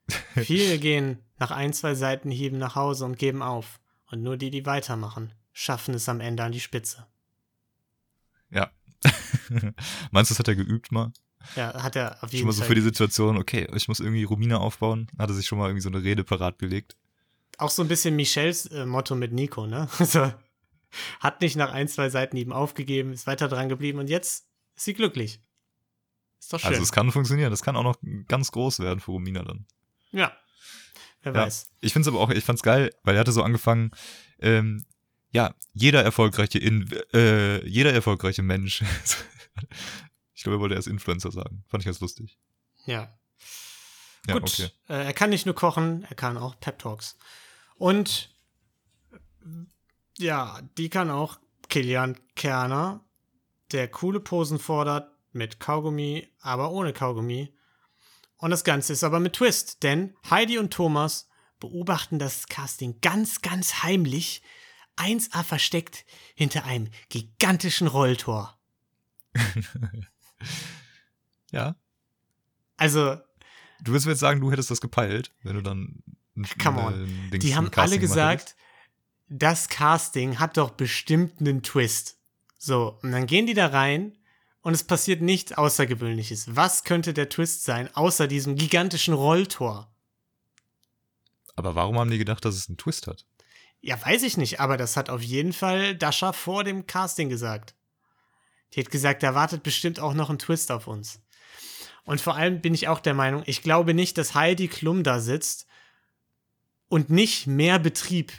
Viele 0.34 0.78
gehen 0.78 1.22
nach 1.38 1.52
ein, 1.52 1.72
zwei 1.72 1.94
Seitenhieben 1.94 2.58
nach 2.58 2.74
Hause 2.74 3.04
und 3.04 3.16
geben 3.16 3.42
auf. 3.42 3.78
Und 4.06 4.22
nur 4.24 4.36
die, 4.36 4.50
die 4.50 4.66
weitermachen, 4.66 5.32
schaffen 5.52 5.94
es 5.94 6.08
am 6.08 6.20
Ende 6.20 6.42
an 6.42 6.50
die 6.52 6.58
Spitze. 6.60 7.06
Ja. 8.50 8.72
Meinst 10.10 10.30
du, 10.30 10.34
das 10.34 10.38
hat 10.38 10.48
er 10.48 10.54
geübt 10.56 10.92
mal? 10.92 11.12
Ja, 11.56 11.82
hat 11.82 11.96
er 11.96 12.22
auf 12.22 12.30
Schon 12.30 12.36
jeden 12.36 12.46
mal 12.46 12.52
so 12.52 12.58
Fall. 12.60 12.68
für 12.68 12.74
die 12.74 12.80
Situation, 12.82 13.38
okay, 13.38 13.66
ich 13.74 13.88
muss 13.88 14.00
irgendwie 14.00 14.24
Romina 14.24 14.58
aufbauen. 14.58 15.08
Hat 15.18 15.30
er 15.30 15.34
sich 15.34 15.46
schon 15.46 15.58
mal 15.58 15.66
irgendwie 15.68 15.82
so 15.82 15.88
eine 15.88 16.02
Rede 16.02 16.22
parat 16.24 16.58
gelegt. 16.58 16.96
auch 17.58 17.70
so 17.70 17.82
ein 17.82 17.88
bisschen 17.88 18.14
Michels 18.16 18.66
äh, 18.66 18.84
Motto 18.86 19.14
mit 19.14 19.32
Nico, 19.32 19.66
ne? 19.66 19.88
Also, 19.98 20.32
hat 21.20 21.40
nicht 21.40 21.56
nach 21.56 21.72
ein, 21.72 21.88
zwei 21.88 22.10
Seitenhieben 22.10 22.52
aufgegeben, 22.52 23.12
ist 23.12 23.26
weiter 23.26 23.48
dran 23.48 23.68
geblieben 23.68 23.98
und 24.00 24.10
jetzt 24.10 24.46
ist 24.76 24.84
sie 24.84 24.94
glücklich. 24.94 25.40
Ist 26.40 26.52
doch 26.52 26.58
schön. 26.60 26.68
Also 26.70 26.82
es 26.82 26.90
kann 26.92 27.10
funktionieren. 27.12 27.50
Das 27.50 27.62
kann 27.62 27.76
auch 27.76 27.82
noch 27.84 27.96
ganz 28.28 28.50
groß 28.50 28.80
werden 28.80 29.00
für 29.00 29.12
Romina 29.12 29.42
dann. 29.42 29.66
ja. 30.12 30.32
Wer 31.22 31.34
Ja. 31.34 31.40
weiß. 31.42 31.70
Ich 31.82 31.92
finde 31.92 32.08
es 32.08 32.14
aber 32.14 32.18
auch, 32.22 32.30
ich 32.30 32.42
fand's 32.44 32.62
geil, 32.62 32.90
weil 33.04 33.14
er 33.14 33.20
hatte 33.20 33.32
so 33.32 33.42
angefangen, 33.42 33.90
ähm, 34.40 34.84
ja, 35.32 35.54
jeder 35.74 36.02
erfolgreiche 36.02 36.58
in, 36.58 36.90
äh, 37.12 37.62
jeder 37.68 37.92
erfolgreiche 37.92 38.42
Mensch. 38.42 38.82
ich 40.34 40.42
glaube, 40.42 40.56
er 40.56 40.60
wollte 40.60 40.74
erst 40.74 40.88
Influencer 40.88 41.30
sagen. 41.30 41.64
Fand 41.68 41.82
ich 41.82 41.86
ganz 41.86 42.00
lustig. 42.00 42.38
Ja. 42.86 43.16
Ja, 44.26 44.34
Gut. 44.34 44.42
okay. 44.42 44.70
Äh, 44.88 45.06
er 45.06 45.12
kann 45.12 45.30
nicht 45.30 45.46
nur 45.46 45.54
kochen, 45.54 46.04
er 46.04 46.14
kann 46.14 46.36
auch 46.36 46.58
Pep 46.60 46.78
Talks. 46.78 47.16
Und 47.76 48.34
ja, 50.18 50.60
die 50.76 50.90
kann 50.90 51.10
auch 51.10 51.38
Kilian 51.68 52.18
Kerner, 52.36 53.04
der 53.72 53.88
coole 53.88 54.20
Posen 54.20 54.58
fordert 54.58 55.10
mit 55.32 55.60
Kaugummi, 55.60 56.28
aber 56.40 56.72
ohne 56.72 56.92
Kaugummi. 56.92 57.54
Und 58.36 58.50
das 58.50 58.64
Ganze 58.64 58.92
ist 58.92 59.04
aber 59.04 59.20
mit 59.20 59.34
Twist, 59.34 59.82
denn 59.82 60.14
Heidi 60.28 60.58
und 60.58 60.72
Thomas 60.72 61.28
beobachten 61.58 62.18
das 62.18 62.48
Casting 62.48 63.00
ganz, 63.00 63.42
ganz 63.42 63.82
heimlich, 63.82 64.42
1A 64.96 65.44
versteckt 65.44 66.04
hinter 66.34 66.64
einem 66.64 66.90
gigantischen 67.08 67.86
Rolltor. 67.86 68.59
Ja. 71.52 71.74
Also, 72.76 73.16
Du 73.82 73.92
willst 73.92 74.04
mir 74.06 74.12
jetzt 74.12 74.20
sagen, 74.20 74.40
du 74.40 74.52
hättest 74.52 74.70
das 74.70 74.80
gepeilt, 74.82 75.32
wenn 75.42 75.54
du 75.56 75.62
dann 75.62 76.02
ein, 76.36 76.46
Come 76.62 76.80
on. 76.82 76.92
ein 76.94 77.30
Dings- 77.30 77.44
Die 77.44 77.56
haben 77.56 77.70
alle 77.76 77.98
gesagt, 77.98 78.54
das 79.28 79.68
Casting 79.68 80.38
hat 80.38 80.56
doch 80.58 80.70
bestimmt 80.70 81.40
einen 81.40 81.62
Twist. 81.62 82.18
So, 82.58 82.98
und 83.02 83.10
dann 83.12 83.26
gehen 83.26 83.46
die 83.46 83.54
da 83.54 83.68
rein 83.68 84.18
und 84.60 84.74
es 84.74 84.84
passiert 84.84 85.22
nichts 85.22 85.52
Außergewöhnliches. 85.52 86.54
Was 86.54 86.84
könnte 86.84 87.14
der 87.14 87.30
Twist 87.30 87.64
sein, 87.64 87.88
außer 87.96 88.26
diesem 88.28 88.54
gigantischen 88.56 89.14
Rolltor? 89.14 89.90
Aber 91.56 91.74
warum 91.74 91.98
haben 91.98 92.10
die 92.10 92.18
gedacht, 92.18 92.44
dass 92.44 92.54
es 92.54 92.68
einen 92.68 92.76
Twist 92.76 93.06
hat? 93.06 93.24
Ja, 93.80 94.00
weiß 94.04 94.22
ich 94.24 94.36
nicht, 94.36 94.60
aber 94.60 94.76
das 94.76 94.96
hat 94.98 95.08
auf 95.08 95.22
jeden 95.22 95.54
Fall 95.54 95.96
Dasha 95.96 96.34
vor 96.34 96.64
dem 96.64 96.86
Casting 96.86 97.30
gesagt. 97.30 97.74
Die 98.74 98.80
hat 98.80 98.90
gesagt, 98.90 99.22
da 99.22 99.34
wartet 99.34 99.62
bestimmt 99.62 99.98
auch 100.00 100.14
noch 100.14 100.30
ein 100.30 100.38
Twist 100.38 100.70
auf 100.70 100.86
uns. 100.86 101.20
Und 102.04 102.20
vor 102.20 102.34
allem 102.36 102.60
bin 102.60 102.74
ich 102.74 102.88
auch 102.88 103.00
der 103.00 103.14
Meinung, 103.14 103.42
ich 103.46 103.62
glaube 103.62 103.94
nicht, 103.94 104.16
dass 104.18 104.34
Heidi 104.34 104.68
Klum 104.68 105.02
da 105.02 105.20
sitzt 105.20 105.66
und 106.88 107.10
nicht 107.10 107.46
mehr 107.46 107.78
Betrieb 107.78 108.32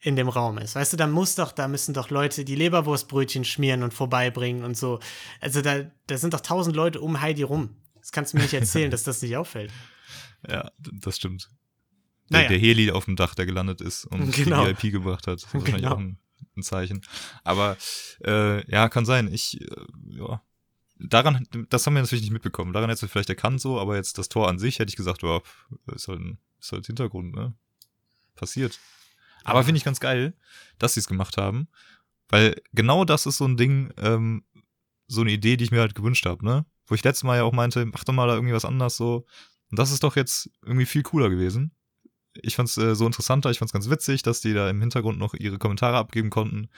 in 0.00 0.16
dem 0.16 0.28
Raum 0.28 0.58
ist. 0.58 0.74
Weißt 0.74 0.92
du, 0.92 0.96
da 0.96 1.06
muss 1.06 1.36
doch, 1.36 1.52
da 1.52 1.68
müssen 1.68 1.94
doch 1.94 2.10
Leute 2.10 2.44
die 2.44 2.56
Leberwurstbrötchen 2.56 3.44
schmieren 3.44 3.82
und 3.84 3.94
vorbeibringen 3.94 4.64
und 4.64 4.76
so. 4.76 4.98
Also 5.40 5.62
da, 5.62 5.90
da 6.08 6.18
sind 6.18 6.34
doch 6.34 6.40
tausend 6.40 6.74
Leute 6.76 7.00
um 7.00 7.20
Heidi 7.20 7.42
rum. 7.44 7.76
Das 8.00 8.10
kannst 8.10 8.32
du 8.32 8.36
mir 8.36 8.42
nicht 8.42 8.54
erzählen, 8.54 8.90
dass 8.90 9.04
das 9.04 9.22
nicht 9.22 9.36
auffällt. 9.36 9.72
Ja, 10.48 10.70
das 11.00 11.16
stimmt. 11.16 11.48
Der, 12.30 12.38
Naja. 12.38 12.48
der 12.48 12.58
Heli 12.58 12.90
auf 12.90 13.04
dem 13.04 13.14
Dach, 13.14 13.34
der 13.36 13.46
gelandet 13.46 13.80
ist 13.80 14.04
und 14.06 14.32
Genau. 14.32 14.66
die 14.66 14.70
VIP 14.82 14.92
gebracht 14.92 15.26
hat. 15.28 15.46
Genau. 15.52 15.92
auch 15.92 15.98
ein, 15.98 16.18
ein 16.56 16.62
Zeichen. 16.62 17.02
Aber 17.44 17.76
äh, 18.24 18.68
ja, 18.70 18.88
kann 18.88 19.04
sein. 19.04 19.32
Ich, 19.32 19.60
äh, 19.60 19.86
ja. 20.06 20.42
Daran, 20.98 21.48
das 21.68 21.86
haben 21.86 21.94
wir 21.94 22.02
natürlich 22.02 22.22
nicht 22.22 22.32
mitbekommen. 22.32 22.72
Daran 22.72 22.88
hättest 22.88 23.02
du 23.02 23.08
vielleicht 23.08 23.28
erkannt 23.28 23.60
so, 23.60 23.80
aber 23.80 23.96
jetzt 23.96 24.18
das 24.18 24.28
Tor 24.28 24.48
an 24.48 24.58
sich 24.58 24.78
hätte 24.78 24.90
ich 24.90 24.96
gesagt, 24.96 25.22
ja, 25.22 25.40
ist 25.92 26.06
halt 26.06 26.20
ein 26.20 26.38
ist 26.62 26.72
halt 26.72 26.86
Hintergrund, 26.86 27.34
ne? 27.34 27.54
Passiert. 28.36 28.78
Aber 29.44 29.64
finde 29.64 29.78
ich 29.78 29.84
ganz 29.84 30.00
geil, 30.00 30.34
dass 30.78 30.94
sie 30.94 31.00
es 31.00 31.08
gemacht 31.08 31.36
haben. 31.36 31.68
Weil 32.28 32.62
genau 32.72 33.04
das 33.04 33.26
ist 33.26 33.38
so 33.38 33.44
ein 33.44 33.56
Ding, 33.56 33.92
ähm, 33.98 34.44
so 35.08 35.20
eine 35.20 35.32
Idee, 35.32 35.56
die 35.56 35.64
ich 35.64 35.70
mir 35.70 35.80
halt 35.80 35.94
gewünscht 35.94 36.24
habe, 36.24 36.44
ne? 36.44 36.64
Wo 36.86 36.94
ich 36.94 37.04
letztes 37.04 37.24
Mal 37.24 37.38
ja 37.38 37.42
auch 37.42 37.52
meinte, 37.52 37.84
mach 37.84 38.04
doch 38.04 38.14
mal 38.14 38.28
da 38.28 38.34
irgendwie 38.34 38.54
was 38.54 38.64
anders 38.64 38.96
so. 38.96 39.26
Und 39.70 39.78
das 39.78 39.90
ist 39.90 40.04
doch 40.04 40.16
jetzt 40.16 40.50
irgendwie 40.62 40.86
viel 40.86 41.02
cooler 41.02 41.28
gewesen. 41.28 41.72
Ich 42.40 42.56
fand's 42.56 42.76
äh, 42.78 42.94
so 42.94 43.06
interessanter, 43.06 43.50
ich 43.50 43.58
fand's 43.58 43.72
ganz 43.72 43.90
witzig, 43.90 44.22
dass 44.22 44.40
die 44.40 44.54
da 44.54 44.70
im 44.70 44.80
Hintergrund 44.80 45.18
noch 45.18 45.34
ihre 45.34 45.58
Kommentare 45.58 45.96
abgeben 45.98 46.30
konnten. 46.30 46.68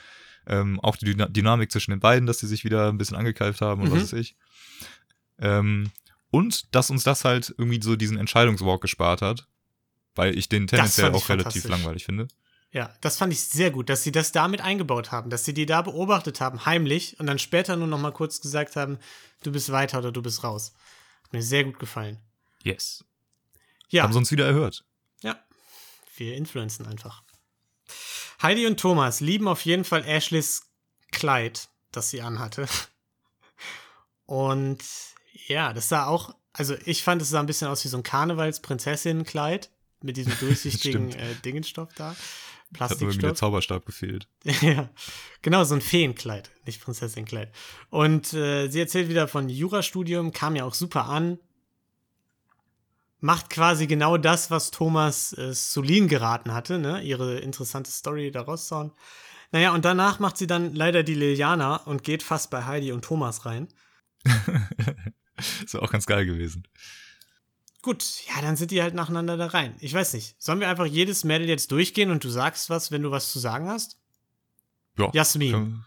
Ähm, 0.46 0.80
auch 0.80 0.96
die 0.96 1.06
Dyna 1.06 1.26
Dynamik 1.26 1.70
zwischen 1.70 1.92
den 1.92 2.00
beiden, 2.00 2.26
dass 2.26 2.38
die 2.38 2.46
sich 2.46 2.64
wieder 2.64 2.88
ein 2.88 2.98
bisschen 2.98 3.16
angekeift 3.16 3.60
haben 3.60 3.82
und 3.82 3.88
Mhm. 3.88 3.94
was 3.94 4.02
weiß 4.02 4.12
ich. 4.14 4.36
Ähm, 5.38 5.90
und 6.30 6.74
dass 6.74 6.90
uns 6.90 7.04
das 7.04 7.24
halt 7.24 7.54
irgendwie 7.56 7.80
so 7.82 7.96
diesen 7.96 8.18
Entscheidungswalk 8.18 8.80
gespart 8.80 9.22
hat, 9.22 9.46
weil 10.14 10.36
ich 10.36 10.48
den 10.48 10.66
tendenziell 10.66 11.06
fand 11.06 11.16
ich 11.16 11.24
auch 11.24 11.28
relativ 11.28 11.68
langweilig 11.68 12.04
finde. 12.04 12.28
Ja, 12.72 12.92
das 13.00 13.18
fand 13.18 13.32
ich 13.32 13.40
sehr 13.40 13.70
gut, 13.70 13.88
dass 13.88 14.02
sie 14.02 14.10
das 14.10 14.32
damit 14.32 14.60
eingebaut 14.60 15.12
haben, 15.12 15.30
dass 15.30 15.44
sie 15.44 15.54
die 15.54 15.64
da 15.64 15.82
beobachtet 15.82 16.40
haben, 16.40 16.66
heimlich, 16.66 17.18
und 17.20 17.26
dann 17.26 17.38
später 17.38 17.76
nur 17.76 17.86
noch 17.86 18.00
mal 18.00 18.10
kurz 18.10 18.40
gesagt 18.40 18.74
haben, 18.74 18.98
du 19.44 19.52
bist 19.52 19.70
weiter 19.70 19.98
oder 20.00 20.10
du 20.10 20.22
bist 20.22 20.42
raus. 20.42 20.74
Hat 21.22 21.32
mir 21.32 21.42
sehr 21.42 21.62
gut 21.62 21.78
gefallen. 21.78 22.18
Yes. 22.64 23.04
Ja, 23.90 24.02
Haben 24.02 24.12
sie 24.12 24.18
uns 24.18 24.32
wieder 24.32 24.46
erhört. 24.46 24.84
Wir 26.16 26.36
influenzen 26.36 26.86
einfach. 26.86 27.22
Heidi 28.42 28.66
und 28.66 28.78
Thomas 28.78 29.20
lieben 29.20 29.48
auf 29.48 29.64
jeden 29.64 29.84
Fall 29.84 30.04
Ashleys 30.04 30.70
Kleid, 31.12 31.68
das 31.92 32.10
sie 32.10 32.20
anhatte. 32.20 32.66
Und 34.26 34.78
ja, 35.46 35.72
das 35.72 35.88
sah 35.88 36.06
auch, 36.06 36.34
also 36.52 36.74
ich 36.84 37.02
fand, 37.02 37.22
es 37.22 37.30
sah 37.30 37.40
ein 37.40 37.46
bisschen 37.46 37.68
aus 37.68 37.84
wie 37.84 37.88
so 37.88 37.96
ein 37.96 38.02
Karnevalsprinzessinnenkleid 38.02 39.70
mit 40.02 40.16
diesem 40.16 40.36
durchsichtigen 40.40 41.12
äh, 41.12 41.34
Dingenstoff 41.44 41.92
da. 41.94 42.16
Hat 42.78 42.90
nur 42.90 43.02
irgendwie 43.02 43.18
der 43.18 43.28
Plastikstoff. 43.28 43.38
Zauberstab 43.38 43.86
gefehlt. 43.86 44.26
Ja, 44.62 44.90
genau, 45.42 45.62
so 45.64 45.74
ein 45.74 45.80
Feenkleid, 45.80 46.50
nicht 46.66 46.82
Prinzessinnenkleid. 46.82 47.52
Und 47.90 48.32
äh, 48.32 48.68
sie 48.68 48.80
erzählt 48.80 49.08
wieder 49.08 49.28
von 49.28 49.48
Jurastudium, 49.48 50.32
kam 50.32 50.56
ja 50.56 50.64
auch 50.64 50.74
super 50.74 51.06
an. 51.06 51.38
Macht 53.24 53.48
quasi 53.48 53.86
genau 53.86 54.18
das, 54.18 54.50
was 54.50 54.70
Thomas 54.70 55.32
äh, 55.32 55.54
Solin 55.54 56.08
geraten 56.08 56.52
hatte, 56.52 56.78
ne? 56.78 57.00
Ihre 57.00 57.38
interessante 57.38 57.90
Story 57.90 58.30
da 58.30 58.42
rauszuhauen. 58.42 58.92
Naja, 59.50 59.72
und 59.72 59.86
danach 59.86 60.18
macht 60.18 60.36
sie 60.36 60.46
dann 60.46 60.74
leider 60.74 61.02
die 61.02 61.14
Liliana 61.14 61.76
und 61.76 62.02
geht 62.02 62.22
fast 62.22 62.50
bei 62.50 62.66
Heidi 62.66 62.92
und 62.92 63.02
Thomas 63.02 63.46
rein. 63.46 63.68
ist 65.64 65.74
auch 65.74 65.90
ganz 65.90 66.04
geil 66.04 66.26
gewesen. 66.26 66.68
Gut, 67.80 68.04
ja, 68.28 68.42
dann 68.42 68.56
sind 68.56 68.72
die 68.72 68.82
halt 68.82 68.92
nacheinander 68.92 69.38
da 69.38 69.46
rein. 69.46 69.74
Ich 69.80 69.94
weiß 69.94 70.12
nicht. 70.12 70.36
Sollen 70.38 70.60
wir 70.60 70.68
einfach 70.68 70.84
jedes 70.84 71.24
Mädel 71.24 71.48
jetzt 71.48 71.72
durchgehen 71.72 72.10
und 72.10 72.24
du 72.24 72.28
sagst 72.28 72.68
was, 72.68 72.90
wenn 72.90 73.00
du 73.00 73.10
was 73.10 73.32
zu 73.32 73.38
sagen 73.38 73.70
hast? 73.70 73.98
Ja. 74.98 75.10
Jasmin. 75.14 75.52
Können- 75.52 75.84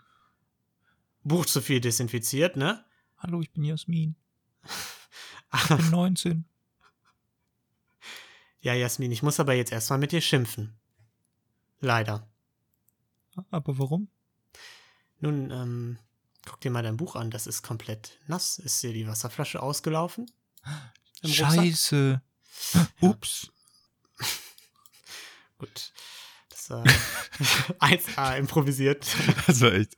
Buch 1.24 1.46
zu 1.46 1.62
viel 1.62 1.82
desinfiziert, 1.82 2.56
ne? 2.56 2.84
Hallo, 3.20 3.42
ich 3.42 3.52
bin 3.52 3.64
Jasmin. 3.64 4.16
Ich 5.54 5.68
bin 5.68 5.90
19. 5.92 6.46
Ja, 8.60 8.74
Jasmin, 8.74 9.12
ich 9.12 9.24
muss 9.24 9.40
aber 9.40 9.54
jetzt 9.54 9.72
erstmal 9.72 10.00
mit 10.00 10.12
dir 10.12 10.22
schimpfen. 10.22 10.78
Leider. 11.80 12.28
Aber 13.52 13.78
warum? 13.78 14.10
Nun, 15.20 15.52
ähm, 15.52 16.00
guck 16.46 16.60
dir 16.62 16.72
mal 16.72 16.84
dein 16.84 16.98
Buch 16.98 17.16
an. 17.16 17.32
Das 17.32 17.48
ist 17.48 17.62
komplett 17.62 18.18
nass. 18.28 18.58
Ist 18.58 18.82
dir 18.82 18.94
die 18.94 19.08
Wasserflasche 19.08 19.62
ausgelaufen? 19.62 20.30
Rucksack? 21.24 21.54
Scheiße. 21.54 22.22
Ups. 23.02 23.52
Gut. 25.58 25.94
Das 26.50 26.70
war 26.70 26.84
1A 27.80 28.38
improvisiert. 28.38 29.08
Das 29.46 29.62
war 29.62 29.74
echt. 29.74 29.96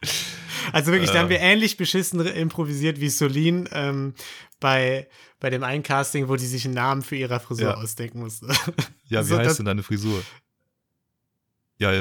Also 0.74 0.92
wirklich, 0.92 1.12
da 1.12 1.20
haben 1.20 1.28
Äh. 1.28 1.32
wir 1.32 1.40
ähnlich 1.40 1.78
beschissen 1.78 2.20
improvisiert 2.26 3.00
wie 3.00 3.10
Solin 3.10 3.68
ähm, 3.72 4.14
bei, 4.60 5.08
bei 5.40 5.50
dem 5.50 5.64
einen 5.64 5.84
Casting, 5.84 6.28
wo 6.28 6.36
die 6.36 6.46
sich 6.46 6.66
einen 6.66 6.74
Namen 6.74 7.02
für 7.02 7.16
ihre 7.16 7.40
Frisur 7.40 7.70
Ja. 7.70 7.76
ausdenken 7.76 8.20
musste. 8.20 8.48
Ja, 9.08 9.24
wie 9.26 9.30
So, 9.30 9.38
heißt 9.38 9.60
denn 9.60 9.66
deine 9.66 9.84
Frisur? 9.84 10.22
Ja, 11.78 11.92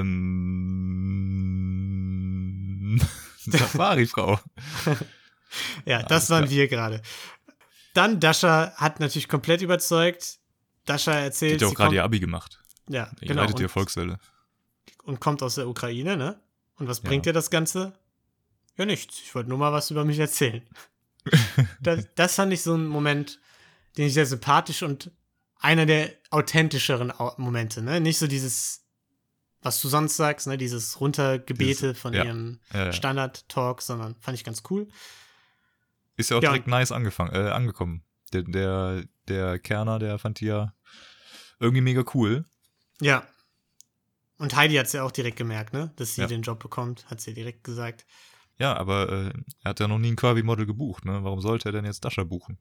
ähm. 1.68 3.00
Safari-Frau. 3.38 4.38
Ja, 5.86 5.96
Alles 5.98 6.08
das 6.08 6.30
waren 6.30 6.44
klar. 6.44 6.50
wir 6.56 6.68
gerade. 6.68 7.00
Dann 7.94 8.20
Dasha 8.20 8.72
hat 8.76 9.00
natürlich 9.00 9.28
komplett 9.28 9.62
überzeugt. 9.62 10.38
Dasha 10.84 11.12
Die 11.12 11.24
erzählt, 11.24 11.54
hat 11.54 11.60
ja 11.62 11.68
auch 11.68 11.74
gerade 11.74 11.94
ihr 11.96 12.04
Abi 12.04 12.20
gemacht. 12.20 12.60
ja, 12.88 13.10
Die 13.20 13.26
genau, 13.26 13.42
leitet 13.42 13.58
die 13.58 13.62
und, 13.62 13.68
Erfolgswelle. 13.70 14.18
und 15.04 15.20
kommt 15.20 15.42
aus 15.42 15.54
der 15.56 15.68
Ukraine, 15.68 16.16
ne? 16.16 16.40
Und 16.76 16.88
was 16.88 16.98
Ja. 17.02 17.08
bringt 17.08 17.26
dir 17.26 17.32
das 17.32 17.50
Ganze? 17.50 17.92
Ja, 18.78 18.86
nichts. 18.86 19.20
Ich 19.20 19.34
wollte 19.34 19.50
nur 19.50 19.58
mal 19.58 19.72
was 19.72 19.90
über 19.90 20.04
mich 20.04 20.18
erzählen. 20.18 20.62
das, 21.82 22.06
das 22.14 22.34
fand 22.36 22.52
ich 22.52 22.62
so 22.62 22.74
ein 22.74 22.86
Moment, 22.86 23.38
den 23.96 24.06
ich 24.06 24.14
sehr 24.14 24.24
sympathisch 24.26 24.82
und 24.82 25.10
einer 25.60 25.84
der 25.84 26.12
authentischeren 26.30 27.10
Au- 27.10 27.34
Momente, 27.36 27.82
ne? 27.82 28.00
Nicht 28.00 28.18
so 28.18 28.26
dieses, 28.28 28.84
was 29.60 29.80
du 29.82 29.88
sonst 29.88 30.16
sagst, 30.16 30.46
ne? 30.46 30.56
Dieses 30.56 31.00
Runtergebete 31.00 31.64
Dieses- 31.88 31.98
von 31.98 32.14
ja. 32.14 32.24
ihrem 32.24 32.60
Ja, 32.72 32.86
ja. 32.86 32.92
Standard-Talk, 32.92 33.82
sondern 33.82 34.14
fand 34.20 34.36
ich 34.38 34.44
ganz 34.44 34.62
cool. 34.70 34.88
Ist 36.16 36.30
ja 36.30 36.38
auch 36.38 36.42
Ja. 36.42 36.50
direkt 36.50 36.68
nice 36.68 36.92
angefangen, 36.92 37.34
äh, 37.34 37.50
angekommen. 37.50 38.04
Der, 38.32 38.42
der, 38.42 39.04
der 39.26 39.58
Kerner, 39.58 39.98
der 39.98 40.18
fand 40.18 40.40
die 40.40 40.46
ja 40.46 40.72
irgendwie 41.58 41.80
mega 41.80 42.04
cool. 42.14 42.44
Ja. 43.00 43.26
Und 44.38 44.54
Heidi 44.54 44.74
hat 44.76 44.86
es 44.86 44.92
ja 44.92 45.02
auch 45.02 45.10
direkt 45.10 45.36
gemerkt, 45.36 45.72
ne? 45.72 45.92
Dass 45.96 46.14
sie 46.14 46.20
Ja. 46.20 46.26
den 46.28 46.42
Job 46.42 46.60
bekommt, 46.60 47.06
hat 47.10 47.20
sie 47.20 47.34
direkt 47.34 47.64
gesagt. 47.64 48.06
Ja, 48.58 48.76
aber 48.76 49.08
äh, 49.08 49.32
er 49.62 49.70
hat 49.70 49.80
ja 49.80 49.88
noch 49.88 49.98
nie 49.98 50.10
ein 50.12 50.16
Kirby-Model 50.16 50.66
gebucht, 50.66 51.04
ne? 51.04 51.20
Warum 51.22 51.40
sollte 51.40 51.68
er 51.68 51.72
denn 51.72 51.84
jetzt 51.84 52.04
Dasha 52.04 52.24
buchen? 52.24 52.58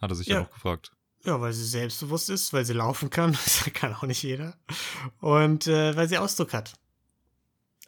Hat 0.00 0.10
er 0.10 0.14
sich 0.16 0.26
ja, 0.26 0.36
Ja. 0.36 0.40
noch 0.42 0.50
gefragt. 0.50 0.92
Ja, 1.24 1.40
weil 1.40 1.52
sie 1.52 1.64
selbstbewusst 1.66 2.30
ist, 2.30 2.52
weil 2.52 2.64
sie 2.64 2.72
laufen 2.72 3.10
kann. 3.10 3.32
Das 3.44 3.70
kann 3.74 3.94
auch 3.94 4.02
nicht 4.04 4.22
jeder. 4.22 4.56
Und 5.20 5.66
äh, 5.66 5.94
weil 5.96 6.08
sie 6.08 6.18
Ausdruck 6.18 6.52
hat. 6.52 6.72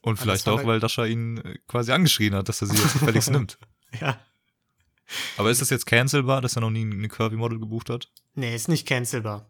Und 0.02 0.18
vielleicht 0.18 0.48
auch, 0.48 0.64
weil 0.66 0.80
Dasha 0.80 1.04
ihn 1.04 1.38
äh, 1.38 1.58
quasi 1.68 1.92
angeschrien 1.92 2.34
hat, 2.34 2.48
dass 2.48 2.60
er 2.60 2.68
sie 2.68 2.76
jetzt 2.76 2.92
gefälligst 2.94 3.30
nimmt. 3.32 3.58
Ja. 4.00 4.20
Aber 5.36 5.50
ist 5.50 5.60
das 5.60 5.70
jetzt 5.70 5.86
cancelbar, 5.86 6.40
dass 6.40 6.56
er 6.56 6.60
noch 6.60 6.70
nie 6.70 6.82
eine 6.82 7.08
Kirby-Model 7.08 7.58
gebucht 7.58 7.90
hat? 7.90 8.10
Nee, 8.34 8.54
ist 8.54 8.68
nicht 8.68 8.86
cancelbar. 8.86 9.46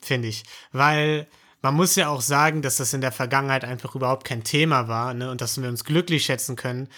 Finde 0.00 0.28
ich. 0.28 0.44
Weil 0.72 1.28
man 1.62 1.74
muss 1.74 1.94
ja 1.94 2.08
auch 2.08 2.20
sagen, 2.20 2.60
dass 2.60 2.76
das 2.76 2.92
in 2.92 3.00
der 3.00 3.12
Vergangenheit 3.12 3.64
einfach 3.64 3.94
überhaupt 3.94 4.26
kein 4.26 4.44
Thema 4.44 4.88
war, 4.88 5.14
ne? 5.14 5.30
Und 5.30 5.40
dass 5.40 5.60
wir 5.60 5.68
uns 5.68 5.84
glücklich 5.84 6.24
schätzen 6.24 6.56
können, 6.56 6.88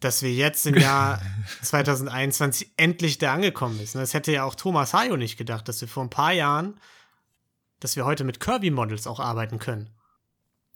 dass 0.00 0.22
wir 0.22 0.32
jetzt 0.32 0.66
im 0.66 0.76
Jahr 0.76 1.20
2021 1.62 2.72
endlich 2.76 3.18
da 3.18 3.34
angekommen 3.34 3.76
sind. 3.78 4.00
Das 4.00 4.14
hätte 4.14 4.32
ja 4.32 4.44
auch 4.44 4.54
Thomas 4.54 4.94
Hayo 4.94 5.16
nicht 5.16 5.36
gedacht, 5.36 5.68
dass 5.68 5.80
wir 5.80 5.88
vor 5.88 6.04
ein 6.04 6.10
paar 6.10 6.32
Jahren, 6.32 6.80
dass 7.80 7.96
wir 7.96 8.04
heute 8.04 8.24
mit 8.24 8.40
Kirby-Models 8.40 9.06
auch 9.06 9.20
arbeiten 9.20 9.58
können. 9.58 9.90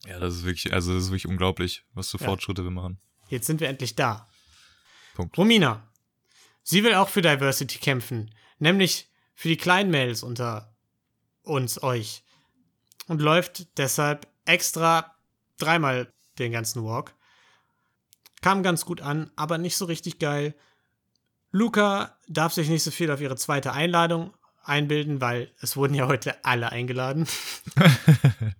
Ja, 0.06 0.18
das 0.18 0.34
ist 0.34 0.44
wirklich, 0.44 0.72
also 0.72 0.94
das 0.94 1.04
ist 1.04 1.08
wirklich 1.10 1.26
unglaublich, 1.26 1.84
was 1.94 2.10
für 2.10 2.18
Ja. 2.18 2.26
Fortschritte 2.26 2.62
wir 2.64 2.70
machen. 2.70 2.98
Jetzt 3.28 3.46
sind 3.46 3.60
wir 3.60 3.68
endlich 3.68 3.94
da. 3.96 4.28
Punkt. 5.14 5.36
Romina, 5.36 5.82
sie 6.62 6.82
will 6.84 6.94
auch 6.94 7.08
für 7.08 7.22
Diversity 7.22 7.78
kämpfen, 7.78 8.32
nämlich 8.58 9.10
für 9.34 9.48
die 9.48 9.56
kleinen 9.56 9.90
Mädels 9.90 10.22
unter 10.22 10.74
uns, 11.42 11.82
euch. 11.82 12.24
Und 13.08 13.20
läuft 13.20 13.66
deshalb 13.78 14.28
extra 14.44 15.14
dreimal 15.58 16.12
den 16.38 16.52
ganzen 16.52 16.84
Walk. 16.84 17.14
Kam 18.42 18.62
ganz 18.62 18.84
gut 18.84 19.00
an, 19.00 19.30
aber 19.34 19.58
nicht 19.58 19.76
so 19.76 19.86
richtig 19.86 20.18
geil. 20.20 20.54
Luca 21.50 22.16
darf 22.28 22.52
sich 22.52 22.68
nicht 22.68 22.82
so 22.84 22.90
viel 22.90 23.10
auf 23.10 23.20
ihre 23.20 23.36
zweite 23.36 23.72
Einladung 23.72 24.34
einbilden, 24.62 25.20
weil 25.20 25.50
es 25.60 25.76
wurden 25.76 25.94
ja 25.94 26.06
heute 26.06 26.44
alle 26.44 26.70
eingeladen. 26.70 27.26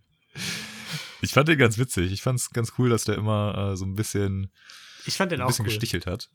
Ich 1.20 1.32
fand 1.32 1.48
den 1.48 1.58
ganz 1.58 1.78
witzig. 1.78 2.12
Ich 2.12 2.22
fand 2.22 2.38
es 2.38 2.50
ganz 2.50 2.74
cool, 2.78 2.90
dass 2.90 3.02
der 3.04 3.16
immer 3.16 3.72
äh, 3.72 3.76
so 3.76 3.84
ein 3.84 3.96
bisschen, 3.96 4.52
Ich 5.04 5.16
fand 5.16 5.32
den 5.32 5.40
ein 5.40 5.44
auch 5.44 5.48
bisschen 5.48 5.64
cool. 5.64 5.70
gestichelt 5.70 6.06
hat. 6.06 6.30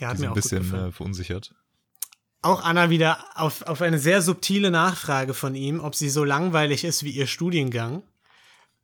Ja, 0.00 0.08
hat 0.08 0.14
die 0.14 0.18
so 0.18 0.22
mir 0.24 0.28
ein 0.28 0.30
auch 0.32 0.34
gut 0.34 0.42
bisschen 0.42 0.62
gefallen. 0.64 0.88
äh, 0.88 0.92
verunsichert. 0.92 1.54
Auch 2.44 2.62
Anna 2.62 2.90
wieder 2.90 3.24
auf, 3.36 3.62
auf 3.62 3.80
eine 3.80 3.98
sehr 3.98 4.20
subtile 4.20 4.70
Nachfrage 4.70 5.32
von 5.32 5.54
ihm, 5.54 5.80
ob 5.80 5.94
sie 5.94 6.10
so 6.10 6.24
langweilig 6.24 6.84
ist 6.84 7.02
wie 7.02 7.10
ihr 7.10 7.26
Studiengang. 7.26 8.02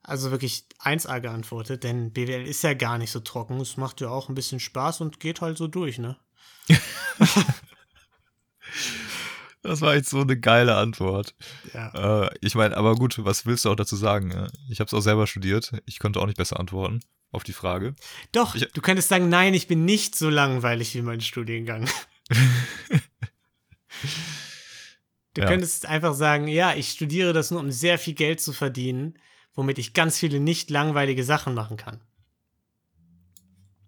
Also 0.02 0.30
wirklich 0.30 0.64
1A 0.82 1.20
geantwortet, 1.20 1.84
denn 1.84 2.10
BWL 2.10 2.46
ist 2.46 2.62
ja 2.62 2.72
gar 2.72 2.96
nicht 2.96 3.10
so 3.10 3.20
trocken. 3.20 3.60
Es 3.60 3.76
macht 3.76 4.00
ja 4.00 4.08
auch 4.08 4.30
ein 4.30 4.34
bisschen 4.34 4.60
Spaß 4.60 5.02
und 5.02 5.20
geht 5.20 5.42
halt 5.42 5.58
so 5.58 5.68
durch, 5.68 5.98
ne? 5.98 6.16
Das 9.62 9.82
war 9.82 9.94
echt 9.94 10.06
so 10.08 10.22
eine 10.22 10.40
geile 10.40 10.76
Antwort. 10.76 11.34
Ja. 11.74 12.24
Äh, 12.24 12.30
ich 12.40 12.54
meine, 12.54 12.74
aber 12.78 12.94
gut, 12.94 13.22
was 13.24 13.44
willst 13.44 13.66
du 13.66 13.70
auch 13.70 13.74
dazu 13.76 13.94
sagen? 13.94 14.30
ja? 14.30 14.46
Ich 14.70 14.80
habe 14.80 14.86
es 14.86 14.94
auch 14.94 15.02
selber 15.02 15.26
studiert. 15.26 15.72
Ich 15.84 15.98
konnte 15.98 16.18
auch 16.18 16.24
nicht 16.26 16.38
besser 16.38 16.58
antworten 16.58 17.00
auf 17.30 17.44
die 17.44 17.52
Frage. 17.52 17.94
Doch, 18.32 18.54
ich- 18.54 18.68
du 18.72 18.80
könntest 18.80 19.10
sagen, 19.10 19.28
nein, 19.28 19.52
ich 19.52 19.66
bin 19.66 19.84
nicht 19.84 20.16
so 20.16 20.30
langweilig 20.30 20.94
wie 20.94 21.02
mein 21.02 21.20
Studiengang. 21.20 21.86
Du 25.34 25.42
Ja. 25.42 25.46
könntest 25.46 25.86
einfach 25.86 26.14
sagen, 26.14 26.48
ja, 26.48 26.74
ich 26.74 26.90
studiere 26.90 27.32
das 27.32 27.52
nur, 27.52 27.60
um 27.60 27.70
sehr 27.70 28.00
viel 28.00 28.14
Geld 28.14 28.40
zu 28.40 28.52
verdienen, 28.52 29.16
womit 29.54 29.78
ich 29.78 29.94
ganz 29.94 30.18
viele 30.18 30.40
nicht 30.40 30.70
langweilige 30.70 31.22
Sachen 31.22 31.54
machen 31.54 31.76
kann. 31.76 32.00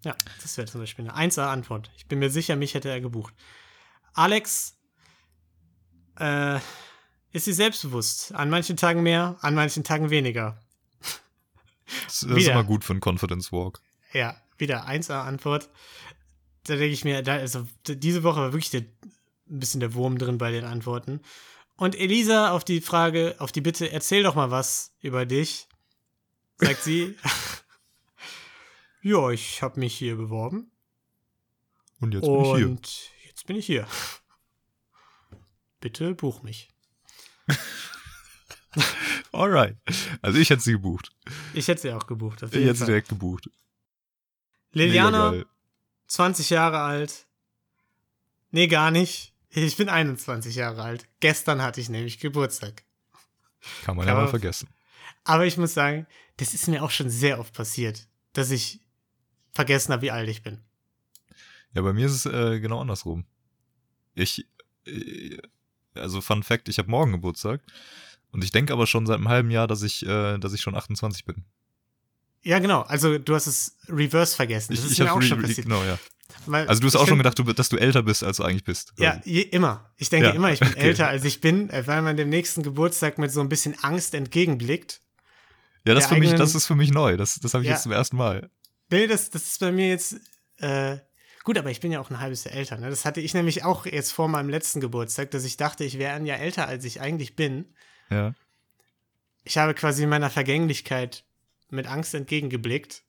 Ja, 0.04 0.16
das 0.40 0.56
wäre 0.56 0.68
zum 0.68 0.80
Beispiel 0.80 1.08
eine 1.08 1.30
1A-Antwort. 1.30 1.90
Ich 1.96 2.06
bin 2.06 2.20
mir 2.20 2.30
sicher, 2.30 2.54
mich 2.54 2.74
hätte 2.74 2.90
er 2.90 3.00
gebucht. 3.00 3.34
Alex 4.14 4.76
äh, 6.18 6.60
ist 7.32 7.46
sie 7.46 7.52
selbstbewusst. 7.52 8.32
An 8.34 8.48
manchen 8.48 8.76
Tagen 8.76 9.02
mehr, 9.02 9.36
an 9.40 9.56
manchen 9.56 9.82
Tagen 9.82 10.10
weniger. 10.10 10.62
Das 12.04 12.22
ist 12.22 12.46
immer 12.48 12.64
gut 12.64 12.84
für 12.84 12.92
einen 12.92 13.02
Confidence 13.04 13.50
Walk. 13.52 13.80
Ja, 14.12 14.36
wieder 14.58 14.86
1A-Antwort. 14.86 15.68
Da 16.64 16.74
denke 16.76 16.94
ich 16.94 17.04
mir, 17.04 17.22
da 17.22 17.34
also 17.34 17.66
diese 17.86 18.22
Woche 18.22 18.40
war 18.40 18.52
wirklich 18.52 18.70
der, 18.70 18.84
ein 19.52 19.60
bisschen 19.60 19.80
der 19.80 19.94
Wurm 19.94 20.18
drin 20.18 20.38
bei 20.38 20.50
den 20.50 20.64
Antworten. 20.64 21.20
Und 21.76 21.94
Elisa 21.98 22.50
auf 22.52 22.64
die 22.64 22.80
Frage, 22.80 23.36
auf 23.38 23.52
die 23.52 23.60
Bitte, 23.60 23.90
erzähl 23.90 24.22
doch 24.22 24.34
mal 24.34 24.50
was 24.50 24.94
über 25.00 25.26
dich, 25.26 25.68
sagt 26.58 26.82
sie. 26.82 27.16
ja, 29.02 29.30
ich 29.30 29.62
habe 29.62 29.80
mich 29.80 29.94
hier 29.94 30.16
beworben 30.16 30.70
Und 32.00 32.14
jetzt 32.14 32.22
bin 32.26 32.44
ich 32.44 32.56
hier. 32.56 32.66
und 32.66 33.10
jetzt 33.26 33.46
bin 33.46 33.56
ich 33.56 33.66
hier. 33.66 33.86
Bitte 35.80 36.14
buch 36.14 36.42
mich. 36.42 36.68
Alright. 39.32 39.76
Also 40.20 40.38
ich 40.38 40.50
hätte 40.50 40.62
sie 40.62 40.72
gebucht. 40.72 41.10
Ich 41.54 41.68
hätte 41.68 41.80
sie 41.80 41.92
auch 41.92 42.06
gebucht. 42.06 42.42
Ich 42.42 42.52
hätte 42.52 42.74
sie 42.74 42.86
direkt 42.86 43.08
gebucht. 43.08 43.50
Liliana, 44.72 45.30
Mega 45.30 45.42
geil. 45.42 45.52
20 46.06 46.50
Jahre 46.50 46.80
alt. 46.80 47.26
Nee, 48.50 48.68
gar 48.68 48.90
nicht. 48.90 49.31
Ich 49.54 49.76
bin 49.76 49.88
21 49.88 50.54
Jahre 50.54 50.82
alt. 50.82 51.06
Gestern 51.20 51.60
hatte 51.60 51.80
ich 51.80 51.90
nämlich 51.90 52.18
Geburtstag. 52.18 52.84
Kann 53.84 53.96
man 53.96 54.06
ja 54.06 54.14
mal 54.14 54.28
vergessen. 54.28 54.68
Aber 55.24 55.46
ich 55.46 55.56
muss 55.58 55.74
sagen, 55.74 56.06
das 56.38 56.54
ist 56.54 56.68
mir 56.68 56.82
auch 56.82 56.90
schon 56.90 57.10
sehr 57.10 57.38
oft 57.38 57.52
passiert, 57.52 58.08
dass 58.32 58.50
ich 58.50 58.80
vergessen 59.52 59.92
habe, 59.92 60.02
wie 60.02 60.10
alt 60.10 60.28
ich 60.28 60.42
bin. 60.42 60.58
Ja, 61.74 61.82
bei 61.82 61.92
mir 61.92 62.06
ist 62.06 62.12
es 62.12 62.26
äh, 62.26 62.60
genau 62.60 62.80
andersrum. 62.80 63.24
Ich, 64.14 64.46
äh, 64.86 65.36
also 65.94 66.20
Fun 66.20 66.42
Fact, 66.42 66.68
ich 66.68 66.78
habe 66.78 66.90
morgen 66.90 67.12
Geburtstag 67.12 67.60
und 68.30 68.42
ich 68.42 68.50
denke 68.50 68.72
aber 68.72 68.86
schon 68.86 69.06
seit 69.06 69.18
einem 69.18 69.28
halben 69.28 69.50
Jahr, 69.50 69.66
dass 69.66 69.82
ich, 69.82 70.04
äh, 70.06 70.38
dass 70.38 70.54
ich 70.54 70.62
schon 70.62 70.74
28 70.74 71.24
bin. 71.24 71.44
Ja, 72.42 72.58
genau. 72.58 72.82
Also 72.82 73.18
du 73.18 73.34
hast 73.34 73.46
es 73.46 73.76
reverse 73.88 74.34
vergessen. 74.34 74.74
Das 74.74 74.80
ich 74.80 74.86
ist 74.86 74.92
ich 74.92 74.98
mir 75.04 75.12
auch 75.12 75.22
schon 75.22 75.40
passiert. 75.40 75.66
Genau, 75.66 75.84
ja. 75.84 75.98
Weil 76.46 76.66
Also 76.68 76.80
du 76.80 76.86
hast 76.88 76.96
auch 76.96 77.06
schon 77.06 77.18
gedacht, 77.18 77.38
dass 77.58 77.68
du 77.68 77.76
älter 77.76 78.02
bist, 78.02 78.24
als 78.24 78.38
du 78.38 78.42
eigentlich 78.44 78.64
bist. 78.64 78.92
Ja, 78.98 79.20
je, 79.24 79.42
immer. 79.42 79.90
Ich 79.96 80.08
denke 80.10 80.28
Ja, 80.28 80.32
immer, 80.34 80.52
ich 80.52 80.60
bin 80.60 80.68
okay. 80.70 80.80
älter, 80.80 81.08
als 81.08 81.24
ich 81.24 81.40
bin, 81.40 81.70
äh, 81.70 81.86
weil 81.86 82.02
man 82.02 82.16
dem 82.16 82.28
nächsten 82.28 82.62
Geburtstag 82.62 83.18
mit 83.18 83.30
so 83.30 83.40
ein 83.40 83.48
bisschen 83.48 83.76
Angst 83.82 84.14
entgegenblickt. 84.14 85.00
ja 85.86 85.94
das, 85.94 86.06
für 86.06 86.14
mich, 86.14 86.30
eigenen- 86.30 86.38
das 86.38 86.54
ist 86.54 86.66
für 86.66 86.74
mich 86.74 86.90
neu. 86.90 87.16
Das, 87.16 87.34
das 87.40 87.54
habe 87.54 87.62
ich 87.64 87.68
Ja. 87.68 87.74
jetzt 87.74 87.82
zum 87.84 87.92
ersten 87.92 88.16
Mal. 88.16 88.50
Nee, 88.90 89.06
das, 89.06 89.30
das 89.30 89.44
ist 89.46 89.60
bei 89.60 89.72
mir 89.72 89.88
jetzt. 89.88 90.16
Äh, 90.58 90.98
gut, 91.44 91.56
aber 91.58 91.70
ich 91.70 91.80
bin 91.80 91.90
ja 91.92 92.00
auch 92.00 92.10
ein 92.10 92.20
halbes 92.20 92.44
Jahr 92.44 92.54
älter. 92.54 92.76
Ne? 92.78 92.90
Das 92.90 93.04
hatte 93.04 93.20
ich 93.20 93.34
nämlich 93.34 93.64
auch 93.64 93.86
jetzt 93.86 94.12
vor 94.12 94.28
meinem 94.28 94.48
letzten 94.48 94.80
Geburtstag, 94.80 95.30
dass 95.30 95.44
ich 95.44 95.56
dachte, 95.56 95.84
ich 95.84 95.98
wäre 95.98 96.14
ein 96.14 96.26
Jahr 96.26 96.38
älter, 96.38 96.68
als 96.68 96.84
ich 96.84 97.00
eigentlich 97.00 97.34
bin. 97.36 97.74
Ja. 98.10 98.34
Ich 99.44 99.58
habe 99.58 99.74
quasi 99.74 100.06
meiner 100.06 100.30
Vergänglichkeit 100.30 101.24
mit 101.70 101.86
Angst 101.86 102.14
entgegengeblickt. 102.14 103.02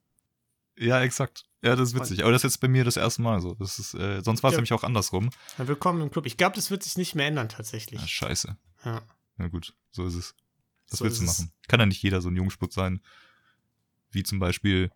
Ja, 0.77 1.01
exakt. 1.01 1.45
Ja, 1.61 1.75
das 1.75 1.89
ist 1.89 1.95
witzig. 1.95 2.23
Aber 2.23 2.31
das 2.31 2.43
ist 2.43 2.53
jetzt 2.55 2.59
bei 2.61 2.67
mir 2.67 2.83
das 2.83 2.97
erste 2.97 3.21
Mal 3.21 3.39
so. 3.39 3.53
Das 3.55 3.79
ist, 3.79 3.93
äh, 3.93 4.21
sonst 4.21 4.43
war 4.43 4.49
es 4.49 4.53
Ja. 4.53 4.57
nämlich 4.57 4.73
auch 4.73 4.83
andersrum. 4.83 5.29
Na, 5.57 5.67
Willkommen 5.67 6.01
im 6.01 6.11
Club. 6.11 6.25
Ich 6.25 6.35
glaube, 6.37 6.55
das 6.55 6.71
wird 6.71 6.83
sich 6.83 6.97
nicht 6.97 7.15
mehr 7.15 7.27
ändern 7.27 7.47
tatsächlich. 7.49 8.01
Ja, 8.01 8.07
scheiße. 8.07 8.57
Ja. 8.85 9.01
Na 9.37 9.47
gut, 9.47 9.73
so 9.91 10.05
ist 10.05 10.15
es. 10.15 10.35
Was 10.89 10.99
So 10.99 11.05
willst 11.05 11.21
du 11.21 11.25
machen? 11.25 11.51
Kann 11.67 11.79
ja 11.79 11.85
nicht 11.85 12.01
jeder 12.03 12.21
so 12.21 12.29
ein 12.29 12.35
Jungsputz 12.35 12.75
sein. 12.75 13.01
Wie 14.11 14.23
zum 14.23 14.39
Beispiel 14.39 14.91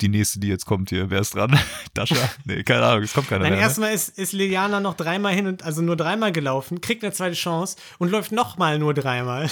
die 0.00 0.08
nächste, 0.08 0.40
die 0.40 0.48
jetzt 0.48 0.66
kommt 0.66 0.88
hier. 0.90 1.10
Wer 1.10 1.20
ist 1.20 1.34
dran? 1.34 1.56
Dasha? 1.94 2.16
Nee, 2.44 2.64
keine 2.64 2.84
Ahnung, 2.84 3.04
es 3.04 3.12
kommt 3.12 3.28
keiner 3.28 3.42
Nein, 3.44 3.52
mehr. 3.52 3.60
Ne? 3.60 3.64
erstmal 3.66 3.94
ist, 3.94 4.18
ist 4.18 4.32
Liliana 4.32 4.80
noch 4.80 4.94
dreimal 4.94 5.32
hin 5.32 5.46
und 5.46 5.62
also 5.62 5.80
nur 5.80 5.96
dreimal 5.96 6.32
gelaufen, 6.32 6.80
kriegt 6.80 7.04
eine 7.04 7.12
zweite 7.12 7.36
Chance 7.36 7.76
und 7.98 8.10
läuft 8.10 8.32
nochmal 8.32 8.78
nur 8.80 8.94
dreimal. 8.94 9.48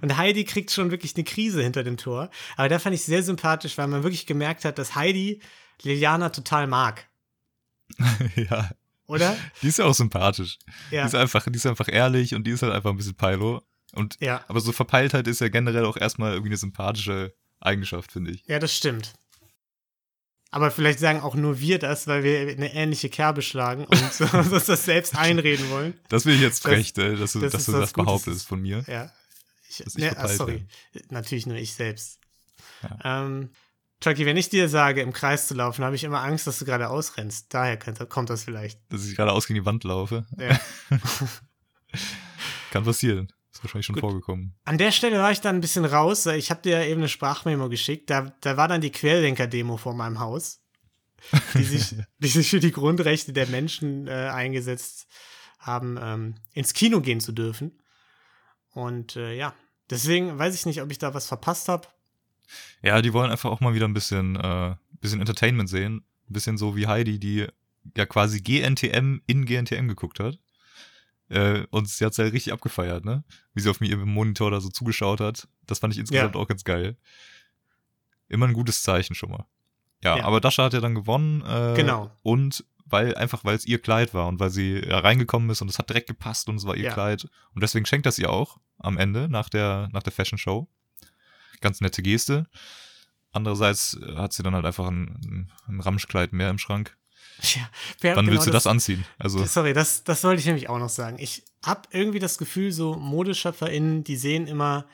Und 0.00 0.16
Heidi 0.16 0.44
kriegt 0.44 0.70
schon 0.70 0.90
wirklich 0.90 1.14
eine 1.16 1.24
Krise 1.24 1.62
hinter 1.62 1.84
dem 1.84 1.96
Tor. 1.96 2.30
Aber 2.56 2.68
da 2.68 2.78
fand 2.78 2.94
ich 2.94 3.02
sehr 3.04 3.22
sympathisch, 3.22 3.76
weil 3.78 3.88
man 3.88 4.02
wirklich 4.02 4.26
gemerkt 4.26 4.64
hat, 4.64 4.78
dass 4.78 4.94
Heidi 4.94 5.40
Liliana 5.82 6.30
total 6.30 6.66
mag. 6.66 7.08
ja, 8.36 8.70
Oder? 9.06 9.36
die 9.62 9.68
ist 9.68 9.78
ja 9.78 9.84
auch 9.84 9.94
sympathisch. 9.94 10.58
Ja. 10.90 11.02
Die, 11.02 11.08
ist 11.08 11.14
einfach, 11.14 11.46
die 11.46 11.56
ist 11.56 11.66
einfach 11.66 11.88
ehrlich 11.88 12.34
und 12.34 12.44
die 12.44 12.50
ist 12.50 12.62
halt 12.62 12.72
einfach 12.72 12.90
ein 12.90 12.96
bisschen 12.96 13.14
Peilo. 13.14 13.62
Und, 13.92 14.16
Ja. 14.20 14.44
Aber 14.48 14.60
so 14.60 14.72
Verpeiltheit 14.72 15.26
ist 15.28 15.40
ja 15.40 15.48
generell 15.48 15.84
auch 15.84 15.96
erstmal 15.96 16.32
irgendwie 16.32 16.50
eine 16.50 16.56
sympathische 16.56 17.34
Eigenschaft, 17.60 18.12
finde 18.12 18.32
ich. 18.32 18.44
Ja, 18.46 18.58
das 18.58 18.74
stimmt. 18.74 19.14
Aber 20.50 20.70
vielleicht 20.70 21.00
sagen 21.00 21.20
auch 21.20 21.34
nur 21.34 21.60
wir 21.60 21.78
das, 21.78 22.06
weil 22.06 22.22
wir 22.22 22.40
eine 22.48 22.72
ähnliche 22.72 23.10
Kerbe 23.10 23.42
schlagen 23.42 23.84
und 23.84 24.20
uns 24.52 24.66
das 24.66 24.84
selbst 24.84 25.16
einreden 25.16 25.68
wollen. 25.70 25.94
Das 26.08 26.24
will 26.24 26.34
ich 26.34 26.40
jetzt 26.40 26.62
frech, 26.62 26.92
äh, 26.96 27.16
dass 27.16 27.32
du 27.32 27.40
das 27.40 27.52
dass 27.52 27.62
ist 27.62 27.68
du 27.68 27.72
das 27.72 27.92
behauptest 27.92 28.46
von 28.46 28.60
mir. 28.60 28.84
Ja. 28.86 29.10
Ich, 29.80 29.86
ich 29.86 29.94
ne, 29.96 30.16
ah, 30.16 30.28
sorry. 30.28 30.66
Natürlich 31.10 31.46
nur 31.46 31.56
ich 31.56 31.74
selbst. 31.74 32.20
Ja. 32.82 33.24
Ähm, 33.24 33.50
Chucky, 34.00 34.26
wenn 34.26 34.36
ich 34.36 34.50
dir 34.50 34.68
sage, 34.68 35.00
im 35.00 35.12
Kreis 35.12 35.48
zu 35.48 35.54
laufen, 35.54 35.84
habe 35.84 35.96
ich 35.96 36.04
immer 36.04 36.22
Angst, 36.22 36.46
dass 36.46 36.58
du 36.58 36.64
gerade 36.64 36.90
ausrennst. 36.90 37.52
Daher 37.52 37.78
kommt 37.78 38.28
das 38.28 38.44
vielleicht. 38.44 38.80
Dass 38.92 39.06
ich 39.06 39.16
geradeaus 39.16 39.46
gegen 39.46 39.60
die 39.60 39.66
Wand 39.66 39.84
laufe. 39.84 40.26
Ja. 40.38 40.60
Kann 42.70 42.84
passieren. 42.84 43.32
Ist 43.52 43.64
wahrscheinlich 43.64 43.86
schon 43.86 43.94
Gut. 43.94 44.02
vorgekommen. 44.02 44.54
An 44.64 44.76
der 44.76 44.92
Stelle 44.92 45.18
war 45.18 45.32
ich 45.32 45.40
dann 45.40 45.56
ein 45.56 45.60
bisschen 45.62 45.86
raus. 45.86 46.26
Ich 46.26 46.50
habe 46.50 46.60
dir 46.60 46.80
ja 46.80 46.84
eben 46.84 47.00
eine 47.00 47.08
Sprachmemo 47.08 47.70
geschickt. 47.70 48.10
Da, 48.10 48.34
da 48.42 48.58
war 48.58 48.68
dann 48.68 48.82
die 48.82 48.92
Querdenker-Demo 48.92 49.78
vor 49.78 49.94
meinem 49.94 50.20
Haus, 50.20 50.60
die 51.54 51.64
sich, 51.64 51.94
die 52.18 52.28
sich 52.28 52.50
für 52.50 52.60
die 52.60 52.72
Grundrechte 52.72 53.32
der 53.32 53.46
Menschen 53.46 54.08
äh, 54.08 54.10
eingesetzt 54.10 55.06
haben, 55.58 55.98
ähm, 55.98 56.34
ins 56.52 56.74
Kino 56.74 57.00
gehen 57.00 57.20
zu 57.20 57.32
dürfen. 57.32 57.80
Und 58.72 59.16
äh, 59.16 59.34
ja, 59.34 59.54
deswegen 59.90 60.38
weiß 60.38 60.54
ich 60.54 60.66
nicht, 60.66 60.80
ob 60.82 60.90
ich 60.90 60.98
da 60.98 61.14
was 61.14 61.26
verpasst 61.26 61.68
habe. 61.68 61.88
Ja, 62.82 63.02
die 63.02 63.12
wollen 63.12 63.30
einfach 63.30 63.50
auch 63.50 63.60
mal 63.60 63.74
wieder 63.74 63.86
ein 63.88 63.94
bisschen, 63.94 64.36
äh, 64.36 64.74
bisschen 65.00 65.20
Entertainment 65.20 65.68
sehen. 65.68 66.04
Ein 66.28 66.32
bisschen 66.32 66.58
so 66.58 66.76
wie 66.76 66.86
Heidi, 66.86 67.18
die 67.18 67.46
ja 67.96 68.06
quasi 68.06 68.40
GNTM 68.40 69.20
in 69.26 69.44
GNTM 69.46 69.88
geguckt 69.88 70.20
hat. 70.20 70.38
Äh, 71.28 71.64
und 71.70 71.88
sie 71.88 72.04
hat's 72.04 72.16
ja 72.18 72.24
richtig 72.24 72.52
abgefeiert, 72.52 73.04
ne? 73.04 73.24
Wie 73.54 73.60
sie 73.60 73.68
auf 73.68 73.80
mir 73.80 73.88
ihrem 73.88 74.08
Monitor 74.08 74.50
da 74.52 74.60
so 74.60 74.68
zugeschaut 74.68 75.20
hat. 75.20 75.48
Das 75.66 75.80
fand 75.80 75.92
ich 75.92 75.98
insgesamt 75.98 76.34
Ja. 76.36 76.40
auch 76.40 76.46
ganz 76.46 76.62
geil. 76.62 76.96
Immer 78.28 78.46
ein 78.46 78.52
gutes 78.52 78.82
Zeichen 78.82 79.14
schon 79.14 79.30
mal. 79.30 79.44
Ja, 80.04 80.18
Ja. 80.18 80.24
aber 80.24 80.40
Dasha 80.40 80.64
hat 80.64 80.72
ja 80.72 80.80
dann 80.80 80.94
gewonnen. 80.94 81.42
Äh, 81.42 81.74
Genau. 81.74 82.10
Und 82.22 82.64
weil, 82.86 83.14
einfach 83.14 83.44
weil 83.44 83.56
es 83.56 83.66
ihr 83.66 83.80
Kleid 83.80 84.14
war 84.14 84.26
und 84.28 84.40
weil 84.40 84.50
sie 84.50 84.78
ja, 84.86 84.98
reingekommen 85.00 85.50
ist 85.50 85.60
und 85.60 85.68
es 85.68 85.78
hat 85.78 85.88
direkt 85.88 86.06
gepasst 86.06 86.48
und 86.48 86.56
es 86.56 86.66
war 86.66 86.76
ihr 86.76 86.84
Ja. 86.84 86.92
Kleid. 86.92 87.28
Und 87.54 87.62
deswegen 87.62 87.86
schenkt 87.86 88.06
das 88.06 88.18
ihr 88.18 88.30
auch 88.30 88.58
am 88.78 88.96
Ende, 88.96 89.28
nach 89.28 89.48
der, 89.48 89.88
nach 89.92 90.02
der 90.02 90.12
Fashion 90.12 90.38
Show. 90.38 90.68
Ganz 91.60 91.80
nette 91.80 92.02
Geste. 92.02 92.46
Andererseits 93.32 93.98
äh, 94.00 94.16
hat 94.16 94.32
sie 94.32 94.42
dann 94.42 94.54
halt 94.54 94.64
einfach 94.64 94.86
ein, 94.86 95.50
ein 95.68 95.80
Ramschkleid 95.80 96.32
mehr 96.32 96.50
im 96.50 96.58
Schrank. 96.58 96.96
Ja, 97.42 97.68
Wann 98.00 98.24
genau 98.24 98.32
willst 98.32 98.46
du 98.46 98.50
das, 98.50 98.66
anziehen? 98.66 99.04
Also, 99.18 99.44
Sorry, 99.44 99.74
das, 99.74 100.04
das 100.04 100.24
wollte 100.24 100.40
ich 100.40 100.46
nämlich 100.46 100.70
auch 100.70 100.78
noch 100.78 100.88
sagen. 100.88 101.18
Ich 101.18 101.44
habe 101.62 101.82
irgendwie 101.90 102.18
das 102.18 102.38
Gefühl, 102.38 102.72
so 102.72 102.94
ModeschöpferInnen, 102.94 104.04
die 104.04 104.16
sehen 104.16 104.46
immer, 104.46 104.86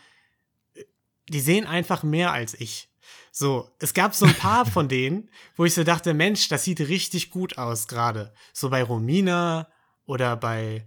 die 1.28 1.40
sehen 1.40 1.66
einfach 1.66 2.02
mehr 2.02 2.32
als 2.32 2.54
ich. 2.54 2.88
So, 3.34 3.70
es 3.78 3.94
gab 3.94 4.14
so 4.14 4.26
ein 4.26 4.34
paar 4.34 4.66
von 4.66 4.88
denen, 4.88 5.30
wo 5.56 5.64
ich 5.64 5.72
so 5.72 5.84
dachte, 5.84 6.12
Mensch, 6.12 6.48
das 6.48 6.64
sieht 6.64 6.80
richtig 6.80 7.30
gut 7.30 7.56
aus 7.56 7.88
gerade. 7.88 8.32
So 8.52 8.68
bei 8.68 8.82
Romina 8.82 9.68
oder 10.04 10.36
bei, 10.36 10.86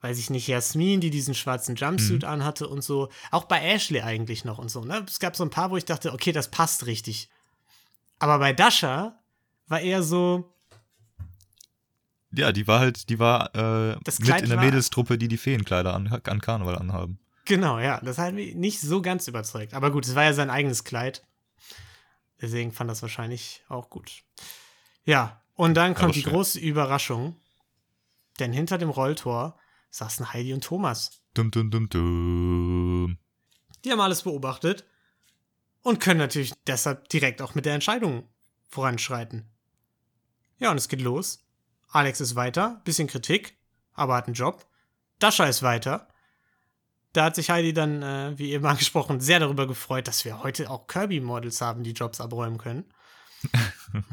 weiß 0.00 0.18
ich 0.18 0.28
nicht, 0.28 0.48
Jasmin, 0.48 1.00
die 1.00 1.10
diesen 1.10 1.34
schwarzen 1.34 1.76
Jumpsuit 1.76 2.22
Mhm. 2.22 2.28
anhatte 2.28 2.66
und 2.68 2.82
so. 2.82 3.08
Auch 3.30 3.44
bei 3.44 3.60
Ashley 3.62 4.00
eigentlich 4.00 4.44
noch 4.44 4.58
und 4.58 4.68
so. 4.68 4.84
Ne? 4.84 5.04
Es 5.06 5.20
gab 5.20 5.36
so 5.36 5.44
ein 5.44 5.50
paar, 5.50 5.70
wo 5.70 5.76
ich 5.76 5.84
dachte, 5.84 6.12
okay, 6.12 6.32
das 6.32 6.50
passt 6.50 6.86
richtig. 6.86 7.30
Aber 8.18 8.40
bei 8.40 8.52
Dasha 8.52 9.20
war 9.68 9.80
eher 9.80 10.02
so, 10.02 10.52
ja, 12.32 12.50
die 12.50 12.66
war 12.66 12.80
halt, 12.80 13.08
die 13.08 13.18
war 13.20 13.54
äh, 13.54 13.96
Das 14.02 14.18
mit 14.18 14.40
in 14.42 14.48
der 14.48 14.58
Mädelstruppe, 14.58 15.16
die 15.18 15.28
die 15.28 15.36
Feenkleider 15.36 15.94
an, 15.94 16.08
an 16.08 16.40
Karneval 16.40 16.76
anhaben. 16.76 17.18
Genau, 17.44 17.78
ja. 17.78 18.00
Das 18.00 18.18
hat 18.18 18.34
mich 18.34 18.56
nicht 18.56 18.80
so 18.80 19.00
ganz 19.00 19.28
überzeugt. 19.28 19.72
Aber 19.72 19.92
gut, 19.92 20.04
es 20.04 20.16
war 20.16 20.24
ja 20.24 20.32
sein 20.32 20.50
eigenes 20.50 20.82
Kleid. 20.82 21.22
Deswegen 22.40 22.72
fand 22.72 22.90
das 22.90 23.02
wahrscheinlich 23.02 23.64
auch 23.68 23.90
gut. 23.90 24.22
Ja, 25.04 25.42
und 25.54 25.74
dann 25.74 25.94
kommt 25.94 26.14
die 26.14 26.22
schön. 26.22 26.32
große 26.32 26.58
Überraschung. 26.58 27.36
Denn 28.38 28.52
hinter 28.52 28.76
dem 28.76 28.90
Rolltor 28.90 29.58
saßen 29.90 30.32
Heidi 30.32 30.52
und 30.52 30.62
Thomas. 30.62 31.22
Dum, 31.34 31.50
dum, 31.50 31.70
dum, 31.70 31.88
dum. 31.88 33.18
Die 33.84 33.90
haben 33.92 34.00
alles 34.00 34.22
beobachtet 34.22 34.84
und 35.82 36.00
können 36.00 36.18
natürlich 36.18 36.52
deshalb 36.66 37.08
direkt 37.08 37.40
auch 37.40 37.54
mit 37.54 37.64
der 37.64 37.74
Entscheidung 37.74 38.28
voranschreiten. 38.68 39.48
Ja, 40.58 40.70
und 40.70 40.76
es 40.76 40.88
geht 40.88 41.00
los. 41.00 41.46
Alex 41.88 42.20
ist 42.20 42.34
weiter, 42.34 42.82
bisschen 42.84 43.06
Kritik, 43.06 43.56
aber 43.92 44.16
hat 44.16 44.26
einen 44.26 44.34
Job. 44.34 44.66
Dasha 45.18 45.46
ist 45.46 45.62
weiter. 45.62 46.08
Da 47.16 47.24
hat 47.24 47.36
sich 47.36 47.50
Heidi 47.50 47.72
dann, 47.72 48.02
äh, 48.02 48.38
wie 48.38 48.52
eben 48.52 48.66
angesprochen, 48.66 49.20
sehr 49.20 49.40
darüber 49.40 49.66
gefreut, 49.66 50.08
dass 50.08 50.24
wir 50.24 50.42
heute 50.42 50.70
auch 50.70 50.86
Kirby-Models 50.86 51.60
haben, 51.60 51.82
die 51.82 51.92
Jobs 51.92 52.20
abräumen 52.20 52.58
können. 52.58 52.84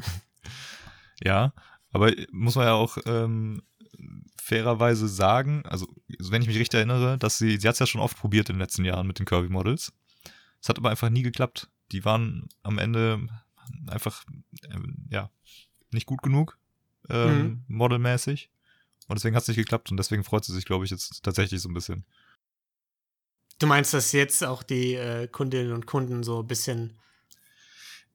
Ja, 1.22 1.52
aber 1.92 2.12
muss 2.32 2.56
man 2.56 2.66
ja 2.66 2.74
auch 2.74 2.98
ähm, 3.06 3.62
fairerweise 4.40 5.08
sagen, 5.08 5.64
also 5.66 5.86
wenn 6.18 6.42
ich 6.42 6.48
mich 6.48 6.58
richtig 6.58 6.78
erinnere, 6.78 7.18
dass 7.18 7.38
sie, 7.38 7.56
sie 7.56 7.68
hat 7.68 7.74
es 7.74 7.78
ja 7.78 7.86
schon 7.86 8.00
oft 8.00 8.18
probiert 8.18 8.48
in 8.48 8.56
den 8.56 8.60
letzten 8.60 8.84
Jahren 8.84 9.06
mit 9.06 9.18
den 9.18 9.26
Kirby-Models. 9.26 9.92
Es 10.60 10.68
hat 10.68 10.78
aber 10.78 10.90
einfach 10.90 11.10
nie 11.10 11.22
geklappt. 11.22 11.70
Die 11.92 12.04
waren 12.04 12.48
am 12.62 12.78
Ende 12.78 13.26
einfach, 13.86 14.24
ähm, 14.70 15.06
ja, 15.10 15.30
nicht 15.90 16.06
gut 16.06 16.22
genug, 16.22 16.58
ähm, 17.08 17.64
modelmäßig. 17.68 18.50
Und 19.06 19.16
deswegen 19.16 19.36
hat 19.36 19.42
es 19.42 19.48
nicht 19.48 19.58
geklappt 19.58 19.90
und 19.90 19.96
deswegen 19.96 20.24
freut 20.24 20.44
sie 20.44 20.52
sich, 20.52 20.64
glaube 20.64 20.84
ich, 20.84 20.90
jetzt 20.90 21.22
tatsächlich 21.22 21.60
so 21.60 21.68
ein 21.68 21.74
bisschen. 21.74 22.04
Du 23.58 23.66
meinst, 23.66 23.94
dass 23.94 24.12
jetzt 24.12 24.42
auch 24.44 24.62
die 24.62 24.94
äh, 24.94 25.28
Kundinnen 25.28 25.72
und 25.72 25.86
Kunden 25.86 26.22
so 26.22 26.40
ein 26.40 26.46
bisschen. 26.46 26.98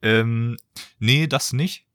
Ähm, 0.01 0.57
nee, 0.99 1.27
das 1.27 1.53
nicht. 1.53 1.85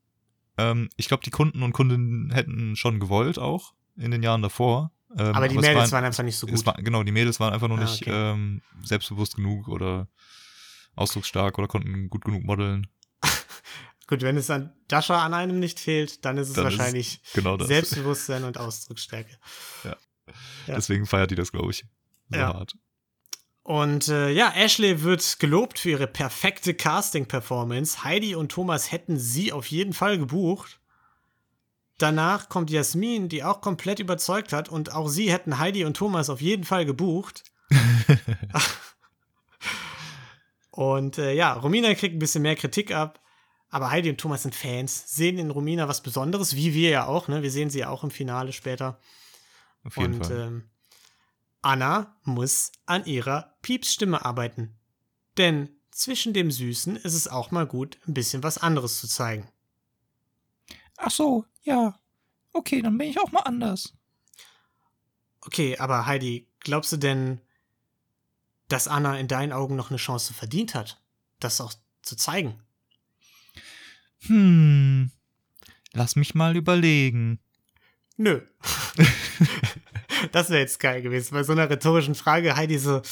Ähm, 0.59 0.89
ich 0.97 1.09
glaube, 1.09 1.23
die 1.25 1.31
Kunden 1.31 1.63
und 1.63 1.73
Kundinnen 1.73 2.31
hätten 2.33 2.77
schon 2.77 3.01
gewollt 3.01 3.39
auch 3.39 3.75
in 3.97 4.11
den 4.11 4.23
Jahren 4.23 4.43
davor. 4.43 4.93
Ähm, 5.17 5.35
aber 5.35 5.49
die 5.49 5.57
es 5.57 5.63
Mädels 5.63 5.77
waren, 5.93 5.93
waren 5.93 6.05
einfach 6.05 6.25
nicht 6.25 6.37
so 6.39 6.47
gut. 6.47 6.67
war, 6.67 6.75
genau, 6.75 7.03
die 7.03 7.13
Mädels 7.13 7.39
waren 7.41 7.53
einfach 7.53 7.69
nur 7.69 7.79
Ah, 7.79 7.85
nicht 7.85 8.03
okay. 8.03 8.11
ähm, 8.33 8.63
selbstbewusst 8.83 9.37
genug 9.37 9.69
oder 9.69 10.09
ausdrucksstark 10.97 11.59
oder 11.59 11.69
konnten 11.69 12.09
gut 12.11 12.25
genug 12.25 12.45
modeln. 12.45 12.87
Gut, 14.07 14.21
wenn 14.21 14.37
es 14.37 14.51
an 14.51 14.71
Dasha 14.87 15.25
an 15.25 15.33
einem 15.33 15.59
nicht 15.61 15.81
fehlt, 15.81 16.25
dann 16.27 16.37
ist 16.37 16.49
es 16.49 16.55
Dann 16.55 16.67
ist 16.67 16.79
wahrscheinlich 16.79 17.21
Genau 17.33 17.57
das. 17.57 17.69
Selbstbewusstsein 17.69 18.45
und 18.45 18.59
Ausdrucksstärke. 18.59 19.39
Ja. 19.85 19.97
Deswegen 20.67 21.07
feiert 21.07 21.31
die 21.31 21.37
das, 21.37 21.53
glaube 21.53 21.71
ich, 21.71 21.87
so 22.31 22.39
Ja. 22.39 22.53
hart. 22.53 22.77
Und 23.65 24.09
äh, 24.09 24.31
ja, 24.31 24.53
Ashley 24.55 25.03
wird 25.03 25.41
gelobt 25.41 25.79
für 25.79 25.91
ihre 25.91 26.07
perfekte 26.07 26.75
Casting-Performance. 26.75 28.05
Heidi 28.05 28.35
und 28.35 28.53
Thomas 28.53 28.93
hätten 28.93 29.19
sie 29.19 29.53
auf 29.53 29.67
jeden 29.67 29.95
Fall 29.95 30.19
gebucht. 30.19 30.81
Danach 31.97 32.51
kommt 32.51 32.71
Jasmin, 32.71 33.31
die 33.31 33.43
auch 33.43 33.63
komplett 33.63 34.01
überzeugt 34.01 34.53
hat, 34.53 34.69
und 34.69 34.93
auch 34.93 35.09
sie 35.09 35.33
hätten 35.33 35.59
Heidi 35.59 35.87
und 35.87 35.97
Thomas 35.97 36.29
auf 36.29 36.43
jeden 36.43 36.65
Fall 36.65 36.85
gebucht. 36.85 37.45
und 40.71 41.17
äh, 41.17 41.33
ja, 41.33 41.55
Romina 41.55 41.95
kriegt 41.95 42.17
ein 42.17 42.19
bisschen 42.19 42.43
mehr 42.43 42.57
Kritik 42.57 42.95
ab, 42.95 43.21
aber 43.71 43.91
Heidi 43.91 44.11
und 44.11 44.19
Thomas 44.19 44.43
sind 44.43 44.55
Fans, 44.55 45.17
sehen 45.17 45.39
in 45.39 45.51
Romina 45.51 45.89
was 45.89 46.03
Besonderes, 46.03 46.55
wie 46.55 46.75
wir 46.75 46.91
ja 46.91 47.07
auch, 47.07 47.29
ne? 47.29 47.43
Wir 47.43 47.51
sehen 47.51 47.71
sie 47.71 47.79
ja 47.79 47.89
auch 47.89 48.05
im 48.05 48.11
Finale 48.11 48.53
später. 48.53 49.01
Auf 49.85 49.97
jeden 49.97 50.15
Und 50.15 50.27
Fall. 50.27 50.41
ähm, 50.41 50.65
Anna 51.65 52.17
muss 52.23 52.73
an 52.87 53.05
ihrer 53.07 53.57
Piepsstimme 53.63 54.25
arbeiten. 54.25 54.77
Denn 55.37 55.69
zwischen 55.91 56.33
dem 56.33 56.51
Süßen 56.51 56.97
ist 56.97 57.15
es 57.15 57.29
auch 57.29 57.51
mal 57.51 57.67
gut, 57.67 57.99
ein 58.07 58.15
bisschen 58.15 58.43
was 58.43 58.59
anderes 58.59 59.01
zu 59.01 59.09
zeigen. 59.09 59.49
Ach 60.97 61.11
so, 61.11 61.45
ja. 61.63 61.99
Okay, 62.53 62.83
dann 62.83 62.99
bin 62.99 63.09
ich 63.09 63.19
auch 63.19 63.33
mal 63.33 63.41
anders. 63.41 63.95
Okay, 65.41 65.77
aber 65.79 66.07
Heidi, 66.07 66.49
glaubst 66.61 66.93
du 66.93 66.97
denn, 66.97 67.41
dass 68.69 68.89
Anna 68.89 69.19
in 69.19 69.29
deinen 69.29 69.53
Augen 69.53 69.77
noch 69.77 69.91
eine 69.91 69.99
Chance 69.99 70.35
verdient 70.35 70.75
hat, 70.75 71.03
das 71.41 71.61
auch 71.61 71.75
zu 72.03 72.17
zeigen? 72.17 72.63
Hm. 74.21 75.11
Lass 75.93 76.17
mich 76.17 76.35
mal 76.35 76.57
überlegen. 76.57 77.41
Nö. 78.17 78.41
das 80.35 80.51
wäre 80.51 80.61
jetzt 80.61 80.81
geil 80.81 81.03
gewesen. 81.03 81.35
Bei 81.35 81.43
so 81.43 81.53
einer 81.53 81.69
rhetorischen 81.71 82.15
Frage, 82.15 82.57
Heidi 82.57 82.79
so, 82.79 83.03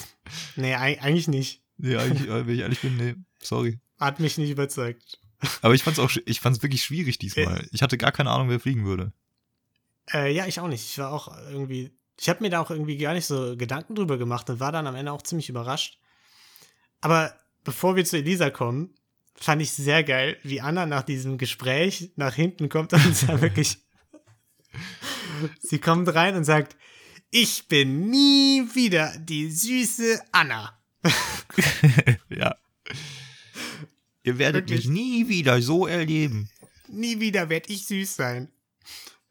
nee, 0.56 0.74
eig- 0.74 0.98
eigentlich 1.00 1.28
nicht. 1.28 1.62
Nee, 1.78 1.96
eigentlich, 1.96 2.28
äh, 2.28 2.46
wenn 2.46 2.54
ich 2.54 2.60
ehrlich 2.60 2.80
bin, 2.80 2.96
nee, 2.96 3.14
sorry. 3.40 3.80
Hat 3.98 4.20
mich 4.20 4.38
nicht 4.38 4.50
überzeugt. 4.50 5.18
Aber 5.60 5.74
ich 5.74 5.82
fand's 5.82 5.98
auch, 5.98 6.10
ich 6.26 6.40
fand's 6.40 6.62
wirklich 6.62 6.82
schwierig 6.84 7.18
diesmal. 7.18 7.66
Ich 7.72 7.82
hatte 7.82 7.98
gar 7.98 8.12
keine 8.12 8.30
Ahnung, 8.30 8.48
wer 8.48 8.60
fliegen 8.60 8.84
würde. 8.84 9.12
Äh, 10.12 10.32
ja, 10.32 10.46
ich 10.46 10.60
auch 10.60 10.68
nicht. 10.68 10.84
Ich 10.84 10.98
war 10.98 11.12
auch 11.12 11.36
irgendwie, 11.50 11.96
ich 12.20 12.28
habe 12.28 12.42
mir 12.42 12.50
da 12.50 12.60
auch 12.60 12.70
irgendwie 12.70 12.96
gar 12.96 13.14
nicht 13.14 13.26
so 13.26 13.56
Gedanken 13.56 13.94
drüber 13.94 14.18
gemacht 14.18 14.48
und 14.50 14.60
war 14.60 14.70
dann 14.72 14.86
am 14.86 14.94
Ende 14.94 15.10
auch 15.12 15.22
ziemlich 15.22 15.48
überrascht. 15.48 15.98
Aber 17.00 17.34
bevor 17.64 17.96
wir 17.96 18.04
zu 18.04 18.16
Elisa 18.18 18.50
kommen, 18.50 18.94
fand 19.34 19.62
ich 19.62 19.72
sehr 19.72 20.04
geil, 20.04 20.36
wie 20.44 20.60
Anna 20.60 20.86
nach 20.86 21.02
diesem 21.02 21.38
Gespräch 21.38 22.12
nach 22.16 22.34
hinten 22.34 22.68
kommt 22.68 22.92
und 22.92 23.16
sah 23.16 23.40
wirklich, 23.40 23.78
sie 25.60 25.78
kommt 25.80 26.12
rein 26.14 26.36
und 26.36 26.44
sagt, 26.44 26.76
ich 27.32 27.66
bin 27.66 28.10
nie 28.10 28.62
wieder 28.74 29.18
die 29.18 29.50
süße 29.50 30.22
Anna. 30.32 30.78
ja. 32.28 32.54
Ihr 34.22 34.38
werdet 34.38 34.68
Wirklich? 34.68 34.86
mich 34.86 34.94
nie 34.94 35.28
wieder 35.28 35.60
so 35.62 35.86
erleben. 35.86 36.50
Nie 36.88 37.20
wieder 37.20 37.48
werde 37.48 37.72
ich 37.72 37.86
süß 37.86 38.14
sein. 38.14 38.52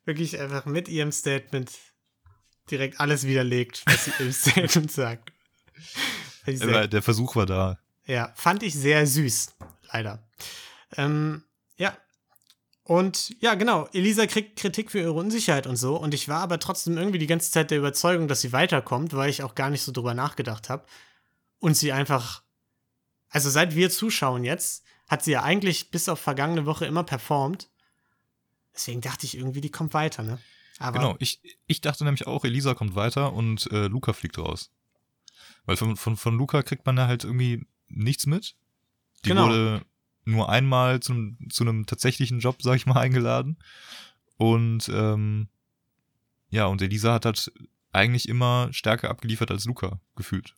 Wirklich 0.04 0.39
einfach 0.39 0.66
mit 0.66 0.89
ihrem 0.89 1.12
Statement 1.12 1.72
direkt 2.72 2.99
alles 2.99 3.26
widerlegt, 3.26 3.84
was 3.86 4.06
sie 4.06 4.14
im 4.20 4.32
Statement 4.34 4.91
sagt. 4.91 5.32
Sehr 6.45 6.88
der 6.88 7.02
Versuch 7.04 7.36
war 7.36 7.45
da. 7.45 7.80
Ja, 8.08 8.34
fand 8.36 8.64
ich 8.64 8.74
sehr 8.74 9.06
süß, 9.06 9.54
leider. 9.93 10.28
Ähm, 10.97 11.43
ja. 11.78 11.95
Und 12.92 13.38
ja, 13.39 13.56
genau, 13.56 13.88
Elisa 13.94 14.28
kriegt 14.28 14.60
Kritik 14.60 14.92
für 14.92 15.00
ihre 15.00 15.14
Unsicherheit 15.14 15.66
und 15.66 15.78
so. 15.78 15.96
Und 15.96 16.14
ich 16.14 16.28
war 16.28 16.42
aber 16.42 16.60
trotzdem 16.60 16.98
irgendwie 16.98 17.20
die 17.20 17.28
ganze 17.28 17.50
Zeit 17.50 17.72
der 17.72 17.78
Überzeugung, 17.78 18.28
dass 18.28 18.42
sie 18.42 18.52
weiterkommt, 18.52 19.14
weil 19.14 19.30
ich 19.30 19.44
auch 19.44 19.56
gar 19.56 19.70
nicht 19.70 19.82
so 19.82 19.94
drüber 19.94 20.14
nachgedacht 20.14 20.68
habe. 20.68 20.86
Und 21.60 21.78
sie 21.78 21.94
einfach, 21.94 22.44
also 23.30 23.50
seit 23.50 23.76
wir 23.76 23.92
zuschauen 23.92 24.44
jetzt, 24.44 24.84
hat 25.08 25.24
sie 25.24 25.32
ja 25.32 25.42
eigentlich 25.42 25.89
bis 25.89 26.10
auf 26.10 26.20
vergangene 26.20 26.66
Woche 26.66 26.86
immer 26.86 27.06
performt. 27.06 27.70
Deswegen 28.76 29.00
dachte 29.00 29.26
ich 29.26 29.38
irgendwie, 29.38 29.62
die 29.62 29.72
kommt 29.72 29.94
weiter, 29.94 30.24
ne? 30.24 30.38
Aber 30.78 31.00
Genau, 31.00 31.16
ich, 31.20 31.39
ich 31.68 31.80
dachte 31.80 32.04
nämlich 32.04 32.28
auch, 32.28 32.44
Elisa 32.44 32.74
kommt 32.74 32.96
weiter 32.96 33.32
und 33.32 33.72
äh, 33.72 33.88
Luca 33.88 34.12
fliegt 34.12 34.38
raus. 34.38 34.70
Weil 35.64 35.78
von, 35.78 35.96
von, 35.96 36.18
von 36.18 36.38
Luca 36.38 36.62
kriegt 36.62 36.86
man 36.86 36.98
ja 36.98 37.08
halt 37.08 37.24
irgendwie 37.24 37.66
nichts 37.88 38.26
mit. 38.26 38.58
Die 39.24 39.30
Genau. 39.30 39.46
wurde 39.48 39.86
nur 40.26 40.49
einmal 40.49 40.99
zu, 40.99 41.13
einem- 41.13 41.38
zu 41.49 41.63
einem 41.63 41.86
tatsächlichen 41.86 42.39
Job, 42.39 42.61
sag 42.61 42.76
ich 42.76 42.86
mal, 42.86 42.99
eingeladen. 42.99 43.57
Und 44.38 44.89
ähm, 44.89 45.47
ja, 46.49 46.65
und 46.65 46.82
Elisa 46.82 47.13
hat 47.13 47.26
halt 47.26 47.51
eigentlich 47.93 48.28
immer 48.30 48.69
stärker 48.72 49.09
abgeliefert 49.09 49.51
als 49.51 49.65
Luca, 49.65 49.99
gefühlt. 50.15 50.55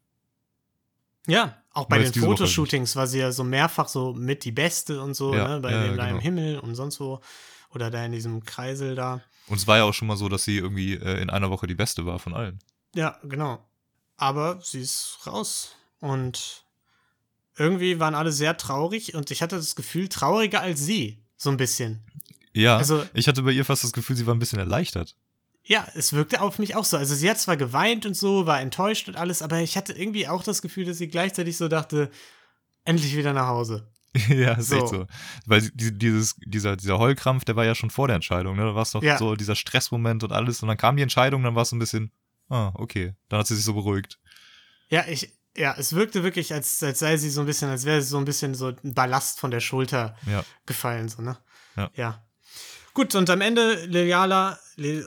Ja, 1.28 1.58
auch 1.72 1.86
bei 1.86 1.98
Nur 2.00 2.10
den 2.12 2.22
Fotoshootings 2.22 2.96
war 2.96 3.08
sie 3.08 3.20
ja 3.20 3.32
so 3.32 3.44
mehrfach 3.44 3.88
so 3.88 4.14
mit 4.14 4.44
die 4.44 4.52
Beste 4.52 5.02
und 5.02 5.14
so, 5.14 5.34
Ja, 5.34 5.48
ne? 5.48 5.60
Bei 5.62 5.72
ja, 5.72 5.84
dem 5.88 5.98
da 5.98 6.04
im 6.04 6.10
genau. 6.12 6.22
Himmel 6.22 6.60
und 6.60 6.76
sonst 6.76 7.00
wo. 7.00 7.22
Oder 7.70 7.90
da 7.90 8.06
in 8.06 8.12
diesem 8.12 8.44
Kreisel 8.44 8.94
da. 8.94 9.22
Und 9.48 9.58
es 9.58 9.66
war 9.66 9.78
ja 9.78 9.84
auch 9.84 9.94
schon 9.94 10.08
mal 10.08 10.18
so, 10.18 10.30
dass 10.30 10.44
sie 10.44 10.58
irgendwie 10.58 10.94
äh, 10.94 11.22
in 11.22 11.30
einer 11.30 11.50
Woche 11.50 11.66
die 11.66 11.76
Beste 11.76 12.06
war 12.06 12.20
von 12.20 12.34
allen. 12.34 12.60
Ja, 12.94 13.18
genau. 13.24 13.66
Aber 14.18 14.60
sie 14.62 14.82
ist 14.82 15.20
raus. 15.26 15.76
Und 16.00 16.63
irgendwie 17.58 18.00
waren 18.00 18.16
alle 18.16 18.32
sehr 18.32 18.58
traurig 18.58 19.14
und 19.16 19.32
ich 19.32 19.42
hatte 19.42 19.56
das 19.58 19.76
Gefühl, 19.76 20.08
trauriger 20.10 20.62
als 20.62 20.80
sie. 20.84 21.24
So 21.38 21.50
ein 21.50 21.58
bisschen. 21.58 22.04
Ja, 22.54 22.78
Also- 22.78 23.04
ich 23.14 23.28
hatte 23.28 23.42
bei 23.44 23.52
ihr 23.52 23.66
fast 23.66 23.84
das 23.84 23.94
Gefühl, 23.94 24.16
sie 24.16 24.26
war 24.26 24.34
ein 24.36 24.40
bisschen 24.40 24.60
erleichtert. 24.60 25.16
Ja, 25.66 25.88
es 25.96 26.12
wirkte 26.14 26.42
auf 26.42 26.60
mich 26.60 26.76
auch 26.76 26.84
so. 26.86 26.98
Also 26.98 27.16
sie 27.16 27.30
hat 27.30 27.40
zwar 27.40 27.56
geweint 27.58 28.06
und 28.06 28.16
so, 28.18 28.46
war 28.46 28.60
enttäuscht 28.60 29.08
und 29.08 29.16
alles, 29.16 29.42
aber 29.42 29.60
ich 29.62 29.78
hatte 29.78 29.94
irgendwie 29.94 30.28
auch 30.28 30.44
das 30.44 30.62
Gefühl, 30.62 30.86
dass 30.86 30.98
sie 30.98 31.08
gleichzeitig 31.08 31.56
so 31.58 31.68
dachte, 31.70 32.12
endlich 32.84 33.16
wieder 33.16 33.32
nach 33.34 33.48
Hause. 33.48 33.88
ja, 34.30 34.54
ist 34.54 34.68
So. 34.70 34.76
echt 34.78 34.88
so. 34.90 35.08
Weil 35.46 35.62
dieses, 35.74 36.36
dieser, 36.46 36.76
dieser 36.76 37.00
Heulkrampf, 37.00 37.46
der 37.46 37.56
war 37.56 37.66
ja 37.66 37.76
schon 37.76 37.90
vor 37.90 38.08
der 38.08 38.16
Entscheidung, 38.16 38.56
ne? 38.58 38.64
Da 38.64 38.76
war 38.76 38.84
es 38.84 38.92
doch 38.92 39.02
Ja. 39.02 39.18
so 39.18 39.36
dieser 39.36 39.56
Stressmoment 39.56 40.24
und 40.24 40.32
alles. 40.34 40.62
Und 40.62 40.68
dann 40.68 40.78
kam 40.78 40.98
die 40.98 41.02
Entscheidung, 41.04 41.44
dann 41.44 41.56
war 41.56 41.64
es 41.64 41.70
so 41.70 41.76
ein 41.76 41.80
bisschen, 41.80 42.12
ah, 42.50 42.72
okay. 42.76 43.14
Dann 43.30 43.40
hat 43.40 43.48
sie 43.48 43.56
sich 43.56 43.64
so 43.66 43.74
beruhigt. 43.74 44.20
Ja, 44.90 45.06
ich, 45.08 45.32
ja, 45.56 45.76
es 45.78 45.94
wirkte 45.94 46.24
wirklich, 46.24 46.54
als, 46.54 46.82
als 46.84 47.00
sei 47.00 47.18
sie 47.18 47.30
so 47.30 47.42
ein 47.42 47.46
bisschen, 47.46 47.70
als 47.70 47.86
wäre 47.86 48.02
sie 48.02 48.08
so 48.08 48.18
ein 48.18 48.26
bisschen 48.26 48.56
so 48.56 48.68
ein 48.68 48.94
Ballast 48.94 49.40
von 49.40 49.52
der 49.52 49.60
Schulter 49.60 50.16
Ja. 50.26 50.44
gefallen, 50.66 51.10
so, 51.10 51.22
ne? 51.22 51.38
Ja. 51.96 52.24
Gut, 52.94 53.16
und 53.16 53.30
am 53.30 53.42
Ende 53.42 53.86
Liliana, 53.86 54.60
Lil, 54.76 55.06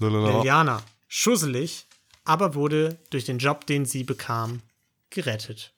Liliana 0.00 0.82
schusselig, 1.08 1.86
aber 2.24 2.54
wurde 2.54 2.98
durch 3.10 3.24
den 3.24 3.38
Job, 3.38 3.66
den 3.66 3.84
sie 3.86 4.02
bekam, 4.04 4.62
gerettet. 5.10 5.72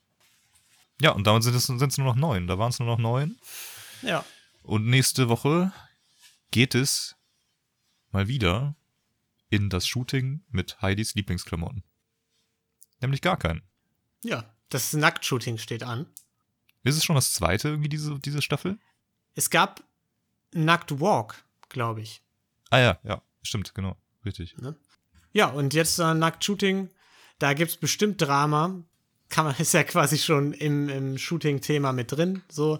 Ja, 1.01 1.11
und 1.11 1.25
damit 1.25 1.43
sind 1.43 1.55
es 1.55 1.65
sind 1.65 1.81
es 1.81 1.97
nur 1.97 2.07
noch 2.07 2.15
neun. 2.15 2.47
Da 2.47 2.57
waren 2.57 2.69
es 2.69 2.79
nur 2.79 2.87
noch 2.87 2.97
neun. 2.99 3.37
Ja. 4.01 4.23
Und 4.63 4.85
nächste 4.87 5.29
Woche 5.29 5.71
geht 6.51 6.75
es 6.75 7.15
mal 8.11 8.27
wieder 8.27 8.75
in 9.49 9.69
das 9.69 9.87
Shooting 9.87 10.41
mit 10.49 10.81
Heidis 10.81 11.15
Lieblingsklamotten. 11.15 11.83
Nämlich 13.03 13.21
gar 13.21 13.37
keinen. 13.37 13.61
Ja, 14.23 14.45
das 14.69 14.93
Nacktshooting 14.93 15.57
steht 15.57 15.83
an. 15.83 16.07
Ist 16.83 16.97
es 16.97 17.03
schon 17.03 17.15
das 17.15 17.33
zweite 17.33 17.67
irgendwie, 17.67 17.89
diese, 17.89 18.17
diese 18.19 18.41
Staffel? 18.41 18.79
Es 19.35 19.49
gab 19.49 19.83
Nackt 20.53 20.99
Walk, 20.99 21.43
glaube 21.67 22.01
ich. 22.01 22.21
Ah 22.69 22.79
ja, 22.79 22.99
ja, 23.03 23.21
stimmt, 23.41 23.75
genau. 23.75 23.97
Richtig. 24.25 24.55
Ja, 25.33 25.47
und 25.47 25.73
jetzt 25.73 25.99
äh, 25.99 26.13
Nacktshooting. 26.13 26.89
Da 27.39 27.53
gibt 27.53 27.71
es 27.71 27.77
bestimmt 27.77 28.21
Drama. 28.21 28.83
Kann 29.27 29.45
man, 29.45 29.55
ist 29.59 29.73
ja 29.73 29.83
quasi 29.83 30.17
schon 30.17 30.53
im, 30.53 30.87
im 30.87 31.17
Shooting-Thema 31.17 31.91
mit 31.91 32.11
drin. 32.11 32.41
So. 32.49 32.79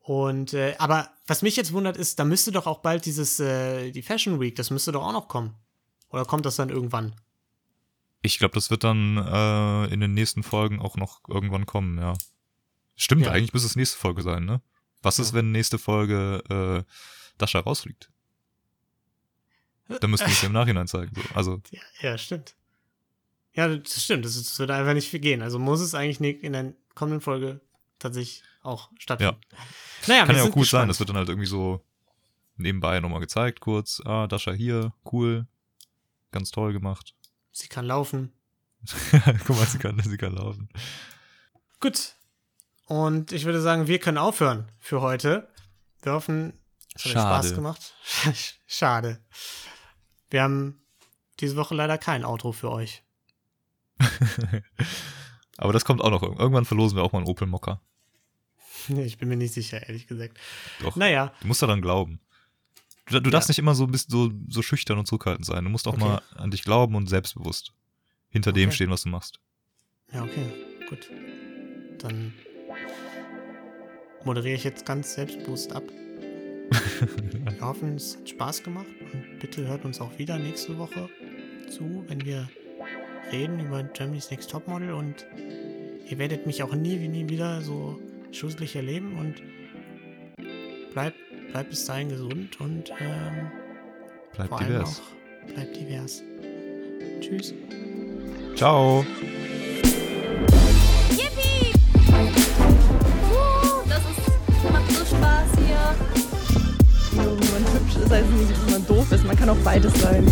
Und, 0.00 0.52
äh, 0.52 0.74
aber 0.78 1.10
was 1.26 1.40
mich 1.40 1.56
jetzt 1.56 1.72
wundert, 1.72 1.96
ist, 1.96 2.18
da 2.18 2.24
müsste 2.24 2.52
doch 2.52 2.66
auch 2.66 2.80
bald 2.80 3.06
dieses, 3.06 3.40
äh, 3.40 3.90
die 3.90 4.02
Fashion 4.02 4.38
Week, 4.38 4.54
das 4.54 4.70
müsste 4.70 4.92
doch 4.92 5.02
auch 5.02 5.12
noch 5.12 5.28
kommen. 5.28 5.54
Oder 6.10 6.26
kommt 6.26 6.44
das 6.44 6.56
dann 6.56 6.68
irgendwann? 6.68 7.14
Ich 8.22 8.38
glaube, 8.38 8.54
das 8.54 8.70
wird 8.70 8.84
dann 8.84 9.16
äh, 9.16 9.86
in 9.92 10.00
den 10.00 10.12
nächsten 10.14 10.42
Folgen 10.42 10.80
auch 10.80 10.96
noch 10.96 11.20
irgendwann 11.28 11.66
kommen, 11.66 11.98
ja. 11.98 12.14
Stimmt, 12.96 13.24
Ja. 13.24 13.32
eigentlich 13.32 13.52
müsste 13.54 13.66
es 13.66 13.76
nächste 13.76 13.98
Folge 13.98 14.22
sein, 14.22 14.44
ne? 14.44 14.60
Was 15.02 15.18
ist, 15.18 15.30
Ja. 15.30 15.36
wenn 15.36 15.52
nächste 15.52 15.78
Folge 15.78 16.42
äh, 16.86 16.92
Dasha 17.38 17.60
rausfliegt? 17.60 18.10
Dann 20.00 20.10
müssten 20.10 20.26
wir 20.26 20.32
es 20.32 20.42
ja 20.42 20.46
im 20.48 20.52
Nachhinein 20.52 20.86
zeigen. 20.86 21.12
So. 21.14 21.22
Also, 21.34 21.62
Ja, 21.70 21.80
ja, 22.10 22.18
stimmt. 22.18 22.54
Ja, 23.54 23.68
das 23.74 24.04
stimmt. 24.04 24.24
Das, 24.24 24.34
das 24.34 24.58
wird 24.58 24.70
einfach 24.70 24.94
nicht 24.94 25.08
viel 25.08 25.18
gehen. 25.20 25.42
Also 25.42 25.58
muss 25.58 25.80
es 25.80 25.94
eigentlich 25.94 26.20
in 26.44 26.52
der 26.52 26.74
kommenden 26.94 27.20
Folge 27.20 27.60
tatsächlich 27.98 28.42
auch 28.62 28.90
stattfinden. 28.98 29.40
Naja, 30.06 30.26
kann 30.26 30.36
ja 30.36 30.42
auch 30.42 30.46
gut 30.46 30.54
sein. 30.54 30.60
gespannt. 30.86 30.90
Das 30.90 30.98
wird 31.00 31.08
dann 31.08 31.16
halt 31.16 31.28
irgendwie 31.28 31.48
so 31.48 31.84
nebenbei 32.56 33.00
nochmal 33.00 33.20
gezeigt, 33.20 33.60
kurz. 33.60 34.00
Ah, 34.04 34.26
Dasha 34.28 34.52
hier, 34.52 34.92
cool. 35.10 35.46
Ganz 36.30 36.50
toll 36.52 36.72
gemacht. 36.72 37.14
Sie 37.52 37.68
kann 37.68 37.86
laufen. 37.86 38.32
Guck 39.46 39.56
mal, 39.56 39.66
sie 39.66 39.78
kann, 39.78 40.00
sie 40.00 40.16
kann 40.16 40.34
laufen. 40.34 40.68
Gut. 41.80 42.14
Und 42.86 43.32
ich 43.32 43.44
würde 43.44 43.60
sagen, 43.60 43.86
wir 43.86 43.98
können 43.98 44.18
aufhören 44.18 44.70
für 44.78 45.00
heute. 45.00 45.48
Wir 46.02 46.12
hoffen, 46.12 46.58
es 46.94 47.04
hat 47.04 47.12
Schade. 47.12 47.46
Spaß 47.48 47.54
gemacht. 47.54 47.94
Schade. 48.66 49.20
Wir 50.30 50.42
haben 50.42 50.82
diese 51.40 51.56
Woche 51.56 51.74
leider 51.74 51.98
kein 51.98 52.24
Outro 52.24 52.52
für 52.52 52.70
euch. 52.70 53.02
Aber 55.56 55.72
das 55.72 55.84
kommt 55.84 56.00
auch 56.00 56.10
noch. 56.10 56.22
irg- 56.22 56.38
Irgendwann 56.38 56.64
verlosen 56.64 56.96
wir 56.96 57.02
auch 57.02 57.12
mal 57.12 57.18
einen 57.18 57.28
Opel 57.28 57.46
Mokka. 57.46 57.80
Ich 58.88 59.18
bin 59.18 59.28
mir 59.28 59.36
nicht 59.36 59.52
sicher, 59.52 59.86
ehrlich 59.86 60.06
gesagt. 60.06 60.38
Doch. 60.80 60.96
Naja, 60.96 61.32
Du 61.42 61.46
musst 61.48 61.60
daran 61.62 61.82
glauben. 61.82 62.20
Du, 63.10 63.20
du 63.20 63.30
darfst 63.30 63.48
nicht 63.48 63.58
immer 63.58 63.74
so, 63.74 63.86
bist 63.86 64.10
so, 64.10 64.30
so 64.48 64.62
schüchtern 64.62 64.98
und 64.98 65.06
zurückhaltend 65.06 65.44
sein. 65.46 65.64
Du 65.64 65.70
musst 65.70 65.86
auch 65.88 65.94
Okay. 65.94 66.04
mal 66.04 66.22
an 66.36 66.50
dich 66.50 66.62
glauben 66.62 66.94
und 66.94 67.08
selbstbewusst 67.08 67.72
hinter 68.28 68.52
dem 68.52 68.68
Okay. 68.68 68.76
stehen, 68.76 68.90
was 68.90 69.02
du 69.02 69.08
machst. 69.08 69.40
ja, 70.12 70.22
okay, 70.22 70.46
gut. 70.88 71.10
Dann 71.98 72.32
moderiere 74.24 74.54
ich 74.56 74.64
jetzt 74.64 74.86
ganz 74.86 75.14
selbstbewusst 75.14 75.72
ab. 75.72 75.82
Wir 76.70 77.60
hoffen, 77.60 77.96
es 77.96 78.16
hat 78.16 78.28
Spaß 78.28 78.62
gemacht 78.62 78.86
und 79.12 79.38
bitte 79.40 79.66
hört 79.66 79.84
uns 79.84 80.00
auch 80.00 80.16
wieder 80.18 80.38
nächste 80.38 80.78
Woche 80.78 81.08
zu, 81.68 82.04
wenn 82.08 82.24
wir 82.24 82.48
reden 83.32 83.58
über 83.60 83.82
Germany's 83.82 84.30
Next 84.30 84.50
Topmodel 84.50 84.92
und 84.92 85.26
ihr 86.08 86.18
werdet 86.18 86.46
mich 86.46 86.62
auch 86.62 86.74
nie, 86.74 86.96
nie 87.08 87.28
wieder 87.28 87.60
so 87.62 87.98
schusselig 88.32 88.76
erleben 88.76 89.16
und 89.18 89.42
bleibt 90.92 91.16
bleib 91.52 91.68
bis 91.70 91.84
dahin 91.84 92.08
gesund 92.08 92.60
und 92.60 92.90
ähm, 93.00 93.50
Bleib 94.34 94.48
vor 94.48 94.58
allem 94.60 94.68
divers. 94.68 95.00
auch 95.00 95.52
bleibt 95.54 95.76
divers. 95.76 96.22
Tschüss. 97.20 97.54
Ciao. 98.56 99.04
Yippie! 101.10 101.72
Uh, 103.30 103.88
das 103.88 103.98
ist, 103.98 104.72
macht 104.72 104.90
so 104.92 105.04
Spaß 105.04 105.48
hier. 105.66 107.22
Nur 107.22 107.40
wenn 107.40 107.52
man 107.52 107.72
hübsch 107.72 107.96
ist, 107.96 108.10
heißt 108.10 108.26
es 108.28 108.48
nicht, 108.48 108.52
dass 108.52 108.70
man 108.70 108.86
doof 108.86 109.12
ist. 109.12 109.24
Man 109.26 109.36
kann 109.36 109.48
auch 109.50 109.56
beides 109.64 109.94
sein. 110.00 110.26